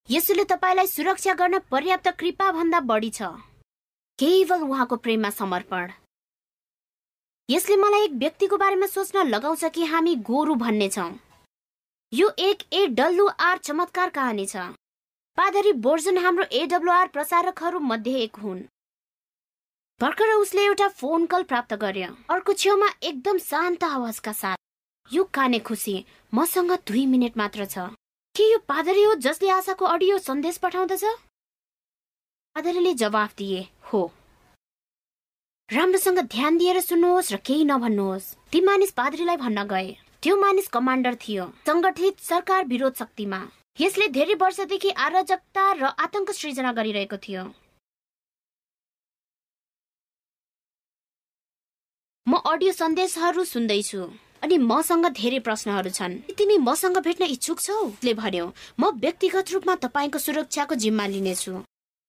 यसोले 0.08 0.44
तपाईँलाई 0.44 0.86
सुरक्षा 0.86 1.34
गर्न 1.34 1.58
पर्याप्त 1.70 2.08
कृपा 2.18 2.50
भन्दा 2.52 2.80
बढी 2.80 3.10
छ। 3.10 3.22
केवल 4.18 4.62
उहाँको 4.62 4.96
प्रेममा 4.96 5.30
समर्पण। 5.30 5.90
यसले 7.48 7.76
मलाई 7.76 8.04
एक 8.04 8.12
व्यक्तिको 8.14 8.56
बारेमा 8.56 8.86
सोच्न 8.86 9.26
लगाउँछ 9.26 9.64
कि 9.74 9.84
हामी 9.84 10.14
गोरु 10.22 10.54
भन्ने 10.54 10.88
छौँ। 10.88 11.12
यो 12.12 12.30
एक 12.38 12.62
ए 12.72 12.86
डल्लु 12.94 13.26
आर 13.40 13.58
चमत्कार 13.58 14.10
कहानी 14.10 14.46
छ। 14.46 14.56
पादरी 15.38 15.72
बोर्जन 15.84 16.18
हाम्रो 16.18 16.44
एडब्लुआर 16.52 17.06
प्रसारकहरू 17.08 17.78
मध्ये 17.82 18.14
एक 18.20 18.36
हुन्। 18.36 18.62
भर्खर 20.00 20.30
उसले 20.30 20.64
एउटा 20.64 20.86
फोन 20.90 21.24
कल 21.26 21.42
प्राप्त 21.42 21.74
गर्यो। 21.74 22.08
अर्को 22.30 22.52
छेउमा 22.52 22.88
एकदम 23.02 23.38
शान्त 23.38 23.84
आवाजका 23.84 24.32
साथ 24.32 24.56
यो 25.10 25.24
काने 25.34 25.58
खुसी 25.58 25.94
मसँग 26.32 26.72
दुई 26.86 27.04
मिनट 27.06 27.36
मात्र 27.36 27.64
छ। 27.64 27.78
के 28.36 28.50
यो 28.52 28.58
पादरी 28.68 29.02
हो 29.02 29.14
जसले 29.24 29.50
आशाको 29.50 29.84
अडियो 29.86 30.18
सन्देश 30.18 30.58
पठाउँदछ? 30.58 31.04
पादरीले 32.56 32.94
जवाफ 32.94 33.34
दिए 33.38 33.66
हो। 33.88 34.04
राम्रोसँग 35.68 36.18
ध्यान 36.28 36.58
दिएर 36.58 36.80
सुन्नुहोस् 36.82 37.32
र 37.32 37.36
केही 37.40 37.64
नभन्नुहोस्। 37.64 38.32
ती 38.52 38.60
मानिस 38.60 38.90
पादरीलाई 38.92 39.36
भन्न 39.36 39.64
गए। 39.64 39.96
त्यो 40.22 40.36
मानिस 40.36 40.68
कमान्डर 40.68 41.14
थियो 41.16 41.52
संगठित 41.66 42.20
सरकार 42.20 42.64
विरोध 42.66 42.94
शक्तिमा। 42.94 43.40
यसले 43.80 44.08
धेरै 44.12 44.34
वर्षदेखि 44.36 44.90
अराजकता 44.90 45.72
र 45.72 45.84
आतंक 45.98 46.30
सृजना 46.32 46.72
गरिरहेको 46.72 47.16
थियो। 47.18 47.52
म 52.28 52.38
अडियो 52.42 52.72
सन्देशहरू 52.72 53.42
सुन्दैछु। 53.44 54.02
अनि 54.42 54.56
मसँग 54.58 55.06
धेरै 55.14 55.38
प्रश्नहरू 55.38 55.90
छन्। 55.90 56.14
तिमी 56.34 56.56
मसँग 56.58 56.98
भेट्न 56.98 57.24
इच्छुक 57.24 57.60
छौ? 57.60 57.76
भन्यो। 58.02 58.46
म 58.80 58.90
व्यक्तिगत 58.98 59.52
रूपमा 59.52 59.74
तपाईँको 59.74 60.18
सुरक्षाको 60.18 60.74
जिम्मा 60.74 61.06
लिनेछु। 61.06 61.52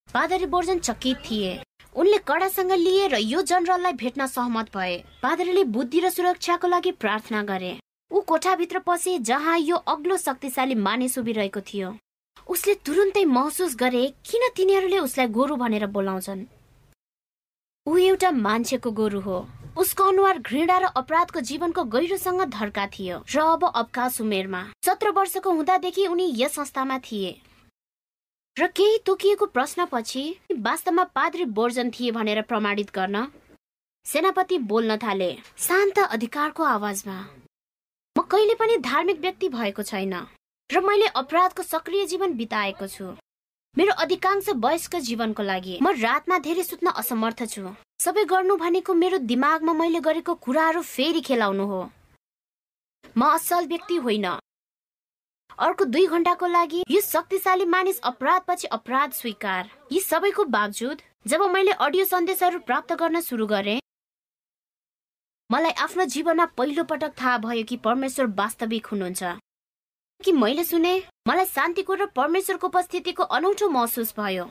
पादरी 0.09 0.45
बोर्जन 0.45 0.79
चकित 0.79 1.17
थिए। 1.21 1.51
उनले 1.93 2.17
कडासँग 2.25 2.71
लिए 2.71 3.07
र 3.07 3.15
यो 3.21 3.41
जनरललाई 3.41 3.93
भेट्न 3.93 4.25
सहमत 4.25 4.73
भए। 4.73 4.97
पादरीले 5.21 5.63
बुद्धि 5.69 5.99
र 5.99 6.09
सुरक्षाको 6.09 6.67
लागि 6.67 6.91
प्रार्थना 6.97 7.43
गरे। 7.43 7.77
ऊ 8.11 8.21
कोठाभित्र 8.21 8.79
पसे 8.79 9.17
जहाँ 9.21 9.57
यो 9.59 9.75
अग्लो 9.85 10.17
शक्तिशाली 10.17 10.75
मानिस 10.81 11.17
उभिरहेको 11.17 11.61
थियो। 11.61 11.93
उसले 12.49 12.73
तुरुन्तै 12.73 13.25
महसुस 13.25 13.75
गरे 13.75 14.03
किन 14.25 14.49
तिनीहरूले 14.55 14.97
उसलाई 14.97 15.27
गोरु 15.27 15.55
भनेर 15.55 15.85
बोलाउँछन्? 15.85 16.45
ऊ 17.87 17.97
एउटा 17.97 18.31
मान्छेको 18.31 18.91
गोरु 18.91 19.19
हो। 19.21 19.37
उसको 19.77 20.03
अनुहार 20.03 20.37
घृणा 20.39 20.77
र 20.79 20.85
अपराधको 20.97 21.39
जीवनको 21.47 21.83
गहिरोसँग 21.93 22.41
धर्का 22.51 22.85
थियो 22.89 23.17
र 23.35 23.39
अब 23.39 23.65
अवकाश 23.65 24.21
उमेरमा। 24.21 24.61
सत्र 24.85 25.09
वर्षको 25.13 25.51
हुँदादेखि 25.51 26.05
उनी 26.07 26.31
यस 26.37 26.55
संस्थामा 26.55 26.97
थिए। 27.01 27.31
र 28.57 28.67
केही 28.69 28.97
तोकिएको 29.05 29.45
प्रश्नपछि 29.47 30.23
वास्तवमा 30.59 31.03
पाद्री 31.15 31.45
बोर्जन 31.57 31.91
थिए 31.91 32.11
भनेर 32.11 32.41
प्रमाणित 32.43 32.89
गर्न 32.95 33.27
सेनापति 34.05 34.57
बोल्न 34.65 34.97
थाले। 34.97 35.31
शान्त 35.57 35.99
अधिकारको 35.99 36.63
आवाजमा 36.65 37.19
म 38.15 38.21
कहिले 38.31 38.55
पनि 38.55 38.77
धार्मिक 38.81 39.19
व्यक्ति 39.21 39.49
भएको 39.49 39.83
छैन 39.83 40.13
र 40.69 40.81
मैले 40.81 41.07
अपराधको 41.15 41.63
सक्रिय 41.63 42.05
जीवन 42.05 42.33
बिताएको 42.33 42.87
छु। 42.87 43.05
मेरो 43.77 43.93
अधिकांश 44.01 44.47
वयस्क 44.57 44.95
जीवनको 45.07 45.43
लागि 45.43 45.77
म 45.81 45.89
रातमा 46.01 46.37
धेरै 46.45 46.63
सुत्न 46.63 46.91
असमर्थ 46.97 47.43
छु। 47.45 47.61
सबै 48.01 48.23
गर्नु 48.25 48.55
भनेको 48.57 48.93
मेरो 48.93 49.17
दिमागमा 49.29 49.73
मैले 49.73 49.99
गरेको 50.01 50.33
कुराहरू 50.45 50.81
फेरि 50.81 51.21
खेलाउनु 51.21 51.65
हो। 51.71 51.81
म 53.13 53.21
असल 53.37 53.69
व्यक्ति 53.69 53.95
होइन। 54.01 54.25
अर्को 55.61 55.85
दुई 55.93 56.05
घण्टाको 56.07 56.47
लागि 56.47 56.83
यो 56.89 57.01
शक्तिशाली 57.03 57.65
मानिस 57.69 58.01
अपराध 58.09 58.41
पछि 58.49 58.67
अपराध 58.73 59.11
स्वीकार। 59.13 59.69
यी 59.93 59.99
सबैको 60.01 60.43
बावजुद 60.57 61.01
जब 61.27 61.41
मैले 61.53 61.77
अडियो 61.79 62.05
सन्देशहरू 62.05 62.59
प्राप्त 62.65 62.93
गर्न 62.97 63.21
सुरु 63.21 63.45
गरेँ 63.47 63.79
मलाई 65.49 65.81
आफ्नो 65.85 66.05
जीवनमा 66.13 66.45
पहिलो 66.57 66.83
पटक 66.83 67.19
थाहा 67.21 67.37
भयो 67.45 67.63
कि 67.63 67.77
परमेश्वर 67.85 68.25
वास्तविक 68.37 68.85
हुनुहुन्छ। 68.87 69.37
कि 70.21 70.31
मैले 70.31 70.63
सुने? 70.63 70.93
मलाई 71.27 71.45
शान्तिको 71.45 71.93
र 71.93 72.05
परमेश्वरको 72.11 72.67
उपस्थितिको 72.67 73.23
अनौठो 73.23 73.67
महसुस 73.69 74.13
भयो। 74.17 74.45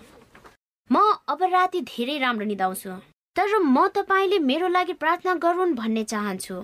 म 0.91 0.97
अब 1.29 1.43
राति 1.43 1.81
धेरै 1.83 2.19
राम्रो 2.19 2.47
निदाउँछु 2.47 2.91
तर 3.37 3.59
म 3.59 3.87
तपाईँले 3.93 4.39
मेरो 4.41 4.69
लागि 4.69 4.93
प्रार्थना 4.97 5.35
गरून् 5.37 5.75
भन्ने 5.75 6.05
चाहन्छु। 6.05 6.57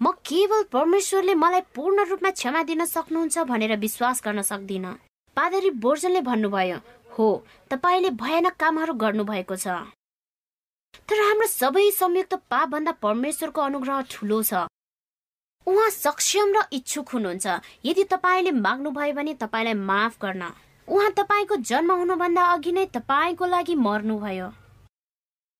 म 0.00 0.12
केवल 0.24 0.62
परमेश्वरले 0.72 1.34
मलाई 1.34 1.60
पूर्ण 1.74 2.04
रूपमा 2.08 2.30
क्षमा 2.30 2.62
दिन 2.62 2.84
सक्नुहुन्छ 2.86 3.38
भनेर 3.50 3.76
विश्वास 3.76 4.22
गर्न 4.24 4.42
सक्दिन। 4.42 4.86
पादरी 5.36 5.70
बोर्जनले 5.84 6.20
भन्नुभयो 6.24 6.78
हो 7.12 7.28
तपाईँले 7.70 8.10
भयानक 8.16 8.56
कामहरू 8.56 8.94
गर्नुभएको 8.94 9.56
छ। 9.56 9.66
तर 11.04 11.20
हाम्रो 11.20 11.46
सबै 11.52 11.90
संयुक्त 11.92 12.34
पापभन्दा 12.48 12.92
परमेश्वरको 13.04 13.60
अनुग्रह 13.60 14.00
ठुलो 14.10 14.42
छ। 14.42 14.64
उहाँ 15.68 15.90
सक्षम 15.90 16.52
र 16.56 16.62
इच्छुक 16.72 17.08
हुनुहुन्छ। 17.08 17.46
यदि 17.84 18.04
तपाईँले 18.04 18.50
माग्नुभयो 18.50 19.14
भने 19.14 19.34
तपाईँलाई 19.34 19.74
माफ 19.74 20.18
गर्न। 20.20 20.42
उहाँ 20.88 21.10
तपाईँको 21.12 21.56
जन्म 21.70 21.92
हुनुभन्दा 21.92 22.42
अघि 22.52 22.72
नै 22.72 22.86
तपाईँको 22.96 23.46
लागि 23.46 23.74
मर्नुभयो। 23.74 24.48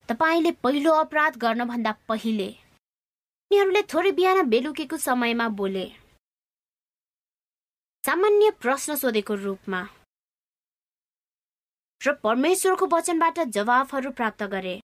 तपाईँले 0.08 0.50
पहिलो 0.64 0.92
अपराध 0.92 1.36
गर्नभन्दा 1.36 1.92
पहिले। 2.08 2.48
उनीहरूले 3.50 3.82
थोरै 3.82 4.12
बिहान 4.12 4.48
बेलुकीको 4.48 4.96
समयमा 4.96 5.48
बोले। 5.48 5.86
सामान्य 8.04 8.50
प्रश्न 8.50 8.96
सोधेको 8.96 9.34
रूपमा। 9.34 9.80
र 12.00 12.12
परमेश्वरको 12.24 12.86
वचनबाट 12.86 13.38
जवाफहरू 13.56 14.10
प्राप्त 14.10 14.42
गरे। 14.42 14.80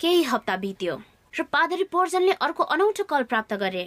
केही 0.00 0.22
हप्ता 0.22 0.56
बित्यो। 0.56 0.96
र 1.34 1.42
पादरी 1.42 1.84
पोर्जनले 1.84 2.32
अर्को 2.46 2.62
अनौठो 2.62 3.04
कल 3.04 3.22
प्राप्त 3.24 3.54
गरे। 3.54 3.84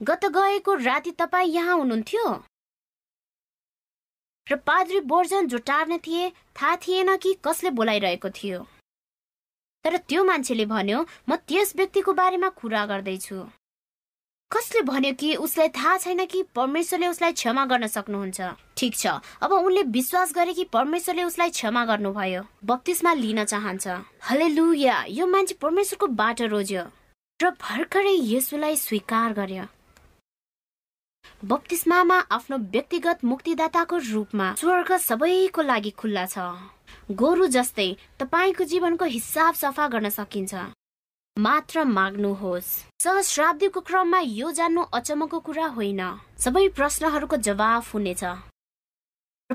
गत 0.00 0.24
गएको 0.34 0.74
राति 0.74 1.10
तपाईँ 1.12 1.50
यहाँ 1.50 1.76
हुनुहुन्थ्यो? 1.76 2.28
र 4.46 4.56
पाद्री 4.56 5.00
बोर्जन 5.00 5.46
जो 5.48 5.58
टार्ने 5.58 5.98
थिए 5.98 6.30
थाहा 6.30 6.76
थिएन 6.76 7.16
कि 7.16 7.34
कसले 7.44 7.70
बोलाइरहेको 7.70 8.30
थियो। 8.30 8.58
तर 9.84 9.96
त्यो 10.08 10.24
मान्छेले 10.24 10.66
भन्यो 10.66 11.04
म 11.28 11.36
त्यस 11.36 11.76
व्यक्तिको 11.76 12.12
बारेमा 12.12 12.48
कुरा 12.48 12.84
गर्दैछु। 12.86 13.38
कसले 14.50 14.80
भन्यो 14.82 15.12
कि 15.20 15.34
उसलाई 15.36 15.68
थाहा 15.68 15.96
छैन 15.98 16.24
कि 16.26 16.42
परमेश्वरले 16.54 17.06
उसलाई 17.06 17.32
क्षमा 17.32 17.64
गर्न 17.66 17.86
सक्नुहुन्छ? 17.86 18.40
ठिक 18.78 18.94
छ। 18.94 19.06
अब 19.42 19.52
उनले 19.52 19.82
विश्वास 19.90 20.32
गरे 20.34 20.52
कि 20.54 20.64
परमेश्वरले 20.70 21.22
उसलाई 21.24 21.50
क्षमा 21.50 21.84
गर्नुभयो। 21.84 22.42
बत्तिसमा 22.64 23.12
लिन 23.14 23.44
चाहन्छ। 23.44 23.86
हले 24.30 24.46
यो 25.10 25.26
मान्छे 25.26 25.54
परमेश्वरको 25.58 26.06
बाटो 26.06 26.46
रोज्यो 26.46 26.82
र 27.40 27.50
भर्खरै 27.50 28.14
यसुलाई 28.30 28.76
स्वीकार 28.76 29.32
गर्यो। 29.32 29.64
बत्तिसमामा 31.44 32.18
आफ्नो 32.30 32.56
व्यक्तिगत 32.70 33.24
मुक्तिदाताको 33.24 33.96
रूपमा 34.12 34.46
स्वर्ग 34.54 34.90
सबैको 35.02 35.62
लागि 35.62 35.90
खुल्ला 35.98 36.24
छ। 36.26 36.38
गोरु 37.10 37.46
जस्तै 37.50 37.90
तपाईँको 38.22 38.64
जीवनको 38.64 39.04
हिसाब 39.04 39.54
सफा 39.54 39.88
गर्न 39.88 40.08
सकिन्छ। 40.14 40.54
मात्र 41.38 41.84
माग्नुहोस्। 41.84 42.66
सहस्राब्दीको 43.02 43.80
क्रममा 43.80 44.18
यो 44.18 44.50
जान्नु 44.52 44.82
अचम्मको 44.82 45.38
कुरा 45.40 45.66
होइन। 45.66 46.00
सबै 46.38 46.68
प्रश्नहरूको 46.68 47.36
जवाफ 47.36 47.94
हुनेछ। 47.94 48.24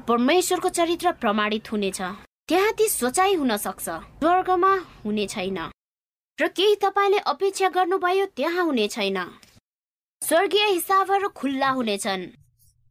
परमेश्वरको 0.07 0.69
चरित्र 0.69 1.11
प्रमाणित 1.11 1.71
हुनेछ। 1.71 2.01
त्यहाँ 2.47 2.73
ती 2.77 2.87
सोचाइ 2.89 3.33
हुन 3.33 3.57
सक्छ। 3.57 3.89
स्वर्गमा 3.89 4.73
हुने 5.05 5.27
छैन। 5.27 5.71
र 6.41 6.47
केही 6.47 6.75
तपाईँले 6.75 7.17
अपेक्षा 7.17 7.69
गर्नुभयो 7.69 8.25
त्यहाँ 8.25 8.63
हुने 8.65 8.87
छैन। 8.87 9.17
स्वर्गीय 10.21 10.65
हिसाबहरू 10.65 11.29
खुल्ला 11.29 11.69
हुनेछन्। 11.69 12.27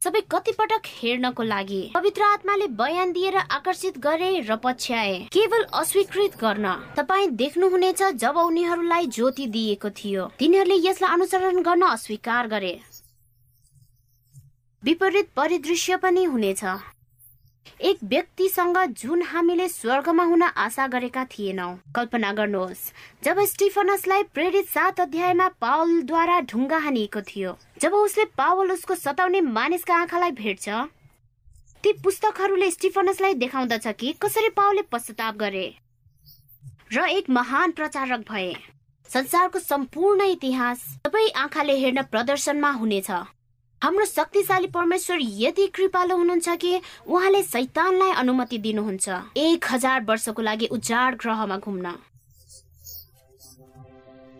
सबै 0.01 0.19
कतिपटक 0.31 0.85
हेर्नको 0.87 1.43
लागि। 1.43 1.79
पवित्र 1.95 2.23
आत्माले 2.23 2.67
बयान 2.79 3.11
दिएर 3.11 3.35
आकर्षित 3.35 3.97
गरे 3.97 4.29
र 4.39 4.55
पछ्याए। 4.55 5.17
केवल 5.27 5.63
अस्वीकृत 5.75 6.37
गर्न। 6.39 6.95
तपाईँ 6.97 7.27
देख्नुहुनेछ 7.35 8.03
जब 8.15 8.37
उनीहरूलाई 8.37 9.07
ज्योति 9.07 9.47
दिएको 9.47 9.89
थियो। 9.89 10.25
तिनीहरूले 10.39 10.77
यसलाई 10.87 11.13
अनुसरण 11.13 11.61
गर्न 11.61 11.81
अस्वीकार 11.89 12.47
गरे। 12.47 12.79
विपरीत 14.83 15.27
परिदृश्य 15.35 15.97
पनि 15.97 16.23
हुनेछ। 16.23 16.63
एक 17.81 17.97
व्यक्तिसँग 18.03 18.77
जुन 18.93 19.21
हामीले 19.21 19.67
स्वर्गमा 19.69 20.23
हुन 20.23 20.41
आशा 20.43 20.87
गरेका 20.87 21.23
थिएनौ। 21.25 21.67
कल्पना 21.95 22.31
गर्नुहोस् 22.33 22.91
जब 23.23 23.39
स्टिफनसलाई 23.45 24.23
प्रेरित 24.33 24.69
सात 24.69 24.99
अध्यायमा 24.99 25.47
पावलद्वारा 25.61 26.39
ढुङ्गा 26.41 26.77
हानिएको 26.77 27.21
थियो 27.21 27.57
जब 27.81 27.93
उसले 27.93 28.25
पावल 28.37 28.71
उसको 28.71 28.95
सताउने 28.95 29.41
मानिसका 29.41 29.95
आँखालाई 29.95 30.31
भेट्छ 30.31 30.69
ती 31.83 31.93
पुस्तकहरूले 32.03 32.69
स्टिफनसलाई 32.71 33.33
देखाउँदछ 33.35 33.87
कि 33.99 34.13
कसरी 34.21 34.49
पावलले 34.49 34.81
पश्चाताप 34.91 35.35
गरे। 35.37 35.65
र 36.93 37.07
एक 37.07 37.29
महान 37.29 37.71
प्रचारक 37.71 38.25
भए। 38.31 38.53
संसारको 39.09 39.59
सम्पूर्ण 39.59 40.23
इतिहास 40.27 40.79
सबै 41.05 41.27
आँखाले 41.37 41.77
हेर्न 41.79 42.01
प्रदर्शनमा 42.03 42.71
हुनेछ। 42.71 43.11
हाम्रो 43.81 44.05
शक्तिशाली 44.05 44.67
परमेश्वर 44.67 45.17
यति 45.21 45.65
कृपालु 45.67 46.15
हुनुहुन्छ 46.17 46.49
कि 46.59 46.79
उहाँले 47.07 47.41
सैतानलाई 47.43 48.11
अनुमति 48.11 48.57
दिनुहुन्छ। 48.57 49.09
एक 49.37 49.65
हजार 49.71 50.03
वर्षको 50.03 50.41
लागि 50.41 50.65
उजाड 50.67 51.15
ग्रहमा 51.15 51.57
घुम्न। 51.57 51.93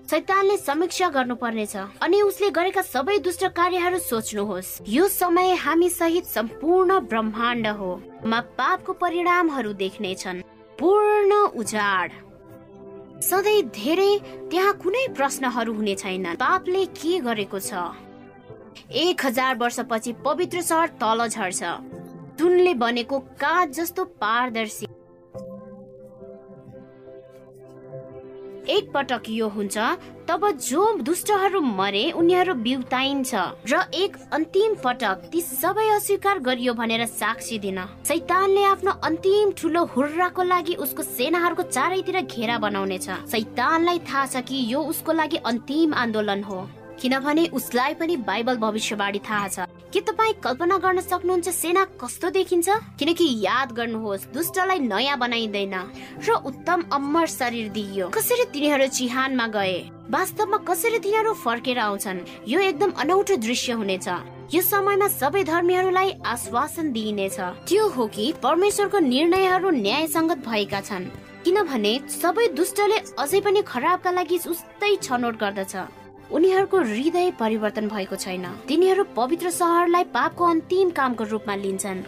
सैतानले 0.09 0.57
समीक्षा 0.57 1.09
गर्नुपर्नेछ 1.09 1.75
अनि 1.75 2.21
उसले 2.21 2.49
गरेका 2.49 2.81
सबै 2.83 3.17
दुष्ट 3.19 3.45
कार्यहरू 3.55 3.99
सोच्नुहोस्। 3.99 4.81
यो 4.89 5.07
समय 5.07 5.53
हामी 5.55 5.89
सहित 5.89 6.25
सम्पूर्ण 6.27 6.99
ब्रह्माण्ड 7.07 7.67
हो। 7.79 7.91
मा 8.25 8.39
पापको 8.59 8.93
परिणामहरू 8.93 9.73
देख्नेछन्। 9.73 10.41
पूर्ण 10.79 11.31
उजाड। 11.55 12.11
सधैँ 13.23 13.61
धेरै 13.71 14.11
त्यहाँ 14.51 14.73
कुनै 14.73 15.07
प्रश्नहरू 15.15 15.73
हुने 15.73 15.95
छैन 15.95 16.35
पापले 16.35 16.85
के 16.91 17.19
गरेको 17.21 17.59
छ? 17.59 17.87
एक 18.97 19.25
हजार 19.25 19.55
वर्षपछि 19.57 20.13
पवित्र 20.25 20.61
सहर 20.61 20.87
तल 21.01 21.27
झर्छ। 21.27 21.63
सुनले 22.39 22.73
बनेको 22.75 23.19
काँच 23.41 23.75
जस्तो 23.77 24.03
पारदर्शी। 24.21 24.85
एक 28.69 28.91
पटक 28.93 29.23
यो 29.29 29.47
हुन्छ 29.49 29.77
तब 30.27 30.45
जो 30.61 30.81
दुष्टहरू 31.01 31.59
मरे 31.61 32.03
उनीहरू 32.11 32.53
बिउताइन्छ 32.55 33.35
र 33.65 33.81
एक 33.95 34.17
अन्तिम 34.33 34.75
पटक 34.83 35.29
ती 35.31 35.41
सबै 35.41 35.87
अस्वीकार 35.89 36.39
गरियो 36.39 36.73
भनेर 36.73 37.05
साक्षी 37.07 37.59
दिन। 37.59 37.79
सैतानले 38.05 38.63
आफ्नो 38.63 38.91
अन्तिम 39.03 39.51
ठुलो 39.57 39.85
हुर्राको 39.85 40.43
लागि 40.43 40.73
उसको 40.85 41.03
सेनाहरूको 41.03 41.63
चारैतिर 41.65 42.21
घेरा 42.21 42.57
बनाउनेछ। 42.59 43.09
सैतानलाई 43.31 43.99
थाहा 43.99 44.25
छ 44.25 44.45
कि 44.45 44.65
यो 44.73 44.79
उसको 44.85 45.11
लागि 45.13 45.37
अन्तिम 45.45 45.93
आन्दोलन 45.95 46.43
हो। 46.43 46.59
किनभने 47.01 47.45
उसलाई 47.53 47.93
पनि 47.93 48.15
बाइबल 48.27 48.57
भविष्यवाणी 48.57 49.19
थाहा 49.19 49.47
छ। 49.47 49.59
के 49.93 49.99
तपाईँ 50.01 50.33
कल्पना 50.43 50.77
गर्न 50.77 50.99
सक्नुहुन्छ 51.01 51.49
सेना 51.49 51.83
कस्तो 52.01 52.29
देखिन्छ? 52.29 52.69
किनकि 52.99 53.25
याद 53.45 53.71
गर्नुहोस् 53.71 54.27
दुष्टलाई 54.33 54.79
नयाँ 54.79 55.17
बनाइँदैन 55.17 55.75
र 56.27 56.29
उत्तम 56.45 56.83
अमर 56.93 57.25
शरीर 57.27 57.69
दिइयो। 57.69 58.09
कसरी 58.09 58.45
तिनीहरू 58.53 58.87
चिहानमा 58.87 59.47
गए? 59.47 59.77
वास्तवमा 60.09 60.57
कसरी 60.67 60.99
तिनीहरू 60.99 61.33
फर्केर 61.33 61.79
आउँछन्? 61.79 62.19
यो 62.47 62.59
एकदम 62.59 62.91
अनौठो 62.91 63.35
दृश्य 63.35 63.71
हुनेछ। 63.73 64.07
यो 64.53 64.61
समयमा 64.61 65.07
सबै 65.07 65.43
धर्मीहरूलाई 65.43 66.13
आश्वासन 66.25 66.91
दिइनेछ। 66.91 67.39
त्यो 67.69 67.87
हो 67.87 68.07
कि 68.07 68.33
परमेश्वरको 68.43 68.99
निर्णयहरू 68.99 69.69
न्यायसङ्गत 69.69 70.39
भएका 70.45 70.81
छन्। 70.81 71.05
किनभने 71.45 71.93
सबै 72.09 72.47
दुष्टले 72.53 72.97
अझै 73.19 73.39
पनि 73.41 73.61
खराबका 73.61 74.11
लागि 74.11 74.37
उस्तै 74.49 74.95
छनौट 75.01 75.35
गर्दछ। 75.39 75.75
उनीहरूको 76.31 76.77
हृदय 76.79 77.31
परिवर्तन 77.39 77.87
भएको 77.89 78.15
छैन। 78.15 78.45
तिनीहरू 78.67 79.03
पवित्र 79.15 79.49
सहरलाई 79.51 80.03
पापको 80.13 80.45
अन्तिम 80.45 80.89
कामको 80.91 81.23
रूपमा 81.23 81.55
लिन्छन् 81.55 82.03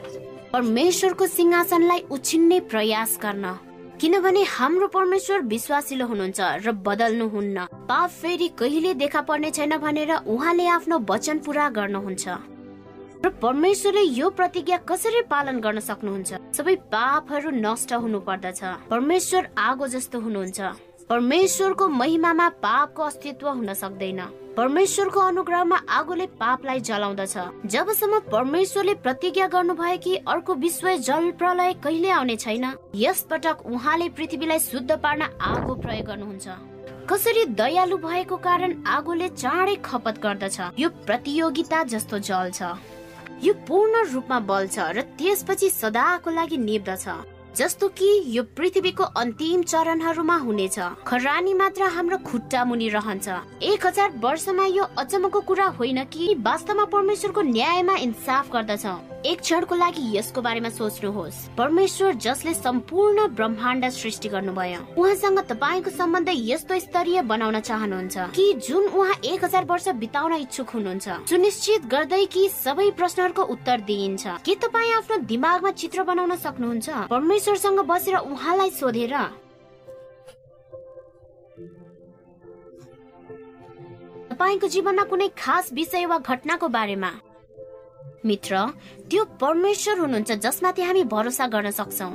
परमेश्वरको 0.53 1.28
सिंहासनलाई 1.28 1.99
उछिन्ने 2.11 2.59
प्रयास 2.69 3.17
गर्न। 3.24 3.45
किनभने 4.01 4.43
हाम्रो 4.49 4.88
परमेश्वर 4.88 5.41
विश्वासिलो 5.45 6.05
हुनुहुन्छ 6.05 6.39
र 6.65 6.72
बदल्नुहुन्न 6.86 7.65
पाप 7.89 8.09
फेरि 8.11 8.47
कहिले 8.59 8.93
देखा 8.93 9.22
पर्ने 9.22 9.51
छैन 9.51 9.78
भनेर 9.78 10.11
उहाँले 10.26 10.67
आफ्नो 10.67 10.99
वचन 11.09 11.39
पुरा 11.39 11.69
गर्नुहुन्छ। 11.69 12.26
र 13.26 13.30
परमेश्वरले 13.41 14.01
यो 14.01 14.30
प्रतिज्ञा 14.30 14.78
कसरी 14.89 15.22
पालन 15.30 15.59
गर्न 15.61 15.80
सक्नुहुन्छ? 15.80 16.30
सबै 16.57 16.76
पापहरू 16.89 17.49
नष्ट 17.53 17.93
हुनु 17.93 18.19
पर्दछ 18.19 18.61
परमेश्वर 18.89 19.49
आगो 19.57 19.88
जस्तो 19.88 20.19
हुनुहुन्छ। 20.19 20.59
परमेश्वरको 21.12 21.88
महिमामा 21.89 22.47
पापको 22.64 23.03
अस्तित्व 23.03 23.47
हुन 23.47 23.74
सक्दैन। 23.74 24.20
परमेश्वरको 24.57 25.20
अनुग्रहमा 25.20 25.78
आगोले 25.89 26.26
पापलाई 26.39 26.80
जलाउँदछ। 26.80 27.68
जबसम्म 27.68 28.20
परमेश्वरले 28.32 28.93
प्रतिज्ञा 28.97 29.47
गर्नुभयो 29.47 29.97
कि 29.97 30.16
अर्को 30.26 30.53
विश्व 30.55 30.88
जल 30.99 31.30
प्रलय 31.32 31.74
कहिले 31.84 32.09
आउने 32.09 32.36
छैन 32.36 32.66
यस 32.95 33.22
पटक 33.30 33.66
उहाँले 33.66 34.07
पृथ्वीलाई 34.09 34.59
शुद्ध 34.62 34.91
पार्न 34.93 35.22
आगो 35.22 35.76
प्रयोग 35.76 36.07
गर्नुहुन्छ। 36.07 36.47
कसरी 37.12 37.45
दयालु 37.59 37.97
भएको 37.97 38.38
कारण 38.39 38.76
आगोले 38.88 39.30
चाँडै 39.36 39.76
खपत 39.86 40.24
गर्दछ 40.24 40.59
यो 40.80 40.89
प्रतियोगिता 41.03 41.84
जस्तो 41.91 42.20
जल 42.22 42.51
छ। 42.53 42.72
यो 43.43 43.53
पूर्ण 43.68 44.05
रूपमा 44.14 44.39
बल्छ 44.47 44.80
र 44.80 45.01
त्यसपछि 45.20 45.70
सदाको 45.72 46.30
लागि 46.32 46.57
निप्दछ 46.59 47.07
जस्तो 47.58 47.88
कि 47.88 48.24
यो 48.28 48.43
पृथ्वीको 48.58 49.04
अन्तिम 49.04 49.64
चरणहरूमा 49.64 50.36
हुनेछ। 50.36 50.80
खरानी 51.08 51.54
मात्र 51.54 51.84
हाम्रो 51.84 52.18
खुट्टा 52.18 52.64
मुनि 52.66 52.88
रहन्छ। 52.89 53.28
एक 53.64 53.86
हजार 53.86 54.12
वर्षमा 54.18 54.66
यो 54.66 54.84
अचम्मको 54.97 55.39
कुरा 55.41 55.66
होइन 55.78 56.04
कि 56.04 56.36
वास्तवमा 56.39 56.86
परमेश्वरको 56.86 57.41
न्यायमा 57.41 57.95
इन्साफ 57.95 58.52
गर्दछ। 58.54 58.86
एक 59.26 59.39
क्षणको 59.41 59.76
लागि 59.76 60.18
यसको 60.18 60.41
बारेमा 60.41 60.70
सोच्नुहोस्। 60.70 61.36
परमेश्वर 61.58 62.14
जसले 62.14 62.54
सम्पूर्ण 62.54 63.28
ब्रह्माण्ड 63.28 63.89
सृष्टि 63.89 64.30
गर्नुभयो। 64.30 64.80
उहाँसँग 64.97 65.39
तपाईँको 65.39 65.89
सम्बन्ध 65.89 66.30
यस्तो 66.32 66.80
स्तरीय 66.80 67.22
बनाउन 67.22 67.60
चाहनुहुन्छ 67.60 68.18
कि 68.36 68.54
जुन 68.68 68.88
उहाँ 68.88 69.16
एक 69.26 69.43
हजार 69.43 69.66
वर्ष 69.66 69.88
बिताउन 69.99 70.34
इच्छुक 70.34 70.70
हुनुहुन्छ। 70.70 71.10
सुनिश्चित 71.30 71.86
गर्दै 71.86 72.26
कि 72.26 72.47
सबै 72.49 72.89
प्रश्नहरूको 72.91 73.43
उत्तर 73.43 73.82
दिइन्छ। 73.82 74.28
के 74.45 74.56
तपाईँ 74.56 74.93
आफ्नो 74.93 75.18
दिमागमा 75.28 75.72
चित्र 75.72 76.04
बनाउन 76.04 76.36
सक्नुहुन्छ? 76.36 76.89
परमेश्वरसँग 77.42 77.80
बसेर 77.89 78.16
उहाँलाई 78.22 78.70
सोधेर। 78.70 79.14
तपाईँको 84.30 84.68
जीवनमा 84.70 85.04
कुनै 85.10 85.28
खास 85.34 85.74
विषय 85.74 86.06
वा 86.06 86.18
घटनाको 86.22 86.68
बारेमा? 86.70 87.12
मित्र 88.26 88.54
त्यो 89.10 89.24
परमेश्वर 89.42 89.98
हुनुहुन्छ 90.00 90.32
जसमाथि 90.38 90.82
हामी 90.86 91.04
भरोसा 91.10 91.48
गर्न 91.50 91.72
सक्छौ। 91.74 92.10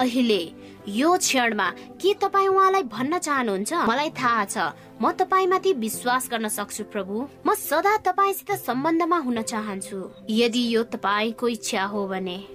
अहिले 0.00 0.40
यो 0.88 1.12
क्षणमा 1.12 1.68
के 2.00 2.14
तपाईँ 2.16 2.48
उहाँलाई 2.48 2.82
भन्न 2.88 3.18
चाहनुहुन्छ? 3.20 3.72
मलाई 3.84 4.10
थाहा 4.16 4.44
छ। 4.44 4.56
म 4.96 5.12
तपाईँमाथि 5.12 5.72
विश्वास 5.76 6.28
गर्न 6.32 6.48
सक्छु 6.48 6.84
प्रभु। 6.88 7.28
म 7.44 7.52
सदा 7.52 7.96
तपाईँसित 8.00 8.50
सम्बन्धमा 8.64 9.18
हुन 9.28 9.42
चाहन्छु। 9.42 9.98
यदि 10.30 10.62
यो 10.74 10.82
तपाईँको 10.88 11.48
इच्छा 11.48 11.84
हो 11.84 12.08
भने। 12.08 12.53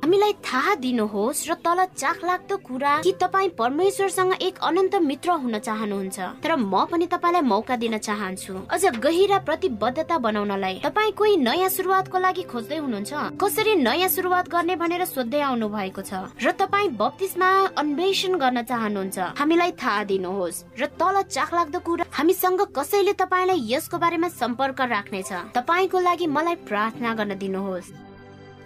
हामीलाई 0.00 0.32
थाहा 0.40 0.74
दिनुहोस् 0.80 1.44
र 1.48 1.54
तल 1.60 1.84
चाख 1.92 2.24
लाग्दो 2.24 2.56
कुरा 2.56 2.92
कि 3.04 3.12
तपाईँ 3.20 3.48
परमेश्वरसँग 3.52 4.32
एक 4.40 4.58
अनन्त 4.58 4.94
मित्र 4.96 5.30
हुन 5.30 5.58
चाहनुहुन्छ। 5.60 6.18
तर 6.40 6.56
म 6.56 6.84
पनि 6.88 7.06
तपाईँलाई 7.06 7.44
मौका 7.44 7.76
दिन 7.76 7.98
चाहन्छु। 7.98 8.54
अझ 8.64 8.84
गहिरा 8.96 9.38
प्रतिबद्धता 9.44 10.18
बनाउनलाई। 10.18 10.80
तपाईँ 10.80 11.12
कोही 11.12 11.36
नयाँ 11.36 11.68
सुरुवातको 11.68 12.18
लागि 12.18 12.42
खोज्दै 12.48 12.78
हुनुहुन्छ? 12.80 13.12
कसरी 13.36 13.74
नयाँ 13.76 14.08
सुरुवात 14.08 14.48
गर्ने 14.48 14.76
भनेर 14.80 15.04
सोध्दै 15.04 15.40
आउनु 15.40 15.68
भएको 15.68 16.02
छ? 16.02 16.32
र 16.40 16.50
तपाईँ 16.56 16.96
बत्तिसमा 16.96 17.48
अन्वेषण 17.76 18.40
गर्न 18.40 18.62
चाहनुहुन्छ? 18.64 19.18
हामीलाई 19.36 19.72
थाहा 19.76 20.04
दिनुहोस्। 20.08 20.64
र 20.80 20.86
तल 20.96 21.16
चाख 21.28 21.54
लाग्दो 21.54 21.78
कुरा 21.84 22.04
हामीसँग 22.08 22.72
कसैले 22.72 23.12
तपाईँलाई 23.20 23.68
यसको 23.68 23.96
बारेमा 24.00 24.28
सम्पर्क 24.32 24.80
राख्नेछ? 24.80 25.30
तपाईँको 25.52 25.98
लागि 26.00 26.26
मलाई 26.26 26.56
प्रार्थना 26.64 27.14
गर्न 27.14 27.36
दिनुहोस्। 27.36 28.09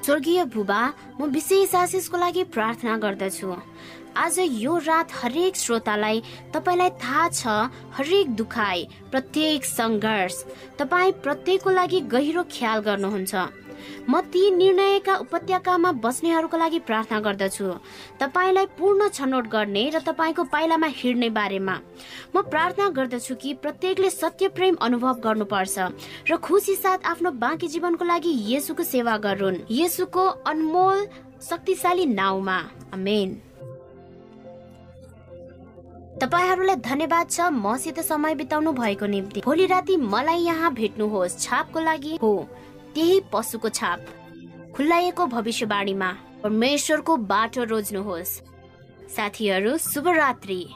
स्वर्गीय 0.04 0.44
भुबा 0.52 0.80
म 1.20 1.24
विशेष 1.32 1.74
आशिषको 1.74 2.16
लागि 2.18 2.42
प्रार्थना 2.52 2.96
गर्दछु। 3.00 3.54
आज 4.16 4.38
यो 4.60 4.76
रात 4.84 5.12
हरेक 5.22 5.56
श्रोतालाई 5.56 6.20
तपाईँलाई 6.54 6.90
थाहा 7.00 7.28
छ 7.32 7.46
हरेक 7.96 8.34
दुखाइ 8.36 8.84
प्रत्येक 9.10 9.64
सङ्घर्ष 9.64 10.36
तपाईँ 10.78 11.12
प्रत्येकको 11.24 11.70
लागि 11.70 12.00
गहिरो 12.12 12.42
ख्याल 12.52 12.80
गर्नुहुन्छ। 12.84 13.32
म 14.08 14.20
ती 14.32 14.50
निर्णयका 14.50 15.14
उपत्यकामा 15.16 15.92
बस्नेहरूको 15.98 16.56
लागि 16.56 16.78
प्रार्थना 16.78 17.20
गर्दछु। 17.20 17.66
तपाईँलाई 18.20 18.66
पूर्ण 18.78 19.08
छनौट 19.08 19.46
गर्ने 19.48 19.88
र 19.90 19.98
तपाईँको 20.00 20.44
पाइलामा 20.44 20.86
हिँड्ने 20.90 21.30
बारेमा। 21.30 21.76
म 22.34 22.42
प्रार्थना 22.44 22.88
गर्दछु 22.90 23.34
कि 23.34 23.54
प्रत्येकले 23.54 24.10
सत्य 24.10 24.48
प्रेम 24.50 24.74
अनुभव 24.82 25.14
गर्नुपर्छ 25.20 25.78
र 26.30 26.36
खुसी 26.36 26.74
साथ 26.76 27.06
आफ्नो 27.06 27.30
बाँकी 27.38 27.68
जीवनको 27.68 28.04
लागि 28.04 28.32
येसुको 28.50 28.82
सेवा 28.84 29.16
गरून्। 29.18 29.64
येसुको 29.70 30.26
अनमोल 30.44 31.06
शक्तिशाली 31.42 32.06
नाउँमा। 32.06 32.58
अमेन 32.92 33.40
तपाईँहरूलाई 36.14 36.76
धन्यवाद 36.78 37.30
छ 37.30 37.40
मसित 37.52 37.98
समय 38.00 38.34
बिताउनु 38.34 38.72
भएको 38.72 39.06
निम्ति। 39.06 39.40
भोलि 39.44 39.66
राति 39.66 39.96
मलाई 39.98 40.40
यहाँ 40.44 40.72
भेट्नुहोस्। 40.74 41.38
छापको 41.38 41.80
लागि 41.80 42.18
हो। 42.22 42.32
त्यही 42.94 43.20
पशुको 43.32 43.68
छाप। 43.68 44.00
खुल्लाइएको 44.76 45.26
भविष्यवाणीमा 45.26 46.10
परमेश्वरको 46.42 47.16
बाटो 47.16 47.64
रोज्नुहोस्। 47.64 48.40
साथीहरू 49.16 49.76
शुभरात्री। 49.78 50.66